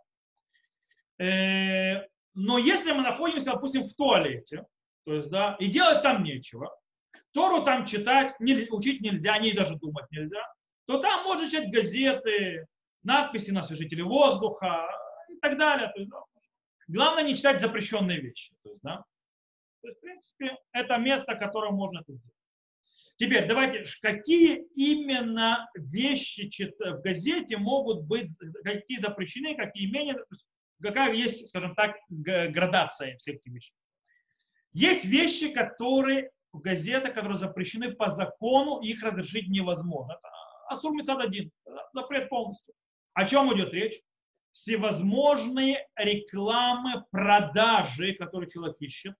Э, 1.18 2.07
но 2.34 2.57
если 2.57 2.92
мы 2.92 3.03
находимся, 3.03 3.53
допустим, 3.53 3.84
в 3.84 3.94
туалете, 3.94 4.64
то 5.05 5.14
есть, 5.14 5.28
да, 5.28 5.57
и 5.61 5.66
делать 5.66 6.03
там 6.03 6.22
нечего, 6.22 6.74
Тору 7.32 7.62
там 7.64 7.86
читать, 7.86 8.34
учить 8.40 9.00
нельзя, 9.03 9.34
о 9.34 9.38
ней 9.38 9.53
даже 9.53 9.76
думать 9.76 10.07
нельзя, 10.11 10.42
то 10.86 10.98
там 10.98 11.24
можно 11.24 11.48
читать 11.48 11.70
газеты, 11.70 12.66
надписи 13.03 13.50
на 13.50 13.61
освежителе 13.61 14.05
воздуха 14.05 14.88
и 15.28 15.36
так 15.40 15.59
далее. 15.59 15.88
То 15.88 16.00
есть, 16.00 16.11
да, 16.11 16.22
главное 16.88 17.24
не 17.24 17.36
читать 17.36 17.61
запрещенные 17.61 18.20
вещи. 18.20 18.55
То 18.62 18.70
есть, 18.70 18.82
да. 18.82 19.05
То 19.83 19.89
есть, 19.89 19.99
в 19.99 20.01
принципе, 20.01 20.57
это 20.72 20.97
место, 20.99 21.35
которое 21.35 21.72
можно 21.72 21.99
это 21.99 22.12
сделать. 22.14 22.37
Теперь 23.16 23.47
давайте, 23.47 23.85
какие 24.01 24.64
именно 24.74 25.68
вещи 25.74 26.51
в 26.78 27.01
газете 27.03 27.57
могут 27.57 28.05
быть, 28.05 28.30
какие 28.64 28.99
запрещены, 28.99 29.55
какие 29.55 29.91
менее, 29.91 30.16
какая 30.80 31.12
есть, 31.12 31.49
скажем 31.49 31.74
так, 31.74 31.97
градация 32.09 33.18
всех 33.18 33.37
этих 33.37 33.53
вещей. 33.53 33.74
Есть 34.72 35.05
вещи, 35.05 35.53
которые 35.53 36.30
в 36.53 36.61
газетах, 36.61 37.14
которые 37.14 37.39
запрещены 37.39 37.93
по 37.93 38.09
закону, 38.09 38.80
их 38.80 39.03
разрешить 39.03 39.49
невозможно. 39.49 40.12
Это 40.12 40.28
Асур 40.68 40.95
один, 41.20 41.51
запрет 41.93 42.28
полностью. 42.28 42.74
О 43.14 43.24
чем 43.26 43.55
идет 43.55 43.72
речь? 43.72 44.01
Всевозможные 44.53 45.87
рекламы, 45.97 47.05
продажи, 47.11 48.14
которые 48.14 48.51
человек 48.51 48.76
ищет, 48.80 49.14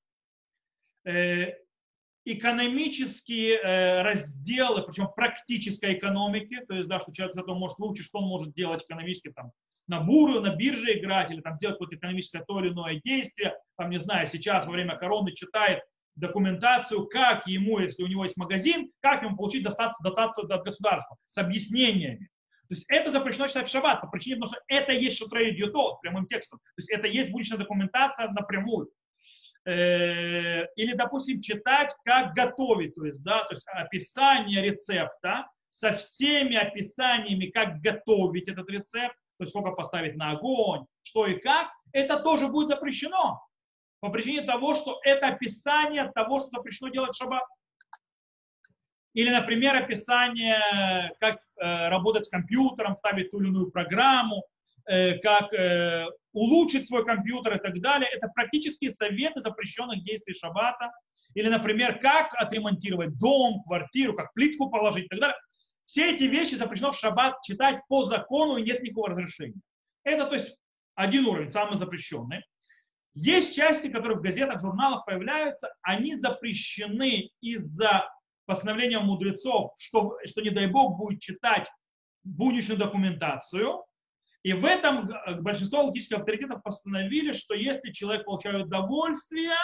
экономические 2.25 3.57
э, 3.57 4.03
разделы, 4.03 4.83
причем 4.83 5.09
практической 5.15 5.95
экономики, 5.95 6.61
то 6.69 6.75
есть, 6.75 6.89
да, 6.89 7.01
что 7.01 7.13
человек 7.13 7.35
зато 7.35 7.55
может 7.55 7.79
выучить, 7.79 8.07
что 8.07 8.19
он 8.19 8.29
может 8.29 8.55
делать 8.55 8.85
экономически, 8.85 9.33
там, 9.33 9.51
на 9.89 10.01
буру, 10.01 10.41
на 10.41 10.55
бирже 10.55 10.99
играть, 10.99 11.31
или 11.31 11.41
там 11.41 11.57
сделать 11.57 11.75
какое-то 11.75 11.97
экономическое 11.97 12.45
то 12.47 12.61
или 12.61 12.73
иное 12.73 13.01
действие, 13.05 13.57
там, 13.77 13.91
не 13.91 13.99
знаю, 13.99 14.29
сейчас 14.29 14.67
во 14.67 14.73
время 14.73 14.97
короны 14.97 15.33
читает 15.33 15.83
документацию, 16.15 17.07
как 17.07 17.47
ему, 17.47 17.79
если 17.79 18.03
у 18.03 18.07
него 18.07 18.23
есть 18.25 18.37
магазин, 18.37 18.91
как 19.01 19.23
ему 19.23 19.37
получить 19.37 19.65
дотацию 19.65 20.53
от 20.53 20.65
государства 20.65 21.17
с 21.31 21.39
объяснениями. 21.39 22.29
То 22.69 22.75
есть 22.75 22.85
это 22.89 23.11
запрещено 23.11 23.49
читать 23.49 23.69
в 23.69 23.73
шаббат 23.73 24.01
по 24.01 24.07
причине, 24.07 24.37
потому 24.37 24.53
что 24.53 24.63
это 24.69 24.93
есть 24.93 25.19
шутрей 25.19 25.55
дьютот 25.55 26.01
прямым 26.01 26.27
текстом. 26.27 26.59
То 26.59 26.81
есть 26.81 26.91
это 26.91 27.07
есть 27.07 27.31
будущая 27.31 27.59
документация 27.59 28.29
напрямую. 28.31 28.91
Э, 29.65 30.67
или, 30.75 30.95
допустим, 30.95 31.41
читать, 31.41 31.95
как 32.05 32.35
готовить, 32.35 32.95
то 32.95 33.05
есть, 33.05 33.23
да, 33.23 33.45
то 33.45 33.55
есть 33.55 33.65
описание 33.69 34.61
рецепта 34.61 35.49
со 35.71 35.93
всеми 35.95 36.57
описаниями, 36.57 37.47
как 37.47 37.81
готовить 37.81 38.49
этот 38.49 38.69
рецепт, 38.69 39.15
то 39.39 39.45
есть 39.45 39.51
сколько 39.51 39.71
поставить 39.71 40.17
на 40.17 40.33
огонь, 40.33 40.85
что 41.03 41.27
и 41.27 41.39
как, 41.39 41.69
это 41.93 42.19
тоже 42.19 42.49
будет 42.49 42.69
запрещено 42.69 43.41
по 44.01 44.11
причине 44.11 44.43
того, 44.43 44.75
что 44.75 44.99
это 45.05 45.29
описание 45.29 46.11
того, 46.13 46.41
что 46.41 46.49
запрещено 46.51 46.89
делать 46.89 47.17
в. 47.19 47.41
Или, 49.15 49.31
например, 49.31 49.77
описание, 49.77 51.15
как 51.21 51.37
э, 51.61 51.89
работать 51.89 52.25
с 52.25 52.29
компьютером, 52.29 52.97
ставить 52.97 53.31
ту 53.31 53.41
или 53.41 53.49
иную 53.49 53.71
программу, 53.71 54.43
как 55.22 55.53
э, 55.53 56.07
улучшить 56.33 56.87
свой 56.87 57.05
компьютер 57.05 57.57
и 57.57 57.61
так 57.61 57.80
далее. 57.80 58.09
Это 58.11 58.28
практические 58.28 58.91
советы 58.91 59.41
запрещенных 59.41 60.03
действий 60.05 60.35
шаббата. 60.35 60.91
Или, 61.35 61.49
например, 61.49 61.99
как 62.01 62.35
отремонтировать 62.35 63.18
дом, 63.18 63.62
квартиру, 63.62 64.14
как 64.14 64.33
плитку 64.35 64.70
положить 64.70 65.07
и 65.07 65.09
так 65.09 65.20
далее. 65.20 65.37
Все 65.85 66.14
эти 66.14 66.24
вещи 66.24 66.55
запрещено 66.55 66.93
в 66.93 66.99
шаббат 66.99 67.41
читать 67.43 67.80
по 67.89 68.05
закону 68.05 68.57
и 68.57 68.62
нет 68.62 68.83
никакого 68.83 69.11
разрешения. 69.11 69.61
Это, 70.05 70.26
то 70.26 70.35
есть, 70.35 70.55
один 70.95 71.26
уровень, 71.26 71.51
самый 71.51 71.76
запрещенный. 71.76 72.45
Есть 73.14 73.55
части, 73.55 73.89
которые 73.89 74.18
в 74.18 74.22
газетах, 74.22 74.61
журналах 74.61 75.05
появляются, 75.05 75.72
они 75.83 76.16
запрещены 76.16 77.30
из-за 77.41 78.09
постановления 78.47 79.01
мудрецов, 79.01 79.72
что, 79.78 80.16
что 80.24 80.41
не 80.41 80.51
дай 80.51 80.66
бог 80.66 80.97
будет 80.97 81.20
читать 81.20 81.68
будущую 82.24 82.78
документацию. 82.78 83.83
И 84.43 84.53
в 84.53 84.64
этом 84.64 85.11
большинство 85.40 85.84
логических 85.84 86.18
авторитетов 86.18 86.62
постановили, 86.62 87.32
что 87.32 87.55
если 87.55 87.93
человек 87.93 88.24
получает 88.24 88.66
удовольствие, 88.66 89.55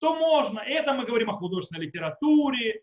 то 0.00 0.14
можно. 0.16 0.58
Это 0.58 0.92
мы 0.92 1.06
говорим 1.06 1.30
о 1.30 1.36
художественной 1.36 1.86
литературе, 1.86 2.82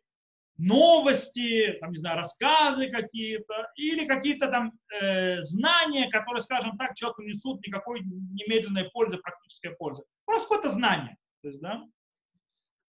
новости, 0.58 1.78
там, 1.80 1.92
не 1.92 1.98
знаю, 1.98 2.20
рассказы 2.20 2.90
какие-то, 2.90 3.72
или 3.76 4.06
какие-то 4.06 4.48
там 4.48 4.74
э, 5.02 5.42
знания, 5.42 6.10
которые, 6.10 6.42
скажем 6.42 6.78
так, 6.78 6.96
человеку 6.96 7.24
несут 7.24 7.66
никакой 7.66 8.02
немедленной 8.02 8.90
пользы, 8.92 9.18
практической 9.18 9.72
пользы. 9.72 10.04
Просто 10.26 10.48
какое-то 10.48 10.70
знание. 10.70 11.18
То 11.42 11.48
есть, 11.50 11.60
да? 11.60 11.84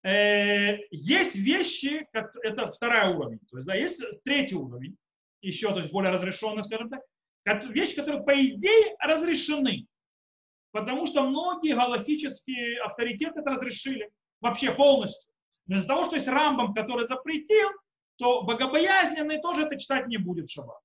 э, 0.05 0.79
есть 0.91 1.35
вещи, 1.35 2.07
как, 2.13 2.37
это 2.43 2.71
второй 2.71 3.15
уровень, 3.15 3.41
то 3.51 3.57
есть, 3.57 3.67
да, 3.67 3.75
есть 3.75 4.01
третий 4.25 4.55
уровень, 4.55 4.97
еще, 5.41 5.71
то 5.71 5.79
есть 5.79 5.91
более 5.91 6.13
разрешенный, 6.13 6.63
скажем 6.63 6.91
так, 6.91 7.01
вещи, 7.45 7.95
которые, 7.95 8.23
по 8.23 8.35
идее, 8.35 8.97
разрешены. 9.01 9.87
Потому 10.73 11.07
что 11.07 11.23
многие 11.23 11.75
галактические 11.75 12.81
авторитеты 12.81 13.41
это 13.41 13.51
разрешили 13.51 14.11
вообще 14.41 14.73
полностью. 14.73 15.31
Но 15.67 15.77
из-за 15.77 15.87
того, 15.87 16.05
что 16.05 16.17
есть 16.17 16.27
Рамбам, 16.27 16.75
который 16.75 17.07
запретил, 17.07 17.69
то 18.17 18.43
богобоязненный 18.43 19.41
тоже 19.41 19.63
это 19.63 19.79
читать 19.79 20.07
не 20.09 20.19
будет 20.19 20.49
в 20.49 20.53
шаббат. 20.53 20.79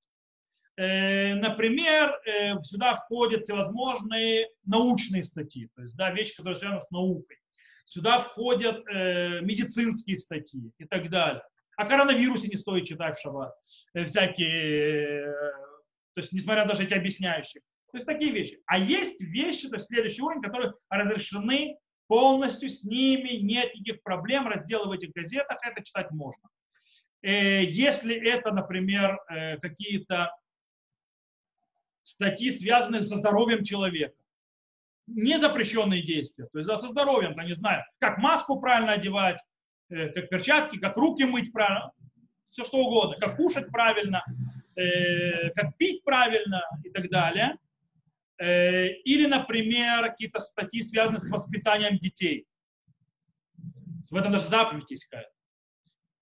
Э, 0.77 1.35
например, 1.35 2.17
э, 2.25 2.61
сюда 2.63 2.95
входят 2.95 3.43
всевозможные 3.43 4.47
научные 4.65 5.23
статьи, 5.23 5.69
то 5.75 5.81
есть 5.81 5.97
да, 5.97 6.11
вещи, 6.11 6.35
которые 6.35 6.57
связаны 6.57 6.79
с 6.79 6.89
наукой. 6.89 7.37
Сюда 7.85 8.21
входят 8.21 8.87
э, 8.87 9.41
медицинские 9.41 10.15
статьи 10.15 10.71
и 10.77 10.85
так 10.85 11.09
далее. 11.09 11.43
О 11.75 11.85
коронавирусе 11.85 12.47
не 12.47 12.55
стоит 12.55 12.85
читать 12.85 13.17
в 13.17 13.21
шаббат. 13.21 13.53
Всякие, 14.05 15.33
то 16.13 16.21
есть 16.21 16.31
несмотря 16.31 16.65
даже 16.65 16.83
эти 16.83 16.93
объясняющие. 16.93 17.61
То 17.91 17.97
есть 17.97 18.05
такие 18.05 18.31
вещи. 18.31 18.61
А 18.65 18.77
есть 18.77 19.19
вещи, 19.19 19.67
то 19.67 19.75
есть 19.75 19.87
следующий 19.87 20.21
уровень, 20.21 20.41
которые 20.41 20.73
разрешены 20.89 21.77
полностью 22.07 22.69
с 22.69 22.83
ними, 22.83 23.37
нет 23.37 23.73
никаких 23.75 24.01
проблем, 24.03 24.47
разделы 24.47 24.87
в 24.87 24.91
этих 24.91 25.11
газетах, 25.11 25.57
это 25.63 25.83
читать 25.83 26.11
можно. 26.11 26.49
Э, 27.21 27.63
если 27.63 28.15
это, 28.15 28.51
например, 28.51 29.19
э, 29.29 29.57
какие-то 29.57 30.35
статьи, 32.03 32.51
связанные 32.51 33.01
со 33.01 33.15
здоровьем 33.15 33.63
человека, 33.63 34.15
не 35.07 35.39
запрещенные 35.39 36.03
действия, 36.03 36.47
то 36.51 36.59
есть 36.59 36.69
со 36.69 36.87
здоровьем, 36.87 37.33
я 37.37 37.43
не 37.43 37.55
знаю, 37.55 37.83
как 37.99 38.17
маску 38.19 38.59
правильно 38.59 38.93
одевать, 38.93 39.39
э, 39.89 40.09
как 40.09 40.29
перчатки, 40.29 40.79
как 40.79 40.97
руки 40.97 41.23
мыть 41.23 41.51
правильно, 41.51 41.91
все 42.51 42.63
что 42.63 42.77
угодно, 42.77 43.17
как 43.19 43.35
кушать 43.35 43.69
правильно, 43.69 44.23
как 45.55 45.77
пить 45.77 46.03
правильно 46.03 46.61
и 46.83 46.89
так 46.89 47.09
далее– 47.09 47.57
Э, 48.39 48.87
или, 49.03 49.25
например, 49.25 50.09
какие-то 50.11 50.39
статьи, 50.39 50.81
связанные 50.81 51.19
с 51.19 51.29
воспитанием 51.29 51.97
детей. 51.97 52.47
В 54.09 54.15
этом 54.15 54.31
даже 54.31 54.47
заповедь 54.47 54.89
есть 54.89 55.05
какая-то. 55.05 55.31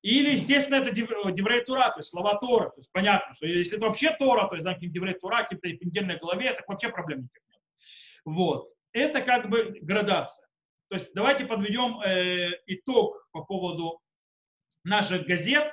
Или, 0.01 0.31
естественно, 0.31 0.77
это 0.77 0.91
Деврей 0.91 1.63
Тура, 1.63 1.91
то 1.91 1.99
есть 1.99 2.09
слова 2.09 2.37
Тора. 2.39 2.69
То 2.69 2.79
есть 2.79 2.91
понятно, 2.91 3.35
что 3.35 3.45
если 3.45 3.77
это 3.77 3.85
вообще 3.85 4.15
Тора, 4.17 4.47
то 4.47 4.55
есть 4.55 4.63
знаете, 4.63 4.87
Деврей 4.87 5.13
Тура, 5.13 5.43
какие-то 5.43 5.85
недельной 5.85 6.17
главе, 6.17 6.53
так 6.53 6.67
вообще 6.67 6.89
проблем 6.89 7.23
никаких 7.23 7.43
нет. 7.49 7.61
Вот. 8.25 8.69
Это 8.93 9.21
как 9.21 9.49
бы 9.49 9.77
градация. 9.81 10.47
То 10.89 10.95
есть 10.95 11.11
давайте 11.13 11.45
подведем 11.45 11.99
э, 12.01 12.59
итог 12.65 13.27
по 13.31 13.43
поводу 13.43 14.01
наших 14.83 15.27
газет 15.27 15.71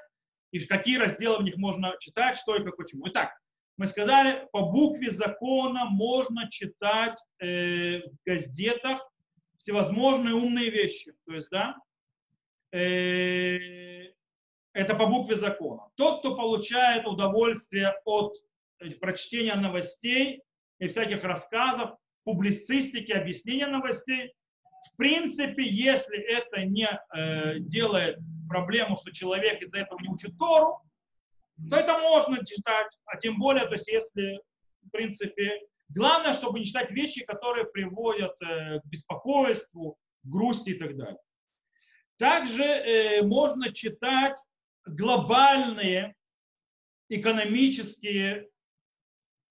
и 0.54 0.66
какие 0.66 0.98
разделы 0.98 1.38
в 1.38 1.42
них 1.42 1.56
можно 1.56 1.96
читать, 1.98 2.36
что 2.36 2.54
и 2.54 2.62
как 2.62 2.76
почему. 2.76 3.08
Итак, 3.08 3.36
мы 3.76 3.88
сказали, 3.88 4.46
по 4.52 4.60
букве 4.60 5.10
закона 5.10 5.86
можно 5.86 6.48
читать 6.48 7.18
э, 7.40 8.02
в 8.02 8.16
газетах 8.24 9.00
всевозможные 9.58 10.34
умные 10.34 10.70
вещи. 10.70 11.12
То 11.26 11.34
есть, 11.34 11.50
да, 11.50 11.76
э, 12.72 14.12
это 14.74 14.94
по 14.94 15.06
букве 15.06 15.34
закона. 15.34 15.88
Тот, 15.96 16.20
кто 16.20 16.36
получает 16.36 17.04
удовольствие 17.08 17.92
от 18.04 18.36
э, 18.78 18.90
прочтения 18.90 19.56
новостей 19.56 20.40
и 20.78 20.86
всяких 20.86 21.24
рассказов, 21.24 21.96
публицистики, 22.22 23.10
объяснения 23.10 23.66
новостей, 23.66 24.32
в 24.94 24.96
принципе, 24.96 25.66
если 25.66 26.18
это 26.18 26.64
не 26.64 26.88
э, 26.88 27.58
делает 27.58 28.18
проблему, 28.48 28.96
что 28.96 29.10
человек 29.12 29.60
из-за 29.60 29.80
этого 29.80 29.98
не 30.00 30.08
учит 30.08 30.38
Тору, 30.38 30.80
то 31.68 31.76
это 31.76 31.98
можно 31.98 32.44
читать, 32.46 32.96
а 33.04 33.16
тем 33.16 33.38
более, 33.38 33.66
то 33.66 33.74
есть 33.74 33.88
если, 33.88 34.40
в 34.82 34.90
принципе, 34.90 35.60
главное, 35.88 36.32
чтобы 36.32 36.60
не 36.60 36.64
читать 36.64 36.92
вещи, 36.92 37.24
которые 37.24 37.66
приводят 37.66 38.40
э, 38.40 38.80
к 38.80 38.86
беспокойству, 38.86 39.98
грусти 40.22 40.70
и 40.70 40.78
так 40.78 40.96
далее. 40.96 41.18
Также 42.16 42.62
э, 42.62 43.22
можно 43.22 43.72
читать 43.72 44.38
глобальные 44.86 46.14
экономические 47.08 48.48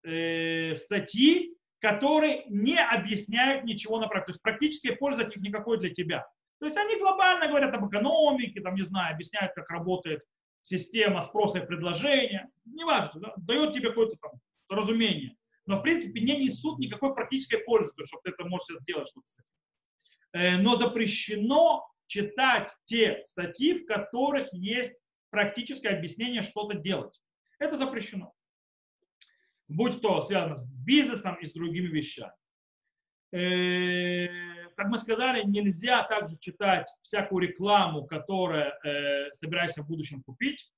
э, 0.04 0.76
статьи, 0.78 1.53
которые 1.84 2.45
не 2.47 2.79
объясняют 2.79 3.65
ничего 3.65 3.99
на 3.99 4.07
практике. 4.07 4.25
То 4.25 4.36
есть 4.36 4.41
практической 4.41 4.95
пользы 4.95 5.23
от 5.23 5.36
них 5.36 5.43
никакой 5.43 5.77
для 5.77 5.89
тебя. 5.89 6.25
То 6.59 6.65
есть 6.65 6.77
они 6.77 6.97
глобально 6.97 7.49
говорят 7.49 7.73
об 7.75 7.89
экономике, 7.89 8.61
там, 8.61 8.75
не 8.75 8.84
знаю, 8.84 9.13
объясняют, 9.13 9.51
как 9.53 9.69
работает 9.69 10.21
система 10.61 11.19
спроса 11.19 11.59
и 11.59 11.65
предложения. 11.65 12.49
Неважно, 12.63 13.19
да, 13.19 13.34
дает 13.36 13.73
тебе 13.73 13.89
какое-то 13.89 14.15
там 14.15 14.31
разумение. 14.69 15.36
Но, 15.65 15.79
в 15.79 15.81
принципе, 15.81 16.21
не 16.21 16.45
несут 16.45 16.79
никакой 16.79 17.13
практической 17.13 17.57
пользы, 17.57 17.91
то, 17.97 18.05
что 18.05 18.17
ты 18.23 18.29
это 18.29 18.45
можешь 18.45 18.79
сделать 18.79 19.09
что-то. 19.09 19.27
Э, 20.31 20.55
но 20.55 20.77
запрещено 20.77 21.86
читать 22.07 22.71
те 22.86 23.23
статьи, 23.25 23.79
в 23.79 23.86
которых 23.88 24.47
есть 24.53 24.93
практическое 25.31 25.89
объяснение 25.89 26.43
что-то 26.43 26.75
делать. 26.75 27.21
Это 27.59 27.75
запрещено 27.75 28.34
будь 29.74 30.01
то 30.01 30.21
связано 30.21 30.55
с 30.55 30.80
бизнесом 30.84 31.36
и 31.36 31.47
с 31.47 31.53
другими 31.53 31.88
вещами. 31.88 32.34
Э, 33.34 34.28
как 34.76 34.88
мы 34.89 34.97
сказали, 34.97 35.43
нельзя 35.43 36.03
также 36.03 36.38
читать 36.38 36.88
всякую 37.01 37.47
рекламу, 37.47 38.05
которую 38.05 38.71
э, 38.84 39.32
собираешься 39.32 39.82
в 39.82 39.88
будущем 39.88 40.21
купить. 40.21 40.71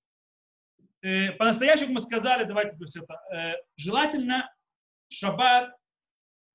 Э, 1.01 1.33
по-настоящему 1.33 1.93
мы 1.93 1.99
сказали, 1.99 2.45
давайте 2.45 2.77
то 2.77 2.83
есть 2.83 2.95
это, 2.95 3.61
желательно 3.75 4.49
в 5.09 5.13
шаббат 5.13 5.75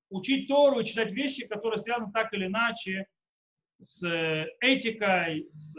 учить 0.09 0.47
Тору 0.47 0.79
и 0.79 0.85
читать 0.85 1.11
вещи, 1.11 1.47
которые 1.47 1.79
связаны 1.79 2.11
так 2.11 2.33
или 2.33 2.47
иначе 2.47 3.05
с 3.79 4.03
этикой, 4.59 5.49
с 5.53 5.75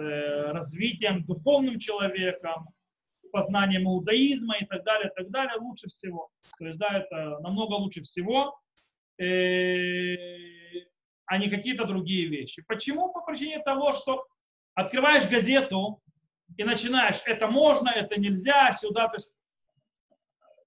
развитием 0.53 1.25
духовным 1.25 1.79
человеком, 1.79 2.69
познанием 3.33 3.85
иудаизма 3.85 4.57
и 4.59 4.65
так 4.65 4.85
далее, 4.85 5.11
так 5.15 5.31
далее, 5.31 5.57
лучше 5.59 5.89
всего. 5.89 6.31
То 6.59 6.67
есть, 6.67 6.79
да, 6.79 6.99
это 6.99 7.41
намного 7.41 7.75
лучше 7.75 8.03
всего, 8.03 8.57
э, 9.19 10.27
а 11.27 11.39
не 11.39 11.51
какие-то 11.51 11.85
другие 11.85 12.29
вещи. 12.29 12.63
Почему? 12.69 13.13
По 13.13 13.23
причине 13.23 13.59
того, 13.61 13.95
что 13.95 14.25
открываешь 14.75 15.29
газету 15.29 16.01
и 16.57 16.65
начинаешь, 16.65 17.21
это 17.25 17.49
можно, 17.49 17.89
это 17.89 18.21
нельзя, 18.21 18.73
сюда, 18.73 19.09
то 19.09 19.17
есть 19.17 19.33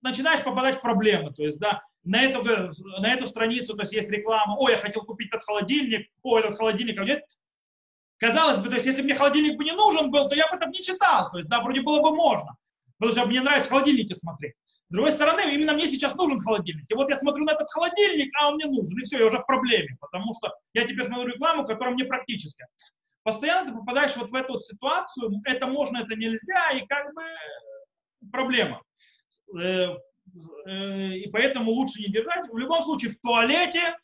начинаешь 0.01 0.43
попадать 0.43 0.77
в 0.77 0.81
проблемы. 0.81 1.33
То 1.33 1.43
есть, 1.43 1.59
да, 1.59 1.83
на 2.03 2.21
эту, 2.21 2.43
на 2.99 3.13
эту 3.13 3.27
страницу 3.27 3.75
то 3.75 3.83
есть, 3.83 3.93
есть 3.93 4.09
реклама, 4.09 4.55
ой, 4.57 4.73
я 4.73 4.77
хотел 4.77 5.03
купить 5.03 5.29
этот 5.29 5.43
холодильник, 5.43 6.09
ой, 6.21 6.41
этот 6.41 6.57
холодильник, 6.57 6.99
а 6.99 7.05
нет, 7.05 7.25
Казалось 8.17 8.59
бы, 8.59 8.69
то 8.69 8.75
есть 8.75 8.85
если 8.85 9.01
мне 9.01 9.15
холодильник 9.15 9.57
бы 9.57 9.63
не 9.63 9.73
нужен 9.73 10.09
был, 10.09 10.29
то 10.29 10.35
я 10.35 10.49
бы 10.51 10.57
там 10.57 10.71
не 10.71 10.81
читал. 10.81 11.31
То 11.31 11.37
есть, 11.39 11.49
да, 11.49 11.61
вроде 11.61 11.81
было 11.81 12.01
бы 12.01 12.15
можно. 12.15 12.55
Потому 12.97 13.11
что 13.11 13.25
мне 13.25 13.41
нравится 13.41 13.69
холодильники 13.69 14.13
смотреть. 14.13 14.53
С 14.89 14.93
другой 14.93 15.11
стороны, 15.11 15.53
именно 15.53 15.73
мне 15.73 15.87
сейчас 15.89 16.15
нужен 16.15 16.39
холодильник. 16.39 16.85
И 16.89 16.93
вот 16.93 17.09
я 17.09 17.17
смотрю 17.19 17.43
на 17.43 17.51
этот 17.51 17.69
холодильник, 17.71 18.31
а 18.39 18.49
он 18.49 18.55
мне 18.55 18.67
нужен. 18.67 18.97
И 18.97 19.03
все, 19.03 19.17
я 19.17 19.25
уже 19.25 19.39
в 19.39 19.45
проблеме. 19.45 19.97
Потому 19.99 20.33
что 20.33 20.53
я 20.73 20.85
теперь 20.87 21.05
смотрю 21.05 21.27
рекламу, 21.33 21.65
которая 21.65 21.93
мне 21.93 22.05
практическая. 22.05 22.67
Постоянно 23.23 23.71
ты 23.71 23.77
попадаешь 23.77 24.15
вот 24.15 24.29
в 24.29 24.35
эту 24.35 24.53
вот 24.53 24.63
ситуацию. 24.63 25.41
Это 25.43 25.67
можно, 25.67 25.97
это 25.97 26.15
нельзя. 26.15 26.69
И 26.71 26.85
как 26.85 27.13
бы 27.15 27.23
проблема. 28.31 28.81
Э, 29.57 29.95
э, 30.67 31.13
и 31.15 31.29
поэтому 31.31 31.71
лучше 31.71 32.01
не 32.01 32.09
держать. 32.09 32.47
В 32.49 32.57
любом 32.57 32.83
случае, 32.83 33.11
в 33.11 33.19
туалете 33.19 33.97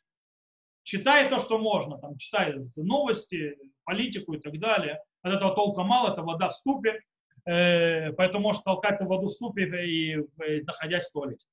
читай 0.84 1.30
то, 1.30 1.40
что 1.40 1.58
можно. 1.58 1.98
Там, 1.98 2.18
читай 2.18 2.56
новости, 2.76 3.58
политику 3.84 4.34
и 4.34 4.40
так 4.40 4.60
далее. 4.60 5.02
От 5.22 5.34
этого 5.34 5.56
толка 5.56 5.84
мало, 5.84 6.12
это 6.12 6.24
вода 6.24 6.50
в 6.50 6.56
ступе, 6.56 7.02
э, 7.46 8.12
поэтому 8.14 8.44
может 8.44 8.64
толкать 8.64 8.96
эту 8.96 9.06
воду 9.06 9.28
в 9.28 9.32
ступе 9.32 9.64
и, 9.86 10.14
и 10.14 10.62
находясь 10.64 11.08
в 11.08 11.12
туалете. 11.12 11.46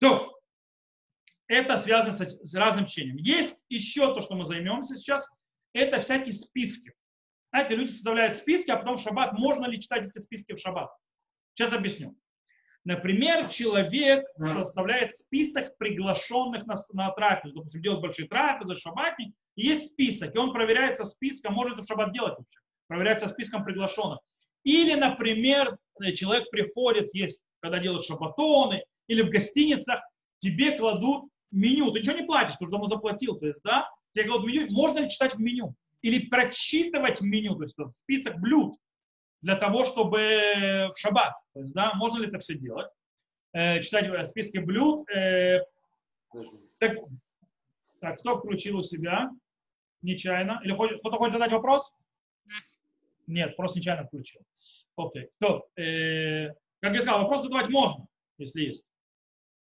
То, 0.00 0.38
это 1.46 1.76
связано 1.78 2.12
с, 2.12 2.18
с 2.18 2.54
разным 2.54 2.86
чтением. 2.86 3.16
Есть 3.16 3.62
еще 3.68 4.14
то, 4.14 4.20
что 4.20 4.34
мы 4.34 4.46
займемся 4.46 4.96
сейчас, 4.96 5.26
это 5.72 6.00
всякие 6.00 6.32
списки. 6.32 6.94
Знаете, 7.50 7.76
люди 7.76 7.90
составляют 7.90 8.36
списки, 8.36 8.70
а 8.70 8.76
потом 8.76 8.96
в 8.96 9.00
шаббат, 9.00 9.32
можно 9.34 9.66
ли 9.66 9.80
читать 9.80 10.06
эти 10.06 10.18
списки 10.18 10.54
в 10.54 10.58
шаббат? 10.58 10.90
Сейчас 11.54 11.72
объясню. 11.72 12.16
Например, 12.84 13.48
человек 13.48 14.26
составляет 14.38 15.14
список 15.14 15.76
приглашенных 15.78 16.66
на, 16.66 16.74
на 16.92 17.10
трапезу. 17.12 17.54
Допустим, 17.54 17.80
делает 17.80 18.02
большие 18.02 18.28
трапезы, 18.28 18.76
шабатник, 18.76 19.34
и 19.56 19.68
есть 19.68 19.92
список, 19.92 20.34
и 20.34 20.38
он 20.38 20.52
проверяется 20.52 21.04
списком, 21.04 21.54
может 21.54 21.78
в 21.78 21.86
шаббат 21.86 22.12
делать 22.12 22.34
вообще, 22.36 22.58
проверяется 22.86 23.28
списком 23.28 23.64
приглашенных. 23.64 24.18
Или, 24.64 24.94
например, 24.94 25.78
э, 26.02 26.12
человек 26.12 26.50
приходит, 26.50 27.14
есть, 27.14 27.40
когда 27.60 27.78
делают 27.78 28.04
шабатоны, 28.04 28.84
или 29.06 29.22
в 29.22 29.30
гостиницах, 29.30 30.00
тебе 30.38 30.76
кладут 30.76 31.30
меню, 31.50 31.90
ты 31.90 32.00
ничего 32.00 32.16
не 32.16 32.26
платишь, 32.26 32.56
ты 32.56 32.64
уже 32.64 32.72
давно 32.72 32.88
заплатил, 32.88 33.36
то 33.38 33.46
есть, 33.46 33.60
да, 33.64 33.88
тебе 34.14 34.24
кладут 34.24 34.46
меню, 34.46 34.66
можно 34.72 34.98
ли 34.98 35.08
читать 35.08 35.34
в 35.34 35.40
меню? 35.40 35.74
Или 36.02 36.26
прочитывать 36.26 37.22
меню, 37.22 37.54
то 37.54 37.62
есть 37.62 37.76
список 37.90 38.38
блюд, 38.40 38.76
для 39.44 39.56
того, 39.56 39.84
чтобы 39.84 40.90
в 40.94 40.98
шаббат, 40.98 41.34
то 41.52 41.60
есть, 41.60 41.74
да, 41.74 41.92
можно 41.94 42.18
ли 42.18 42.28
это 42.28 42.38
все 42.38 42.54
делать? 42.54 42.90
Э, 43.52 43.80
читать 43.82 44.26
списки 44.26 44.56
блюд. 44.56 45.06
Э, 45.10 45.60
так, 46.78 46.96
так, 48.00 48.18
кто 48.20 48.38
включил 48.38 48.78
у 48.78 48.80
себя? 48.80 49.30
Нечаянно. 50.00 50.60
Или 50.64 50.72
кто-то 50.72 51.18
хочет 51.18 51.34
задать 51.34 51.52
вопрос? 51.52 51.92
Нет, 53.26 53.54
просто 53.54 53.78
нечаянно 53.78 54.06
включил. 54.06 54.40
Окей. 54.96 55.28
То, 55.38 55.68
э, 55.76 56.48
как 56.80 56.94
я 56.94 57.02
сказал, 57.02 57.20
вопрос 57.20 57.42
задавать 57.42 57.68
можно, 57.68 58.06
если 58.38 58.62
есть. 58.62 58.84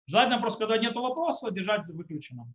Желательно 0.06 0.40
просто, 0.40 0.60
когда 0.60 0.78
нет 0.78 0.94
вопроса, 0.94 1.50
держать 1.50 1.88
выключенным. 1.88 2.54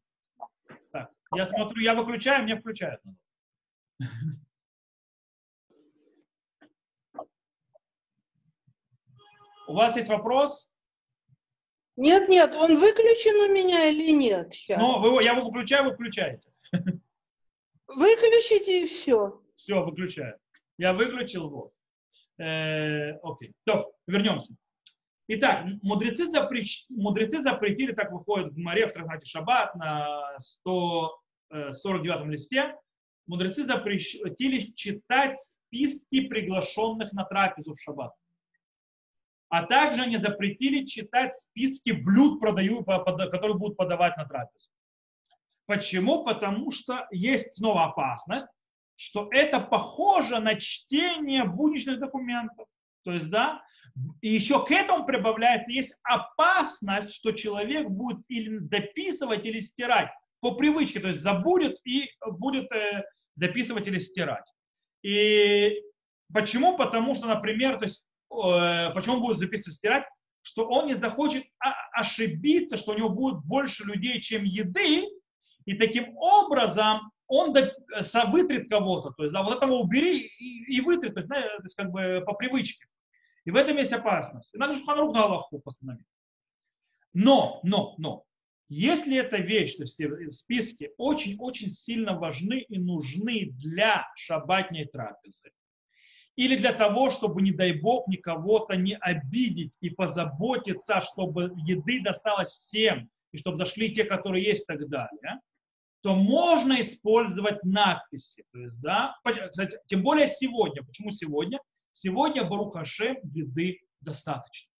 Так, 0.91 1.11
я 1.35 1.45
смотрю, 1.45 1.81
я 1.81 1.95
выключаю, 1.95 2.43
мне 2.43 2.55
включают. 2.55 3.01
У 9.69 9.75
вас 9.75 9.95
есть 9.95 10.09
вопрос? 10.09 10.67
Нет, 11.95 12.27
нет, 12.27 12.55
он 12.55 12.75
выключен 12.75 13.51
у 13.51 13.53
меня 13.53 13.87
или 13.87 14.09
нет? 14.11 14.51
Сейчас. 14.51 14.81
Ну, 14.81 14.99
вы, 14.99 15.23
я 15.23 15.33
его 15.33 15.45
выключаю, 15.45 15.83
вы 15.85 15.93
включаете. 15.93 16.49
Выключите 17.87 18.81
и 18.81 18.85
все. 18.87 19.39
Все, 19.57 19.83
выключаю. 19.83 20.39
Я 20.79 20.93
выключил, 20.93 21.49
вот. 21.49 21.71
Э, 22.39 23.11
окей. 23.21 23.53
То, 23.63 23.93
вернемся. 24.07 24.55
Итак, 25.27 25.65
мудрецы, 25.83 26.31
запрещ... 26.31 26.87
мудрецы 26.89 27.39
запретили, 27.41 27.91
так 27.91 28.11
выходит 28.11 28.53
в 28.53 28.57
море 28.57 28.87
в 28.87 28.93
трактате 28.93 29.27
Шаббат 29.27 29.75
на 29.75 30.35
149 30.39 32.25
э, 32.25 32.31
листе, 32.31 32.75
мудрецы 33.27 33.67
запретили 33.67 34.73
читать 34.73 35.37
списки 35.37 36.27
приглашенных 36.27 37.13
на 37.13 37.23
трапезу 37.23 37.75
в 37.75 37.79
Шаббат. 37.79 38.13
А 39.49 39.63
также 39.63 40.03
они 40.03 40.17
запретили 40.17 40.85
читать 40.85 41.33
списки 41.33 41.91
блюд, 41.91 42.39
продаю, 42.39 42.83
которые 42.83 43.57
будут 43.57 43.77
подавать 43.77 44.15
на 44.15 44.25
трапезу. 44.25 44.69
Почему? 45.65 46.23
Потому 46.23 46.71
что 46.71 47.07
есть 47.11 47.53
снова 47.53 47.85
опасность, 47.85 48.47
что 48.95 49.27
это 49.31 49.59
похоже 49.59 50.39
на 50.39 50.55
чтение 50.55 51.45
будничных 51.45 51.99
документов. 51.99 52.67
То 53.03 53.13
есть, 53.13 53.29
да, 53.29 53.61
и 54.21 54.29
еще 54.29 54.65
к 54.65 54.71
этому 54.71 55.05
прибавляется, 55.05 55.71
есть 55.71 55.95
опасность, 56.03 57.13
что 57.13 57.31
человек 57.31 57.87
будет 57.89 58.19
или 58.27 58.59
дописывать, 58.59 59.45
или 59.45 59.59
стирать 59.59 60.09
по 60.41 60.55
привычке, 60.55 60.99
то 60.99 61.07
есть 61.07 61.21
забудет 61.21 61.77
и 61.85 62.09
будет 62.25 62.71
э, 62.71 63.03
дописывать 63.35 63.87
или 63.87 63.99
стирать. 63.99 64.45
И 65.03 65.81
почему? 66.33 66.77
Потому 66.77 67.15
что, 67.15 67.27
например, 67.27 67.77
то 67.77 67.85
есть 67.85 68.03
почему 68.29 69.15
он 69.15 69.21
будет 69.21 69.39
записывать, 69.39 69.75
стирать, 69.75 70.05
что 70.41 70.67
он 70.67 70.87
не 70.87 70.95
захочет 70.95 71.43
ошибиться, 71.91 72.77
что 72.77 72.93
у 72.93 72.97
него 72.97 73.09
будет 73.09 73.43
больше 73.43 73.83
людей, 73.83 74.21
чем 74.21 74.43
еды, 74.43 75.05
и 75.65 75.73
таким 75.75 76.15
образом 76.17 77.11
он 77.27 77.55
со, 78.01 78.25
вытрет 78.25 78.69
кого-то, 78.69 79.11
то 79.11 79.23
есть 79.23 79.33
да, 79.33 79.43
вот 79.43 79.57
этого 79.57 79.75
убери 79.75 80.19
и, 80.19 80.77
и 80.77 80.81
вытрет, 80.81 81.13
то 81.13 81.19
есть, 81.19 81.27
знаете, 81.27 81.49
то 81.57 81.63
есть 81.63 81.75
как 81.75 81.91
бы 81.91 82.23
по 82.25 82.33
привычке. 82.33 82.87
И 83.45 83.51
в 83.51 83.55
этом 83.55 83.77
есть 83.77 83.93
опасность. 83.93 84.53
И 84.53 84.57
надо 84.57 84.73
Шуханрух 84.73 85.13
на 85.13 85.23
Аллаху 85.23 85.59
постановить. 85.59 86.05
Но, 87.13 87.59
но, 87.63 87.95
но, 87.97 88.25
если 88.67 89.17
эта 89.17 89.37
вещь, 89.37 89.75
то 89.75 89.83
есть 89.83 89.97
списки 90.39 90.91
очень-очень 90.97 91.69
сильно 91.69 92.17
важны 92.17 92.59
и 92.61 92.77
нужны 92.77 93.49
для 93.51 94.05
шабатней 94.15 94.85
трапезы, 94.85 95.51
или 96.39 96.55
для 96.55 96.71
того, 96.71 97.09
чтобы, 97.09 97.41
не 97.41 97.51
дай 97.51 97.73
бог, 97.73 98.07
никого-то 98.07 98.77
не 98.77 98.95
обидеть 98.95 99.73
и 99.81 99.89
позаботиться, 99.89 101.01
чтобы 101.01 101.51
еды 101.67 102.01
досталось 102.01 102.51
всем, 102.51 103.09
и 103.33 103.37
чтобы 103.37 103.57
зашли 103.57 103.93
те, 103.93 104.05
которые 104.05 104.45
есть 104.45 104.63
и 104.63 104.65
так 104.65 104.87
далее, 104.87 105.41
то 106.01 106.15
можно 106.15 106.79
использовать 106.79 107.61
надписи. 107.65 108.45
То 108.53 108.59
есть, 108.59 108.79
да, 108.79 109.17
кстати, 109.49 109.77
тем 109.87 110.01
более 110.01 110.27
сегодня. 110.27 110.81
Почему 110.81 111.11
сегодня? 111.11 111.59
Сегодня, 111.91 112.45
Барухашем, 112.45 113.17
еды 113.23 113.81
достаточно. 113.99 114.71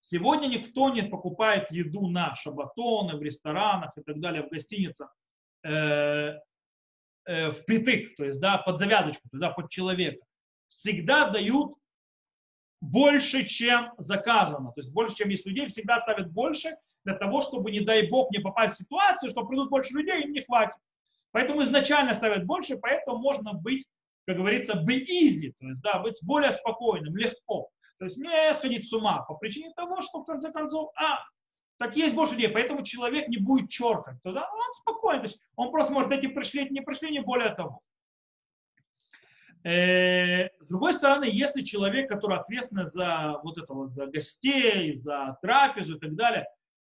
Сегодня 0.00 0.46
никто 0.46 0.88
не 0.88 1.02
покупает 1.02 1.70
еду 1.70 2.08
на 2.08 2.34
шабатоны, 2.34 3.18
в 3.18 3.22
ресторанах 3.22 3.92
и 3.98 4.00
так 4.00 4.20
далее, 4.20 4.42
в 4.42 4.48
гостиницах 4.48 5.14
э, 5.64 6.38
э, 7.26 7.50
впритык, 7.50 8.16
то 8.16 8.24
есть 8.24 8.40
да, 8.40 8.56
под 8.56 8.78
завязочку, 8.78 9.28
то 9.28 9.36
есть, 9.36 9.40
да, 9.42 9.50
под 9.50 9.68
человека. 9.68 10.24
Всегда 10.80 11.28
дают 11.28 11.74
больше, 12.80 13.44
чем 13.44 13.92
заказано. 13.98 14.72
То 14.72 14.80
есть 14.80 14.92
больше, 14.92 15.16
чем 15.16 15.28
есть 15.30 15.46
людей, 15.46 15.66
всегда 15.66 16.00
ставят 16.02 16.30
больше 16.32 16.76
для 17.04 17.14
того, 17.14 17.42
чтобы, 17.42 17.70
не 17.70 17.80
дай 17.80 18.08
бог, 18.08 18.30
не 18.30 18.38
попасть 18.38 18.74
в 18.74 18.78
ситуацию, 18.78 19.30
что 19.30 19.46
придут 19.46 19.70
больше 19.70 19.94
людей, 19.94 20.22
им 20.22 20.32
не 20.32 20.42
хватит. 20.42 20.76
Поэтому 21.32 21.62
изначально 21.62 22.14
ставят 22.14 22.44
больше, 22.44 22.76
поэтому 22.76 23.18
можно 23.18 23.54
быть, 23.54 23.86
как 24.26 24.36
говорится, 24.36 24.74
be 24.74 25.00
easy, 25.00 25.52
то 25.58 25.66
есть 25.66 25.82
да, 25.82 25.98
быть 25.98 26.18
более 26.22 26.52
спокойным, 26.52 27.16
легко. 27.16 27.68
То 27.98 28.04
есть 28.04 28.16
не 28.16 28.54
сходить 28.54 28.88
с 28.88 28.92
ума 28.92 29.22
по 29.22 29.34
причине 29.34 29.72
того, 29.74 30.00
что 30.02 30.20
в 30.22 30.26
конце 30.26 30.52
концов, 30.52 30.90
а, 30.96 31.20
так 31.78 31.96
есть 31.96 32.14
больше 32.14 32.34
людей, 32.34 32.48
поэтому 32.48 32.82
человек 32.82 33.28
не 33.28 33.38
будет 33.38 33.68
черкать. 33.68 34.16
Тогда 34.22 34.48
он 34.48 34.72
спокойно, 34.74 35.22
то 35.22 35.26
есть 35.26 35.40
он 35.56 35.70
просто 35.70 35.92
может 35.92 36.12
эти 36.12 36.26
пришли, 36.26 36.62
эти 36.62 36.72
не 36.72 36.82
пришли, 36.82 37.10
не 37.10 37.20
более 37.20 37.50
того. 37.50 37.80
Э, 39.64 40.48
с 40.60 40.66
другой 40.68 40.92
стороны, 40.92 41.24
если 41.24 41.62
человек, 41.62 42.08
который 42.08 42.38
ответственный 42.38 42.86
за 42.86 43.40
вот 43.42 43.56
это 43.56 43.72
вот, 43.72 43.92
за 43.92 44.06
гостей, 44.06 44.98
за 44.98 45.38
трапезу 45.40 45.96
и 45.96 45.98
так 45.98 46.14
далее, 46.14 46.46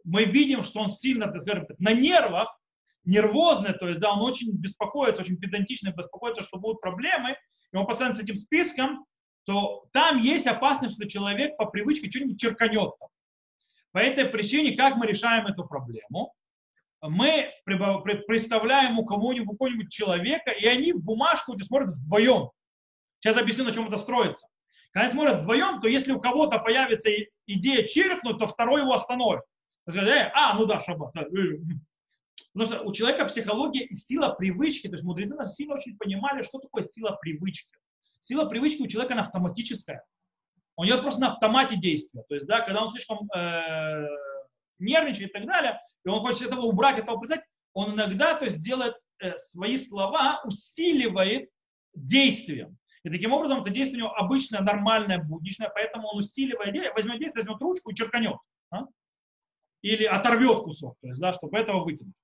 мы 0.05 0.25
видим, 0.25 0.65
что 0.65 0.81
он 0.81 0.91
сильно, 0.91 1.31
так 1.31 1.43
скажем, 1.43 1.67
на 1.79 1.93
нервах, 1.93 2.59
нервозный, 3.05 3.75
то 3.75 3.89
есть, 3.89 4.01
да, 4.01 4.13
он 4.13 4.21
очень 4.21 4.53
беспокоится, 4.53 5.21
очень 5.21 5.37
педантично 5.37 5.93
беспокоится, 5.93 6.43
что 6.43 6.59
будут 6.59 6.81
проблемы, 6.81 7.37
и 7.73 7.77
он 7.77 7.87
постоянно 7.87 8.15
с 8.15 8.21
этим 8.21 8.37
списком, 8.37 9.05
то 9.45 9.87
там 9.93 10.19
есть 10.19 10.47
опасность, 10.47 10.95
что 10.95 11.09
человек 11.09 11.57
по 11.57 11.67
привычке 11.67 12.09
что-нибудь 12.09 12.41
черканет. 12.41 12.93
По 13.91 13.99
этой 13.99 14.25
причине, 14.27 14.77
как 14.77 14.97
мы 14.97 15.07
решаем 15.07 15.47
эту 15.47 15.67
проблему? 15.67 16.33
Мы 17.03 17.53
представляем 17.67 18.99
у 18.99 19.05
кого-нибудь, 19.05 19.59
кого-нибудь 19.59 19.93
человека, 19.93 20.53
и 20.53 20.67
они 20.67 20.93
в 20.93 21.03
бумажку 21.03 21.59
смотрят 21.59 21.91
вдвоем. 21.91 22.51
Сейчас 23.23 23.37
объясню, 23.37 23.65
на 23.65 23.73
чем 23.73 23.87
это 23.87 23.99
строится. 23.99 24.47
Когда 24.91 25.07
они 25.07 25.15
смотрят 25.15 25.41
вдвоем, 25.41 25.81
то 25.81 25.89
если 25.89 26.13
у 26.13 26.21
кого-то 26.21 26.59
появится 26.59 27.09
идея 27.47 27.87
чиркнуть, 27.87 28.39
то 28.39 28.47
второй 28.47 28.83
его 28.83 28.93
остановит. 28.93 29.43
А, 29.87 30.55
ну 30.55 30.67
да, 30.67 30.81
шаббат. 30.81 31.15
Потому 32.53 32.71
что 32.71 32.83
у 32.83 32.93
человека 32.93 33.25
психология 33.27 33.85
и 33.85 33.95
сила 33.95 34.31
привычки, 34.31 34.89
то 34.89 34.95
есть 34.95 35.05
мудрецы 35.05 35.35
нас 35.35 35.55
сильно 35.55 35.75
очень 35.75 35.97
понимали, 35.97 36.43
что 36.43 36.59
такое 36.59 36.83
сила 36.83 37.17
привычки. 37.21 37.73
Сила 38.21 38.47
привычки 38.47 38.83
у 38.83 38.87
человека 38.89 39.15
она 39.15 39.23
автоматическая. 39.23 40.05
У 40.77 40.85
него 40.85 41.01
просто 41.01 41.21
на 41.21 41.33
автомате 41.33 41.77
действия. 41.77 42.25
То 42.29 42.35
есть, 42.35 42.47
да, 42.47 42.61
когда 42.61 42.85
он 42.85 42.91
слишком 42.91 43.31
э, 43.35 44.07
нервничает 44.79 45.31
и 45.31 45.33
так 45.33 45.47
далее, 45.47 45.81
и 46.05 46.09
он 46.09 46.21
хочет 46.21 46.43
этого 46.43 46.63
убрать, 46.63 46.99
этого 46.99 47.19
признать, 47.19 47.43
он 47.73 47.95
иногда 47.95 48.35
то 48.35 48.45
есть, 48.45 48.61
делает 48.61 48.95
э, 49.21 49.39
свои 49.39 49.79
слова, 49.79 50.43
усиливает 50.45 51.51
действием. 51.95 52.79
И 53.05 53.11
таким 53.11 53.33
образом 53.33 53.63
это 53.63 53.71
действие 53.71 54.05
у 54.05 54.07
него 54.07 54.17
обычное, 54.17 54.61
нормальное, 54.61 55.19
будничное, 55.19 55.71
поэтому 55.75 56.09
он 56.09 56.19
усиливает, 56.19 56.95
возьмет 56.95 57.19
действие, 57.19 57.45
возьмет 57.45 57.61
ручку 57.61 57.91
и 57.91 57.95
черканет. 57.95 58.37
А? 58.71 58.87
Или 59.83 60.05
оторвет 60.05 60.63
кусок, 60.63 60.97
то 61.01 61.09
есть, 61.09 61.21
да, 61.21 61.33
чтобы 61.33 61.59
этого 61.59 61.83
выкинуть. 61.83 62.15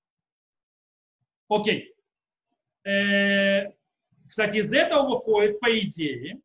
Окей. 1.49 1.95
Э, 2.85 3.72
кстати, 4.29 4.59
из 4.59 4.72
этого 4.72 5.09
выходит, 5.09 5.59
по 5.59 5.79
идее, 5.79 6.41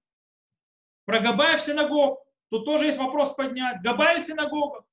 про 1.05 1.19
Габаев 1.19 1.61
синагог. 1.61 2.19
Тут 2.49 2.65
тоже 2.65 2.85
есть 2.85 2.97
вопрос 2.97 3.35
поднять. 3.35 3.81
Габаев 3.83 4.25
синагога. 4.25 4.85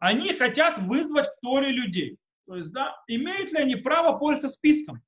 Они 0.00 0.32
хотят 0.34 0.78
вызвать 0.78 1.28
в 1.28 1.40
Торе 1.40 1.70
людей. 1.70 2.18
То 2.46 2.56
есть, 2.56 2.72
да, 2.72 3.00
имеют 3.06 3.52
ли 3.52 3.58
они 3.58 3.76
право 3.76 4.18
пользоваться 4.18 4.56
списком, 4.56 5.02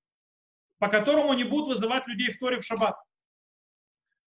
по 0.78 0.88
которому 0.88 1.32
они 1.32 1.44
будут 1.44 1.74
вызывать 1.74 2.06
людей 2.06 2.30
в 2.30 2.38
Торе 2.38 2.60
в 2.60 2.64
шаббат? 2.64 2.96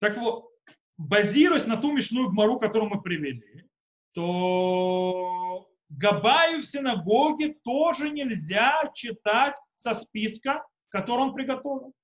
Так 0.01 0.17
вот, 0.19 0.51
базируясь 0.97 1.67
на 1.67 1.77
ту 1.77 1.93
мишную 1.93 2.31
гмару, 2.31 2.59
которую 2.59 2.91
мы 2.91 3.03
привели, 3.03 3.69
то 4.13 5.69
Габаю 5.89 6.61
в 6.61 6.67
синагоге 6.67 7.55
тоже 7.65 8.11
нельзя 8.11 8.91
читать 8.95 9.57
со 9.75 9.95
списка, 9.95 10.63
который 10.91 11.21
он 11.21 11.35
приготовил 11.35 11.95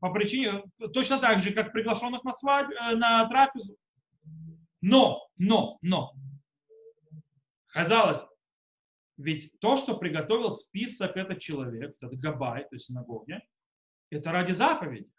по 0.00 0.10
причине, 0.10 0.64
точно 0.92 1.18
так 1.18 1.40
же, 1.40 1.52
как 1.52 1.72
приглашенных 1.72 2.24
на 2.24 2.32
свадьбу, 2.32 2.72
э, 2.72 2.94
на 2.96 3.26
трапезу. 3.28 3.76
Но, 4.80 5.28
но, 5.36 5.78
но, 5.82 6.14
казалось, 7.68 8.20
ведь 9.16 9.58
то, 9.60 9.76
что 9.76 9.96
приготовил 9.96 10.50
список 10.50 11.16
этот 11.16 11.38
человек, 11.38 11.96
этот 12.00 12.18
габай, 12.18 12.62
то 12.62 12.74
есть 12.74 12.86
синагоги, 12.86 13.40
это 14.10 14.32
ради 14.32 14.52
заповеди. 14.52 15.10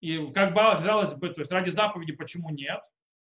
И 0.00 0.32
как 0.32 0.54
казалось 0.54 1.14
бы, 1.14 1.28
то 1.30 1.40
есть 1.40 1.52
ради 1.52 1.70
заповеди 1.70 2.12
почему 2.12 2.50
нет? 2.50 2.80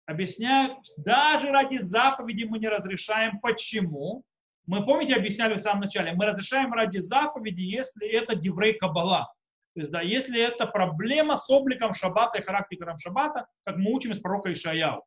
Объясняют, 0.06 0.78
даже 0.96 1.50
ради 1.50 1.78
заповеди 1.78 2.44
мы 2.44 2.58
не 2.58 2.68
разрешаем. 2.68 3.40
Почему? 3.40 4.24
Мы, 4.66 4.84
помните, 4.84 5.14
объясняли 5.14 5.54
в 5.54 5.60
самом 5.60 5.80
начале, 5.80 6.12
мы 6.12 6.26
разрешаем 6.26 6.72
ради 6.72 6.98
заповеди, 6.98 7.62
если 7.62 8.06
это 8.06 8.34
диврей 8.34 8.74
кабала. 8.74 9.32
То 9.74 9.80
есть, 9.80 9.92
да, 9.92 10.02
если 10.02 10.40
это 10.40 10.66
проблема 10.66 11.36
с 11.36 11.48
обликом 11.48 11.94
шаббата 11.94 12.38
и 12.38 12.42
характером 12.42 12.98
шаббата, 12.98 13.46
как 13.64 13.76
мы 13.76 13.92
учим 13.92 14.12
из 14.12 14.20
пророка 14.20 14.52
Ишаяу. 14.52 15.04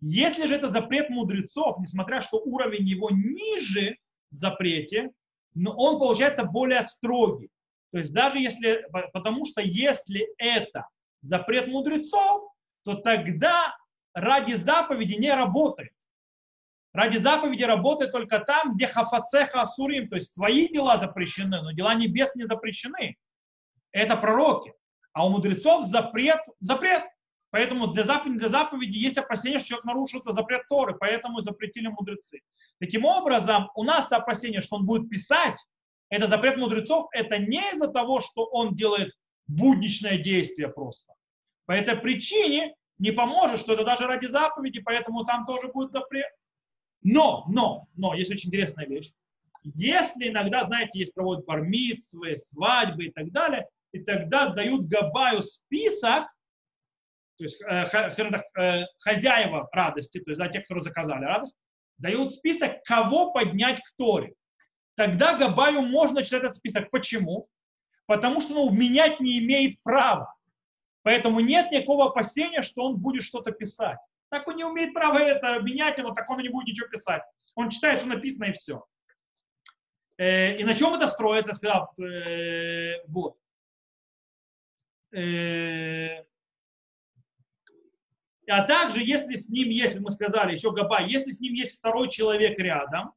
Если 0.00 0.46
же 0.46 0.56
это 0.56 0.68
запрет 0.68 1.10
мудрецов, 1.10 1.78
несмотря 1.78 2.20
что 2.20 2.38
уровень 2.38 2.84
его 2.84 3.10
ниже 3.10 3.96
в 4.30 4.34
запрете, 4.34 5.10
но 5.54 5.72
он 5.76 5.98
получается 5.98 6.44
более 6.44 6.82
строгий. 6.82 7.50
То 7.92 7.98
есть 7.98 8.12
даже 8.12 8.38
если, 8.38 8.84
потому 9.12 9.44
что 9.44 9.60
если 9.62 10.26
это 10.38 10.88
запрет 11.24 11.68
мудрецов, 11.68 12.50
то 12.84 12.94
тогда 12.94 13.76
ради 14.14 14.54
заповеди 14.54 15.14
не 15.14 15.32
работает. 15.32 15.92
Ради 16.92 17.16
заповеди 17.16 17.64
работает 17.64 18.12
только 18.12 18.38
там, 18.38 18.74
где 18.74 18.86
хафацеха 18.86 19.62
асурим, 19.62 20.08
то 20.08 20.14
есть 20.14 20.34
твои 20.34 20.68
дела 20.68 20.96
запрещены, 20.96 21.60
но 21.60 21.72
дела 21.72 21.94
небес 21.94 22.34
не 22.36 22.46
запрещены 22.46 23.16
это 23.94 24.16
пророки. 24.16 24.74
А 25.12 25.24
у 25.26 25.30
мудрецов 25.30 25.86
запрет, 25.86 26.40
запрет. 26.60 27.04
Поэтому 27.50 27.86
для 27.86 28.02
заповеди, 28.02 28.38
для 28.38 28.48
заповеди 28.48 28.98
есть 28.98 29.16
опасение, 29.16 29.60
что 29.60 29.68
человек 29.68 29.84
нарушил 29.84 30.20
это 30.20 30.32
запрет 30.32 30.62
Торы, 30.68 30.96
поэтому 30.98 31.40
запретили 31.40 31.86
мудрецы. 31.86 32.40
Таким 32.80 33.04
образом, 33.04 33.70
у 33.76 33.84
нас 33.84 34.10
опасение, 34.10 34.60
что 34.60 34.76
он 34.76 34.86
будет 34.86 35.08
писать, 35.08 35.56
это 36.10 36.26
запрет 36.26 36.56
мудрецов, 36.56 37.06
это 37.12 37.38
не 37.38 37.62
из-за 37.72 37.86
того, 37.86 38.20
что 38.20 38.44
он 38.44 38.74
делает 38.74 39.12
будничное 39.46 40.18
действие 40.18 40.68
просто. 40.68 41.14
По 41.66 41.72
этой 41.72 41.96
причине 41.96 42.74
не 42.98 43.10
поможет, 43.10 43.60
что 43.60 43.74
это 43.74 43.84
даже 43.84 44.06
ради 44.06 44.26
заповеди, 44.26 44.80
поэтому 44.80 45.24
там 45.24 45.46
тоже 45.46 45.68
будет 45.68 45.92
запрет. 45.92 46.30
Но, 47.02 47.44
но, 47.48 47.86
но, 47.96 48.14
есть 48.14 48.30
очень 48.30 48.48
интересная 48.48 48.86
вещь. 48.86 49.12
Если 49.62 50.28
иногда, 50.28 50.64
знаете, 50.64 50.98
есть 50.98 51.14
проводят 51.14 51.44
бармитсвы, 51.46 52.36
свадьбы 52.36 53.06
и 53.06 53.10
так 53.10 53.30
далее, 53.30 53.66
и 53.92 54.00
тогда 54.00 54.48
дают 54.48 54.86
Габаю 54.88 55.42
список, 55.42 56.26
то 57.36 57.44
есть, 57.44 57.60
э, 57.62 57.86
так, 57.86 58.44
э, 58.58 58.84
хозяева 58.98 59.68
радости, 59.72 60.20
то 60.20 60.30
есть 60.30 60.38
за 60.38 60.48
тех, 60.48 60.62
которые 60.62 60.82
заказали 60.82 61.24
радость, 61.24 61.56
дают 61.98 62.32
список, 62.32 62.82
кого 62.84 63.32
поднять 63.32 63.80
к 63.80 63.96
Торе. 63.96 64.34
Тогда 64.96 65.36
Габаю 65.36 65.82
можно 65.82 66.22
читать 66.22 66.42
этот 66.42 66.56
список. 66.56 66.90
Почему? 66.90 67.48
Потому 68.06 68.40
что 68.40 68.54
он 68.54 68.74
ну, 68.74 68.80
менять 68.80 69.20
не 69.20 69.38
имеет 69.38 69.82
права. 69.82 70.34
Поэтому 71.02 71.40
нет 71.40 71.70
никакого 71.70 72.06
опасения, 72.06 72.62
что 72.62 72.84
он 72.84 72.96
будет 72.96 73.22
что-то 73.22 73.52
писать. 73.52 73.98
Так 74.30 74.48
он 74.48 74.56
не 74.56 74.64
умеет 74.64 74.94
права 74.94 75.18
это 75.18 75.60
менять 75.60 75.98
его, 75.98 76.10
так 76.12 76.28
он 76.28 76.38
не 76.38 76.48
будет 76.48 76.68
ничего 76.68 76.88
писать. 76.88 77.22
Он 77.54 77.70
читает, 77.70 78.00
что 78.00 78.08
написано 78.08 78.44
и 78.44 78.52
все. 78.52 78.84
Э, 80.16 80.56
и 80.58 80.64
на 80.64 80.74
чем 80.74 80.94
это 80.94 81.06
строится? 81.06 81.52
Я 81.52 81.56
сказал, 81.56 81.92
э, 82.02 83.04
вот. 83.06 83.36
Э, 85.12 86.24
а 88.48 88.62
также, 88.64 89.02
если 89.02 89.36
с 89.36 89.48
ним 89.48 89.70
есть, 89.70 89.98
мы 90.00 90.10
сказали, 90.10 90.52
еще 90.52 90.72
Габа, 90.72 91.02
если 91.02 91.32
с 91.32 91.40
ним 91.40 91.54
есть 91.54 91.78
второй 91.78 92.10
человек 92.10 92.58
рядом, 92.58 93.12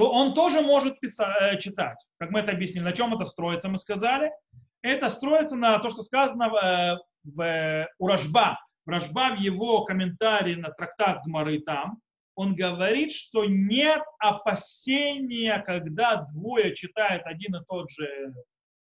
то 0.00 0.10
он 0.10 0.32
тоже 0.32 0.62
может 0.62 0.98
писать, 0.98 1.36
э, 1.42 1.58
читать. 1.58 1.98
Как 2.18 2.30
мы 2.30 2.40
это 2.40 2.52
объяснили. 2.52 2.84
На 2.84 2.92
чем 2.92 3.12
это 3.12 3.26
строится, 3.26 3.68
мы 3.68 3.76
сказали. 3.76 4.32
Это 4.80 5.10
строится 5.10 5.56
на 5.56 5.78
то, 5.78 5.90
что 5.90 6.00
сказано 6.00 6.44
э, 6.44 6.96
в, 7.24 7.86
у 7.98 8.06
Рожба. 8.06 8.58
Рожба 8.86 9.36
в 9.36 9.40
его 9.40 9.84
комментарии 9.84 10.54
на 10.54 10.70
трактат 10.70 11.18
Гмары 11.26 11.60
там, 11.60 12.00
он 12.34 12.54
говорит, 12.54 13.12
что 13.12 13.44
нет 13.44 14.00
опасения, 14.18 15.62
когда 15.66 16.24
двое 16.32 16.74
читают 16.74 17.24
один 17.26 17.56
и 17.56 17.64
тот 17.68 17.90
же 17.90 18.32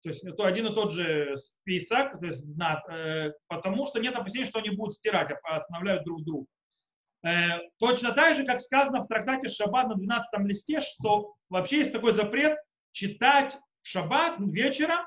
то 0.04 0.10
есть 0.10 0.24
то 0.38 0.46
один 0.46 0.68
и 0.68 0.76
тот 0.76 0.94
же 0.94 1.36
список, 1.38 2.20
то 2.20 2.26
есть, 2.28 2.46
э, 2.92 3.32
потому 3.48 3.88
что 3.88 4.00
нет 4.00 4.16
опасения, 4.16 4.46
что 4.46 4.60
они 4.60 4.70
будут 4.70 4.94
стирать, 4.94 5.32
а 5.44 5.58
останавливают 5.58 6.06
друг 6.06 6.24
друга. 6.24 6.46
Э, 7.24 7.60
точно 7.78 8.12
так 8.14 8.36
же, 8.36 8.46
как 8.46 8.62
сказано 8.62 9.02
в 9.02 9.08
трактате 9.08 9.50
Шаббат 9.50 9.88
на 9.88 9.96
12 9.96 10.40
листе, 10.46 10.82
что 10.82 11.36
вообще 11.50 11.80
есть 11.80 11.92
такой 11.92 12.14
запрет 12.14 12.58
читать 12.92 13.58
в 13.82 13.88
шаббат 13.88 14.36
вечером 14.40 15.06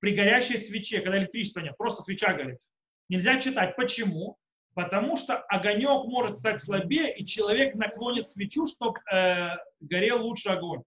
при 0.00 0.14
горящей 0.14 0.58
свече, 0.58 1.00
когда 1.00 1.18
электричества 1.18 1.60
нет, 1.60 1.76
просто 1.76 2.02
свеча 2.02 2.32
горит. 2.32 2.58
Нельзя 3.08 3.38
читать. 3.40 3.76
Почему? 3.76 4.36
Потому 4.74 5.16
что 5.16 5.36
огонек 5.36 6.06
может 6.06 6.38
стать 6.38 6.62
слабее, 6.62 7.14
и 7.14 7.26
человек 7.26 7.74
наклонит 7.74 8.28
свечу, 8.28 8.66
чтобы 8.66 9.00
э, 9.12 9.56
горел 9.80 10.24
лучше 10.24 10.50
огонь. 10.50 10.82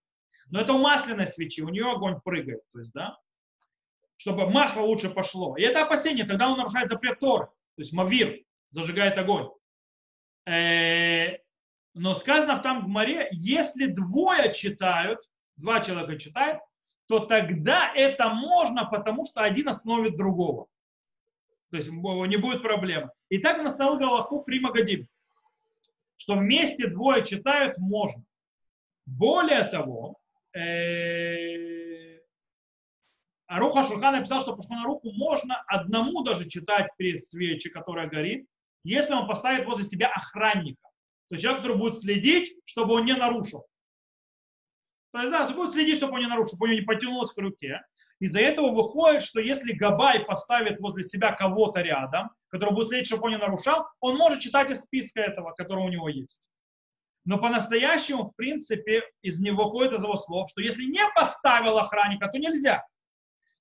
Но 0.50 0.62
это 0.62 0.74
у 0.74 0.80
масляной 0.80 1.28
свечи, 1.28 1.62
у 1.62 1.70
нее 1.70 1.92
огонь 1.92 2.20
прыгает. 2.24 2.62
То 2.72 2.80
есть, 2.80 2.94
да? 2.94 3.18
чтобы 4.24 4.50
масло 4.50 4.82
лучше 4.82 5.10
пошло. 5.10 5.58
И 5.58 5.64
это 5.64 5.84
опасение, 5.84 6.26
тогда 6.26 6.50
он 6.50 6.58
нарушает 6.58 6.90
запрет 6.90 7.20
Тор, 7.20 7.48
то 7.48 7.82
есть 7.82 7.92
Мавир 7.92 8.40
зажигает 8.72 9.18
огонь. 9.18 9.50
Э, 10.46 11.38
но 11.94 12.16
сказано 12.16 12.60
там 12.60 12.86
в 12.86 12.88
море, 12.88 13.30
если 13.32 13.86
двое 13.86 14.52
читают, 14.54 15.20
два 15.56 15.80
человека 15.80 16.18
читают, 16.18 16.60
то 17.08 17.20
тогда 17.20 17.94
это 17.94 18.30
можно, 18.30 18.86
потому 18.86 19.26
что 19.26 19.42
один 19.42 19.70
остановит 19.70 20.18
другого. 20.18 20.68
То 21.70 21.78
есть 21.78 21.90
не 21.92 22.38
будет 22.38 22.62
проблемы. 22.62 23.12
И 23.30 23.40
так 23.40 23.64
остановил 23.66 24.00
Галаху 24.00 24.44
при 24.44 24.60
Магадим, 24.60 25.08
что 26.18 26.36
вместе 26.36 26.88
двое 26.88 27.24
читают 27.24 27.78
можно. 27.78 28.24
Более 29.06 29.64
того, 29.66 30.18
э, 30.56 32.20
Аруха 33.48 33.84
Шурхан 33.84 34.16
написал, 34.16 34.42
что 34.42 34.56
по 34.56 34.64
Шханаруху 34.64 35.12
можно 35.12 35.62
одному 35.68 36.24
даже 36.24 36.50
читать 36.50 36.90
при 36.98 37.18
свече, 37.18 37.70
которая 37.70 38.08
горит, 38.08 38.48
если 38.84 39.14
он 39.14 39.28
поставит 39.28 39.66
возле 39.66 39.86
себя 39.86 40.08
охранника. 40.08 40.82
То 41.30 41.36
есть 41.36 41.44
человек, 41.44 41.62
который 41.62 41.78
будет 41.78 42.00
следить, 42.00 42.54
чтобы 42.66 42.96
он 42.96 43.06
не 43.06 43.16
нарушил. 43.16 43.66
То 45.12 45.20
есть, 45.20 45.32
да, 45.32 45.48
будет 45.50 45.72
следить, 45.72 45.98
чтобы 45.98 46.14
он 46.14 46.20
не 46.22 46.28
нарушил, 46.28 46.50
чтобы 46.50 46.68
он 46.68 46.72
не 46.72 46.82
потянулось 46.82 47.32
к 47.32 47.38
руке. 47.38 47.82
Из-за 48.20 48.40
этого 48.40 48.72
выходит, 48.72 49.24
что 49.24 49.40
если 49.40 49.74
Габай 49.74 50.22
поставит 50.22 50.80
возле 50.80 51.04
себя 51.04 51.34
кого-то 51.34 51.82
рядом, 51.82 52.32
который 52.50 52.74
будет 52.74 52.90
следить, 52.90 53.08
чтобы 53.08 53.26
он 53.26 53.32
не 53.32 53.38
нарушал, 53.38 53.88
он 54.00 54.18
может 54.18 54.40
читать 54.40 54.72
из 54.72 54.82
списка 54.82 55.22
этого, 55.22 55.54
который 55.54 55.84
у 55.84 55.90
него 55.90 56.10
есть. 56.10 56.50
Но 57.26 57.38
по-настоящему, 57.38 58.24
в 58.24 58.36
принципе, 58.36 59.04
из 59.22 59.40
него 59.40 59.66
выходит 59.66 59.94
из 59.94 60.04
его 60.04 60.18
слов, 60.18 60.50
что 60.50 60.62
если 60.62 60.84
не 60.84 61.04
поставил 61.16 61.78
охранника, 61.78 62.28
то 62.28 62.38
нельзя. 62.38 62.86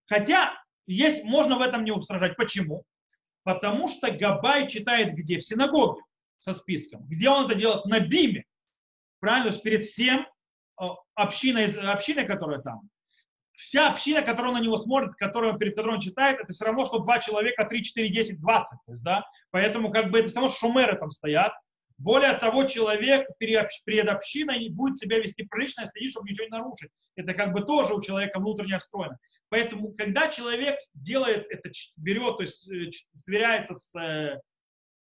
Хотя 0.07 0.53
есть, 0.87 1.23
можно 1.25 1.57
в 1.57 1.61
этом 1.61 1.85
не 1.85 1.93
устражать. 1.93 2.37
Почему? 2.37 2.85
Потому 3.45 3.89
что 3.89 4.11
Габай 4.11 4.69
читает 4.69 5.15
где? 5.15 5.39
В 5.39 5.45
синагоге 5.45 6.01
со 6.39 6.53
списком. 6.53 7.07
Где 7.07 7.29
он 7.29 7.47
это 7.47 7.55
делает? 7.55 7.85
На 7.87 8.01
биме. 8.01 8.45
Правильно? 9.21 9.49
То 9.49 9.53
есть 9.53 9.63
перед 9.63 9.85
всем 9.85 10.27
э, 10.81 10.85
общиной, 11.15 11.67
общиной, 11.91 12.25
которая 12.25 12.61
там. 12.61 12.81
Вся 13.53 13.91
община, 13.91 14.23
которая 14.23 14.53
на 14.53 14.61
него 14.61 14.77
смотрит, 14.77 15.15
которая, 15.15 15.53
перед 15.55 15.77
которой 15.77 15.95
он 15.95 16.01
читает, 16.01 16.41
это 16.41 16.53
все 16.53 16.65
равно, 16.65 16.85
что 16.85 16.99
два 16.99 17.19
человека, 17.21 17.65
3, 17.65 17.83
4, 17.83 18.09
10, 18.09 18.41
20. 18.41 18.79
То 18.87 18.93
есть, 18.93 19.05
да? 19.05 19.25
Поэтому 19.51 19.91
как 19.93 20.11
бы 20.11 20.19
это 20.19 20.29
все 20.29 20.37
равно 20.37 20.51
шумеры 20.51 20.97
там 20.97 21.11
стоят. 21.11 21.53
Более 21.99 22.33
того, 22.35 22.65
человек 22.65 23.29
перед 23.39 24.09
общиной 24.09 24.69
будет 24.71 24.99
себя 24.99 25.19
вести 25.19 25.45
прилично, 25.45 25.87
следить, 25.87 26.11
чтобы 26.11 26.29
ничего 26.29 26.47
не 26.47 26.51
нарушить. 26.51 26.91
Это 27.15 27.35
как 27.35 27.53
бы 27.53 27.61
тоже 27.61 27.95
у 27.95 28.03
человека 28.03 28.41
внутренне 28.41 28.79
встроено. 28.79 29.19
Поэтому, 29.53 29.93
когда 29.93 30.29
человек 30.29 30.79
делает 30.95 31.47
это, 31.51 31.71
берет, 31.97 32.39
то 32.39 32.43
есть 32.43 32.71
э, 32.71 32.89
сверяется 33.13 33.75
с, 33.75 33.95
э, 34.01 34.41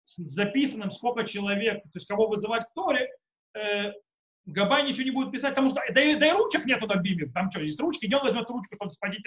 с 0.06 0.16
записанным, 0.18 0.89
сколько 0.89 1.24
человек, 1.24 1.84
то 1.84 1.89
есть 1.93 2.08
кого 2.08 2.28
вызывать 2.28 2.64
к 2.64 2.74
Торе, 2.74 3.12
э, 3.56 3.91
Габай 4.45 4.88
ничего 4.88 5.04
не 5.04 5.12
будет 5.12 5.32
писать, 5.32 5.52
потому 5.52 5.70
что 5.70 5.84
да 5.93 6.02
и, 6.02 6.16
да 6.16 6.30
и 6.30 6.32
ручек 6.32 6.66
нету 6.66 6.88
на 6.88 6.95
биме. 6.95 7.28
Там 7.28 7.52
что, 7.52 7.62
есть 7.62 7.80
ручки, 7.80 8.08
идем 8.08 8.22
возьмет 8.22 8.50
ручку, 8.50 8.74
чтобы 8.74 8.89
сходить 8.89 9.24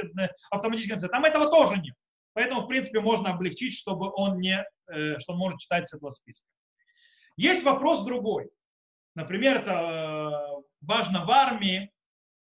автоматически. 0.51 0.99
Там 1.07 1.25
этого 1.25 1.49
тоже 1.49 1.77
нет. 1.77 1.95
Поэтому, 2.33 2.63
в 2.63 2.67
принципе, 2.67 2.99
можно 2.99 3.33
облегчить, 3.33 3.75
чтобы 3.75 4.11
он 4.13 4.41
не, 4.41 4.67
что 4.89 5.35
он 5.35 5.39
может 5.39 5.61
читать 5.61 5.89
с 5.89 5.95
этого 5.95 6.11
списка. 6.11 6.45
Есть 7.37 7.63
вопрос 7.63 8.05
другой. 8.05 8.51
Например, 9.15 9.59
это 9.59 10.49
важно 10.81 11.25
в 11.25 11.31
армии 11.31 11.93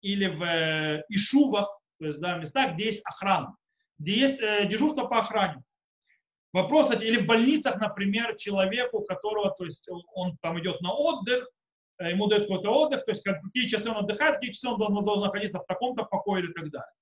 или 0.00 0.26
в 0.26 1.02
ишувах, 1.08 1.77
то 1.98 2.06
есть 2.06 2.20
да, 2.20 2.36
местах, 2.36 2.74
где 2.74 2.86
есть 2.86 3.02
охрана, 3.04 3.56
где 3.98 4.14
есть 4.14 4.40
э, 4.40 4.66
дежурство 4.66 5.06
по 5.06 5.18
охране. 5.18 5.62
Вопрос, 6.52 6.90
или 6.90 7.18
в 7.18 7.26
больницах, 7.26 7.76
например, 7.76 8.36
человеку, 8.36 9.02
которого, 9.02 9.50
то 9.50 9.64
есть 9.64 9.86
он 10.14 10.38
там 10.40 10.58
идет 10.60 10.80
на 10.80 10.92
отдых, 10.92 11.48
э, 11.98 12.10
ему 12.10 12.26
дают 12.26 12.48
какой-то 12.48 12.70
отдых, 12.70 13.04
то 13.04 13.10
есть 13.10 13.22
как, 13.22 13.42
какие 13.42 13.66
часы 13.66 13.90
он 13.90 13.98
отдыхает, 13.98 14.36
какие 14.36 14.52
часы 14.52 14.68
он 14.68 14.78
должен, 14.78 15.04
должен 15.04 15.24
находиться 15.24 15.58
в 15.58 15.66
таком-то 15.66 16.04
покое 16.04 16.44
или 16.44 16.52
так 16.52 16.70
далее. 16.70 16.92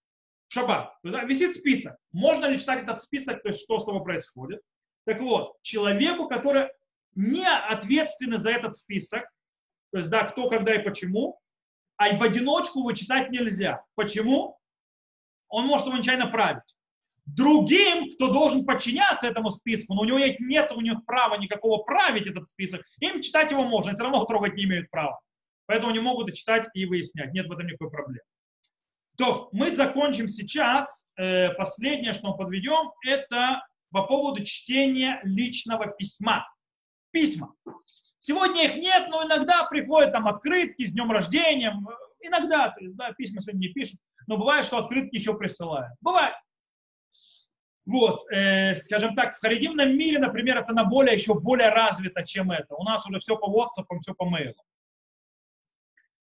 В. 0.48 0.96
То 1.02 1.08
есть, 1.08 1.16
да, 1.16 1.24
висит 1.24 1.56
список. 1.56 1.96
Можно 2.12 2.46
ли 2.46 2.58
читать 2.58 2.82
этот 2.82 3.00
список, 3.02 3.42
то 3.42 3.48
есть 3.48 3.62
что 3.62 3.78
с 3.78 3.84
тобой 3.84 4.02
происходит? 4.02 4.62
Так 5.04 5.20
вот, 5.20 5.56
человеку, 5.62 6.28
который 6.28 6.68
не 7.14 7.46
ответственный 7.46 8.38
за 8.38 8.50
этот 8.50 8.76
список, 8.76 9.28
то 9.92 9.98
есть, 9.98 10.10
да, 10.10 10.24
кто, 10.24 10.48
когда 10.48 10.74
и 10.74 10.82
почему, 10.82 11.38
а 11.96 12.14
в 12.14 12.22
одиночку 12.22 12.80
его 12.80 12.92
читать 12.92 13.30
нельзя. 13.30 13.84
Почему? 13.94 14.58
Он 15.56 15.66
может 15.66 15.86
его 15.86 15.96
нечаянно 15.96 16.26
править. 16.26 16.62
Другим, 17.24 18.12
кто 18.12 18.30
должен 18.30 18.66
подчиняться 18.66 19.26
этому 19.26 19.48
списку, 19.48 19.94
но 19.94 20.02
у 20.02 20.04
него 20.04 20.18
нет, 20.18 20.70
у 20.70 20.80
них 20.82 21.04
права 21.06 21.36
никакого 21.36 21.82
править 21.82 22.26
этот 22.26 22.46
список, 22.48 22.82
им 23.00 23.22
читать 23.22 23.50
его 23.50 23.64
можно, 23.64 23.90
они 23.90 23.96
все 23.96 24.04
равно 24.04 24.24
трогать 24.26 24.54
не 24.54 24.64
имеют 24.64 24.90
права. 24.90 25.18
Поэтому 25.64 25.90
они 25.90 25.98
могут 25.98 26.28
и 26.28 26.34
читать, 26.34 26.68
и 26.74 26.84
выяснять. 26.84 27.32
Нет 27.32 27.48
в 27.48 27.52
этом 27.52 27.66
никакой 27.66 27.90
проблемы. 27.90 28.20
То 29.16 29.48
мы 29.52 29.74
закончим 29.74 30.28
сейчас. 30.28 31.04
Э, 31.16 31.48
последнее, 31.54 32.12
что 32.12 32.28
мы 32.28 32.36
подведем, 32.36 32.92
это 33.04 33.66
по 33.90 34.02
поводу 34.02 34.44
чтения 34.44 35.20
личного 35.24 35.86
письма. 35.86 36.46
Письма. 37.12 37.54
Сегодня 38.18 38.66
их 38.66 38.76
нет, 38.76 39.08
но 39.08 39.24
иногда 39.24 39.64
приходят 39.64 40.12
там 40.12 40.28
открытки 40.28 40.84
с 40.84 40.92
днем 40.92 41.10
рождения. 41.10 41.74
Иногда, 42.20 42.68
то 42.68 42.84
есть, 42.84 42.94
да, 42.94 43.12
письма 43.14 43.40
сегодня 43.40 43.68
не 43.68 43.72
пишут 43.72 43.98
но 44.26 44.36
бывает, 44.36 44.64
что 44.64 44.78
открытки 44.78 45.16
еще 45.16 45.34
присылают. 45.34 45.92
Бывает. 46.00 46.34
Вот, 47.84 48.28
э, 48.32 48.74
скажем 48.76 49.14
так, 49.14 49.36
в 49.36 49.40
харидимном 49.40 49.96
мире, 49.96 50.18
например, 50.18 50.58
это 50.58 50.72
на 50.72 50.84
более, 50.84 51.14
еще 51.14 51.34
более 51.34 51.68
развито, 51.68 52.24
чем 52.24 52.50
это. 52.50 52.74
У 52.74 52.82
нас 52.82 53.06
уже 53.06 53.20
все 53.20 53.36
по 53.36 53.46
WhatsApp, 53.46 53.86
все 54.00 54.12
по 54.12 54.24
мейлу. 54.24 54.60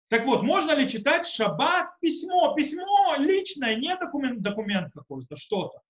Так 0.09 0.24
вот, 0.24 0.43
можно 0.43 0.72
ли 0.72 0.89
читать 0.89 1.26
шаббат 1.26 1.99
письмо? 2.01 2.55
Письмо 2.55 3.16
личное, 3.18 3.76
не 3.76 3.97
документ, 3.97 4.41
документ 4.41 4.93
какой-то, 4.93 5.37
что-то. 5.37 5.80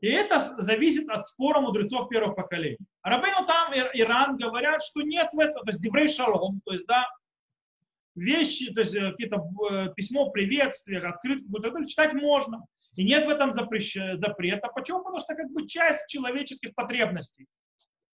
И 0.00 0.08
это 0.08 0.40
зависит 0.58 1.08
от 1.08 1.26
спора 1.26 1.60
мудрецов 1.60 2.08
первых 2.08 2.36
поколений. 2.36 2.78
Рабейну 3.02 3.46
там 3.46 3.72
Иран 3.74 4.36
говорят, 4.36 4.82
что 4.82 5.00
нет 5.02 5.28
в 5.32 5.38
этом, 5.38 5.64
то 5.64 5.70
есть 5.70 5.80
деврей 5.80 6.08
шалом, 6.08 6.60
то 6.64 6.72
есть 6.72 6.86
да, 6.86 7.06
вещи, 8.16 8.72
то 8.72 8.80
есть 8.80 8.94
э, 8.94 9.10
какие-то 9.12 9.46
э, 9.70 9.94
письмо 9.94 10.30
приветствия, 10.30 10.98
открытку, 10.98 11.84
читать 11.86 12.14
можно. 12.14 12.64
И 12.94 13.04
нет 13.04 13.26
в 13.26 13.28
этом 13.28 13.52
запрещ... 13.52 13.96
запрета. 14.14 14.68
Почему? 14.74 15.00
Потому 15.00 15.20
что 15.20 15.34
как 15.34 15.50
бы 15.52 15.66
часть 15.66 16.06
человеческих 16.08 16.74
потребностей. 16.74 17.46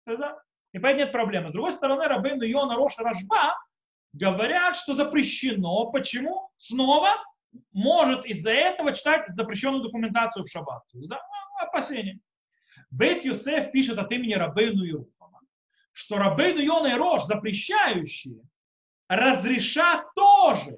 Да? 0.06 0.40
И 0.72 0.80
поэтому 0.80 1.04
нет 1.04 1.12
проблемы. 1.12 1.50
С 1.50 1.52
другой 1.52 1.74
стороны, 1.74 2.06
Рабейну 2.06 2.44
Йона 2.44 2.76
Роша 2.76 3.04
Рашба 3.04 3.56
говорят, 4.14 4.76
что 4.78 4.96
запрещено. 4.96 5.92
Почему? 5.92 6.50
Снова 6.58 7.10
может 7.74 8.26
из-за 8.26 8.52
этого 8.52 8.94
читать 8.94 9.28
запрещенную 9.30 9.84
документацию 9.84 10.46
в 10.46 10.50
шаббат. 10.50 10.84
Да, 10.94 11.20
опасения. 11.60 12.20
Бейт 12.90 13.26
Юсеф 13.26 13.72
пишет 13.72 13.98
от 13.98 14.12
имени 14.12 14.34
Рабейну 14.34 14.86
Ируфана, 14.86 15.40
что 15.92 16.18
Рабейну 16.18 16.62
Йона 16.62 16.88
и 16.88 16.94
Рош 16.94 17.26
запрещающие 17.26 18.42
разрешат 19.10 20.06
тоже 20.14 20.78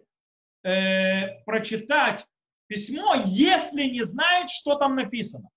э, 0.63 1.43
прочитать 1.43 2.25
письмо, 2.67 3.15
если 3.25 3.83
не 3.83 4.03
знает, 4.03 4.49
что 4.49 4.75
там 4.75 4.95
написано. 4.95 5.49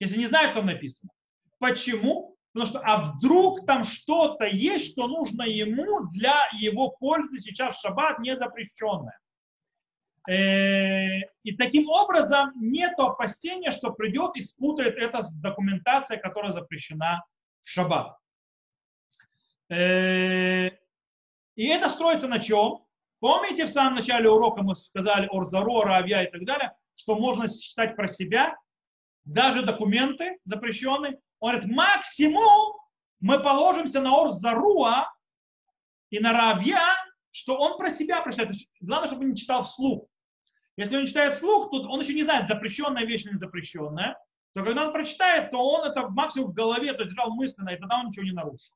Если 0.00 0.18
не 0.18 0.26
знает, 0.26 0.50
что 0.50 0.60
там 0.60 0.66
написано. 0.66 1.10
Почему? 1.58 2.36
Потому 2.52 2.70
что, 2.70 2.80
а 2.80 3.02
вдруг 3.02 3.66
там 3.66 3.84
что-то 3.84 4.44
есть, 4.44 4.92
что 4.92 5.06
нужно 5.06 5.42
ему 5.42 6.06
для 6.08 6.40
его 6.58 6.90
пользы 6.90 7.38
сейчас 7.38 7.76
в 7.76 7.80
шаббат 7.80 8.18
не 8.20 8.36
запрещенное. 8.36 9.18
Э, 10.26 11.20
и 11.42 11.56
таким 11.56 11.88
образом 11.90 12.52
нет 12.56 12.98
опасения, 12.98 13.70
что 13.70 13.92
придет 13.92 14.36
и 14.36 14.40
спутает 14.40 14.96
это 14.96 15.20
с 15.20 15.36
документацией, 15.36 16.20
которая 16.20 16.52
запрещена 16.52 17.22
в 17.64 17.68
шаббат. 17.68 18.16
И 21.56 21.66
это 21.66 21.88
строится 21.88 22.28
на 22.28 22.38
чем? 22.38 22.84
Помните, 23.20 23.66
в 23.66 23.70
самом 23.70 23.94
начале 23.94 24.28
урока 24.28 24.62
мы 24.62 24.76
сказали 24.76 25.28
Орзаро, 25.30 25.82
Равья 25.82 26.24
и 26.24 26.30
так 26.30 26.44
далее, 26.44 26.72
что 26.94 27.16
можно 27.16 27.48
считать 27.48 27.96
про 27.96 28.08
себя, 28.08 28.56
даже 29.24 29.62
документы 29.62 30.38
запрещенные. 30.44 31.18
Он 31.40 31.52
говорит, 31.52 31.70
максимум 31.74 32.76
мы 33.20 33.40
положимся 33.40 34.00
на 34.00 34.14
Орзаруа 34.14 35.10
и 36.10 36.18
на 36.20 36.32
Равья, 36.32 36.82
что 37.30 37.56
он 37.56 37.78
про 37.78 37.90
себя 37.90 38.20
прочитает. 38.20 38.50
То 38.50 38.54
есть, 38.54 38.68
главное, 38.80 39.08
чтобы 39.08 39.22
он 39.22 39.30
не 39.30 39.36
читал 39.36 39.62
вслух. 39.62 40.06
Если 40.76 40.96
он 40.96 41.06
читает 41.06 41.34
вслух, 41.34 41.70
то 41.70 41.88
он 41.88 42.00
еще 42.00 42.14
не 42.14 42.24
знает, 42.24 42.48
запрещенная 42.48 43.04
вещь 43.04 43.24
или 43.24 43.32
не 43.32 43.38
запрещенная. 43.38 44.18
То 44.54 44.62
когда 44.62 44.86
он 44.86 44.92
прочитает, 44.92 45.50
то 45.50 45.58
он 45.58 45.86
это 45.86 46.08
максимум 46.08 46.50
в 46.50 46.54
голове, 46.54 46.92
то 46.92 47.04
держал 47.04 47.34
мысленно, 47.34 47.70
и 47.70 47.76
тогда 47.76 48.00
он 48.00 48.08
ничего 48.08 48.24
не 48.24 48.32
нарушил. 48.32 48.74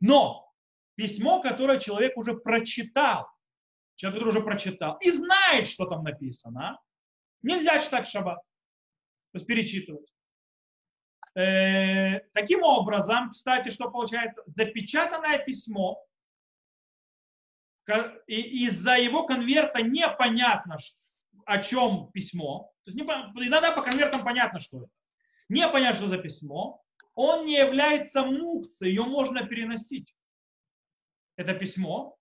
Но 0.00 0.52
письмо, 0.94 1.40
которое 1.40 1.80
человек 1.80 2.16
уже 2.16 2.34
прочитал, 2.34 3.28
человек, 3.96 4.18
который 4.18 4.30
уже 4.30 4.42
прочитал 4.42 4.96
и 5.00 5.10
знает, 5.10 5.66
что 5.66 5.86
там 5.86 6.02
написано, 6.02 6.78
нельзя 7.42 7.80
читать 7.80 8.08
шаббат, 8.08 8.38
то 9.32 9.38
есть 9.38 9.46
перечитывать. 9.46 10.12
Э, 11.36 12.20
таким 12.32 12.62
образом, 12.62 13.30
кстати, 13.30 13.70
что 13.70 13.90
получается? 13.90 14.42
Запечатанное 14.46 15.38
письмо, 15.38 16.00
и 18.26 18.66
из-за 18.66 18.96
его 18.96 19.26
конверта 19.26 19.82
непонятно, 19.82 20.78
о 21.44 21.62
чем 21.62 22.10
письмо, 22.12 22.72
то 22.84 22.90
есть 22.90 23.00
иногда 23.00 23.72
по 23.72 23.82
конвертам 23.82 24.24
понятно, 24.24 24.60
что 24.60 24.84
это. 24.84 24.90
Непонятно, 25.48 25.96
что 25.96 26.08
за 26.08 26.18
письмо, 26.18 26.82
он 27.14 27.44
не 27.44 27.56
является 27.56 28.24
мукцией, 28.24 28.90
ее 28.90 29.04
можно 29.04 29.46
переносить. 29.46 30.14
Это 31.36 31.54
письмо. 31.54 32.16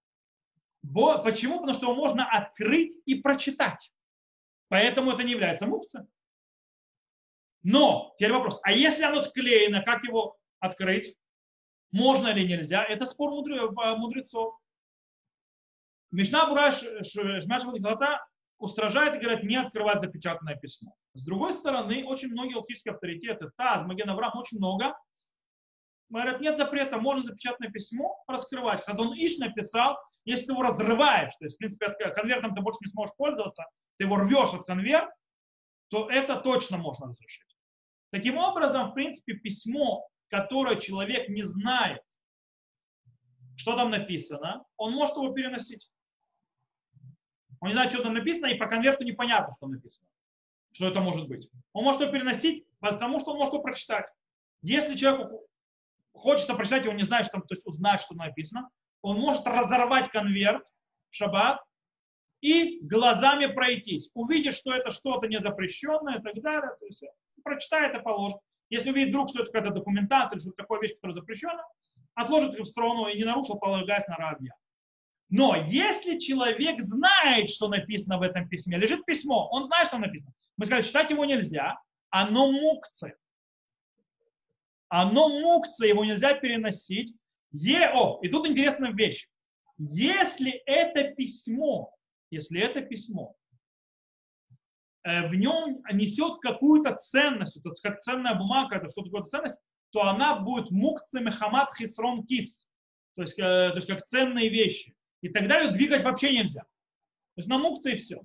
Почему? 0.83 1.59
Потому 1.59 1.73
что 1.73 1.85
его 1.85 1.95
можно 1.95 2.29
открыть 2.29 2.93
и 3.05 3.15
прочитать. 3.15 3.91
Поэтому 4.67 5.11
это 5.11 5.23
не 5.23 5.31
является 5.31 5.67
мукцией. 5.67 6.05
Но, 7.61 8.13
теперь 8.17 8.33
вопрос, 8.33 8.59
а 8.63 8.71
если 8.73 9.03
оно 9.03 9.21
склеено, 9.21 9.81
как 9.83 10.03
его 10.03 10.37
открыть? 10.59 11.15
Можно 11.91 12.29
или 12.29 12.45
нельзя? 12.45 12.83
Это 12.83 13.05
спор 13.05 13.31
мудрецов. 13.31 14.57
Мишна 16.11 16.47
Бураш 16.47 16.83
Шмашмадихлата 17.03 18.25
устражает 18.57 19.15
и 19.15 19.19
говорят 19.19 19.43
не 19.43 19.55
открывать 19.55 20.01
запечатанное 20.01 20.55
письмо. 20.55 20.95
С 21.13 21.23
другой 21.23 21.53
стороны, 21.53 22.03
очень 22.05 22.29
многие 22.29 22.55
алхимические 22.55 22.93
авторитеты, 22.93 23.51
Таз, 23.55 23.83
Маген 23.83 24.09
Авраам, 24.09 24.37
очень 24.37 24.57
много, 24.57 24.97
говорят, 26.21 26.41
нет 26.41 26.57
запрета, 26.57 26.97
можно 26.97 27.23
запечатанное 27.23 27.71
письмо 27.71 28.23
раскрывать. 28.27 28.83
Хазон 28.83 29.13
Иш 29.13 29.37
написал, 29.37 29.97
если 30.25 30.45
ты 30.45 30.51
его 30.53 30.61
разрываешь, 30.61 31.33
то 31.37 31.45
есть, 31.45 31.55
в 31.55 31.59
принципе, 31.59 31.89
конвертом 32.15 32.55
ты 32.55 32.61
больше 32.61 32.79
не 32.81 32.91
сможешь 32.91 33.15
пользоваться, 33.15 33.65
ты 33.97 34.05
его 34.05 34.17
рвешь 34.17 34.53
от 34.53 34.65
конверт, 34.65 35.09
то 35.89 36.09
это 36.09 36.37
точно 36.37 36.77
можно 36.77 37.07
разрешить. 37.07 37.57
Таким 38.11 38.37
образом, 38.37 38.91
в 38.91 38.93
принципе, 38.93 39.33
письмо, 39.33 40.07
которое 40.29 40.79
человек 40.79 41.29
не 41.29 41.43
знает, 41.43 42.01
что 43.55 43.75
там 43.75 43.89
написано, 43.89 44.63
он 44.77 44.93
может 44.93 45.15
его 45.15 45.31
переносить. 45.33 45.89
Он 47.59 47.69
не 47.69 47.73
знает, 47.73 47.91
что 47.91 48.03
там 48.03 48.13
написано, 48.13 48.47
и 48.47 48.57
по 48.57 48.67
конверту 48.67 49.03
непонятно, 49.03 49.53
что 49.55 49.67
написано. 49.67 50.07
Что 50.73 50.87
это 50.87 50.99
может 50.99 51.27
быть. 51.27 51.49
Он 51.71 51.83
может 51.83 52.01
его 52.01 52.11
переносить, 52.11 52.65
потому 52.79 53.19
что 53.19 53.31
он 53.31 53.37
может 53.37 53.53
его 53.53 53.63
прочитать. 53.63 54.07
Если 54.61 54.95
человеку 54.95 55.45
хочется 56.13 56.53
прочитать, 56.55 56.87
он 56.87 56.97
не 56.97 57.03
знает, 57.03 57.25
что 57.25 57.33
там, 57.33 57.41
то 57.41 57.53
есть 57.53 57.65
узнать, 57.65 58.01
что 58.01 58.15
написано, 58.15 58.69
он 59.01 59.19
может 59.19 59.45
разорвать 59.45 60.09
конверт 60.09 60.65
в 61.09 61.15
шаббат 61.15 61.61
и 62.41 62.79
глазами 62.81 63.47
пройтись. 63.47 64.09
Увидит, 64.13 64.55
что 64.55 64.73
это 64.73 64.91
что-то 64.91 65.27
незапрещенное 65.27 66.19
и 66.19 66.21
так 66.21 66.41
далее. 66.41 66.71
То 66.79 66.85
есть 66.85 67.03
прочитает 67.43 67.95
и 67.95 68.01
положит. 68.01 68.39
Если 68.69 68.89
увидит 68.89 69.09
вдруг, 69.09 69.29
что 69.29 69.43
это 69.43 69.51
какая-то 69.51 69.73
документация 69.75 70.37
или 70.37 70.41
что-то 70.41 70.57
такое 70.57 70.81
вещь, 70.81 70.95
которая 70.95 71.15
запрещена, 71.15 71.63
отложит 72.15 72.55
их 72.55 72.61
в 72.61 72.65
сторону 72.65 73.07
и 73.07 73.17
не 73.17 73.23
нарушил, 73.23 73.55
полагаясь 73.55 74.07
на 74.07 74.15
равья. 74.15 74.51
Но 75.29 75.55
если 75.55 76.19
человек 76.19 76.81
знает, 76.81 77.49
что 77.49 77.67
написано 77.67 78.17
в 78.17 78.21
этом 78.21 78.47
письме, 78.47 78.77
лежит 78.77 79.05
письмо, 79.05 79.47
он 79.51 79.63
знает, 79.63 79.87
что 79.87 79.97
написано. 79.97 80.33
Мы 80.57 80.65
сказали, 80.65 80.85
читать 80.85 81.09
его 81.09 81.25
нельзя, 81.25 81.79
оно 82.09 82.51
мукце. 82.51 83.15
Оно 84.95 85.27
мукце, 85.27 85.87
его 85.87 86.05
нельзя 86.05 86.35
переносить. 86.35 87.15
Е, 87.51 87.89
о, 87.95 88.19
и 88.21 88.29
тут 88.29 88.45
интересная 88.45 88.91
вещь. 88.91 89.27
Если 89.79 90.51
это 90.67 91.15
письмо, 91.15 91.91
если 92.29 92.61
это 92.61 92.81
письмо, 92.81 93.35
э, 95.03 95.27
в 95.29 95.33
нем 95.33 95.81
несет 95.91 96.41
какую-то 96.41 96.95
ценность, 96.95 97.57
это 97.57 97.71
как 97.81 98.01
ценная 98.01 98.35
бумага, 98.35 98.75
это 98.75 98.87
что 98.87 99.01
такое 99.01 99.23
ценность, 99.23 99.57
то 99.89 100.03
она 100.03 100.37
будет 100.37 100.69
мукце 100.69 101.21
мехамат 101.21 101.75
хисрон 101.75 102.27
кис, 102.27 102.67
то 103.15 103.23
есть, 103.23 103.39
э, 103.39 103.71
то 103.71 103.75
есть 103.77 103.87
как 103.87 104.05
ценные 104.05 104.49
вещи 104.49 104.95
и 105.21 105.29
тогда 105.29 105.59
ее 105.59 105.71
двигать 105.71 106.03
вообще 106.03 106.37
нельзя. 106.37 106.61
То 106.61 107.37
есть 107.37 107.49
на 107.49 107.57
мукце 107.57 107.93
и 107.93 107.95
все. 107.95 108.21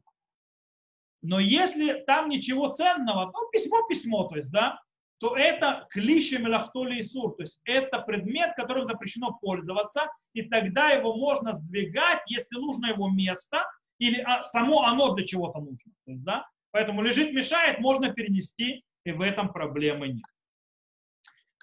Но 1.22 1.40
если 1.40 2.04
там 2.06 2.28
ничего 2.28 2.68
ценного, 2.68 3.32
ну, 3.32 3.48
письмо-письмо, 3.50 4.24
то 4.24 4.36
есть, 4.36 4.50
да, 4.50 4.78
то 5.18 5.36
это 5.36 5.86
клише 5.90 6.38
мелахтоли 6.38 6.98
и 6.98 7.02
сур, 7.02 7.34
то 7.34 7.42
есть 7.42 7.60
это 7.64 8.00
предмет, 8.00 8.54
которым 8.56 8.86
запрещено 8.86 9.36
пользоваться, 9.40 10.08
и 10.32 10.42
тогда 10.42 10.90
его 10.90 11.16
можно 11.16 11.52
сдвигать, 11.52 12.22
если 12.28 12.56
нужно 12.56 12.86
его 12.86 13.08
место, 13.10 13.64
или 13.98 14.20
а, 14.20 14.42
само 14.42 14.84
оно 14.84 15.14
для 15.14 15.26
чего-то 15.26 15.58
нужно. 15.58 15.92
То 16.04 16.12
есть, 16.12 16.22
да, 16.22 16.46
поэтому 16.70 17.02
лежит, 17.02 17.32
мешает, 17.32 17.80
можно 17.80 18.12
перенести, 18.12 18.84
и 19.04 19.12
в 19.12 19.20
этом 19.20 19.52
проблемы 19.52 20.08
нет. 20.08 20.26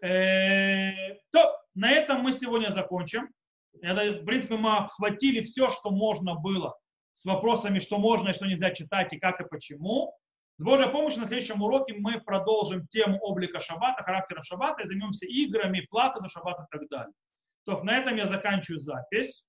Э, 0.03 1.16
то, 1.32 1.58
на 1.74 1.91
этом 1.91 2.22
мы 2.22 2.34
сегодня 2.34 2.70
закончим. 2.70 3.30
Это, 3.82 4.22
в 4.22 4.26
принципе, 4.26 4.58
мы 4.58 4.78
охватили 4.78 5.41
все, 5.41 5.70
что 5.70 5.91
можно 5.91 6.36
было 6.36 6.78
с 7.14 7.24
вопросами, 7.26 7.80
что 7.80 7.97
можно 7.97 8.30
и 8.30 8.34
что 8.34 8.45
нельзя 8.45 8.72
читать, 8.72 9.14
и 9.14 9.20
как 9.20 9.39
и 9.39 9.47
почему. 9.49 10.14
С 10.58 10.64
Божьей 10.64 10.89
помощью 10.89 11.22
на 11.22 11.28
следующем 11.28 11.62
уроке 11.62 11.95
мы 11.95 12.22
продолжим 12.22 12.88
тему 12.88 13.18
облика 13.20 13.60
шаббата, 13.60 14.03
характера 14.03 14.41
шаббата, 14.41 14.84
и 14.84 14.88
займемся 14.88 15.26
играми, 15.26 15.82
платой 15.89 16.22
за 16.22 16.30
шаббат 16.30 16.60
и 16.60 16.78
так 16.78 16.88
далее. 16.88 17.14
То 17.66 17.84
на 17.84 17.97
этом 17.97 18.16
я 18.16 18.26
заканчиваю 18.26 18.80
запись. 18.80 19.43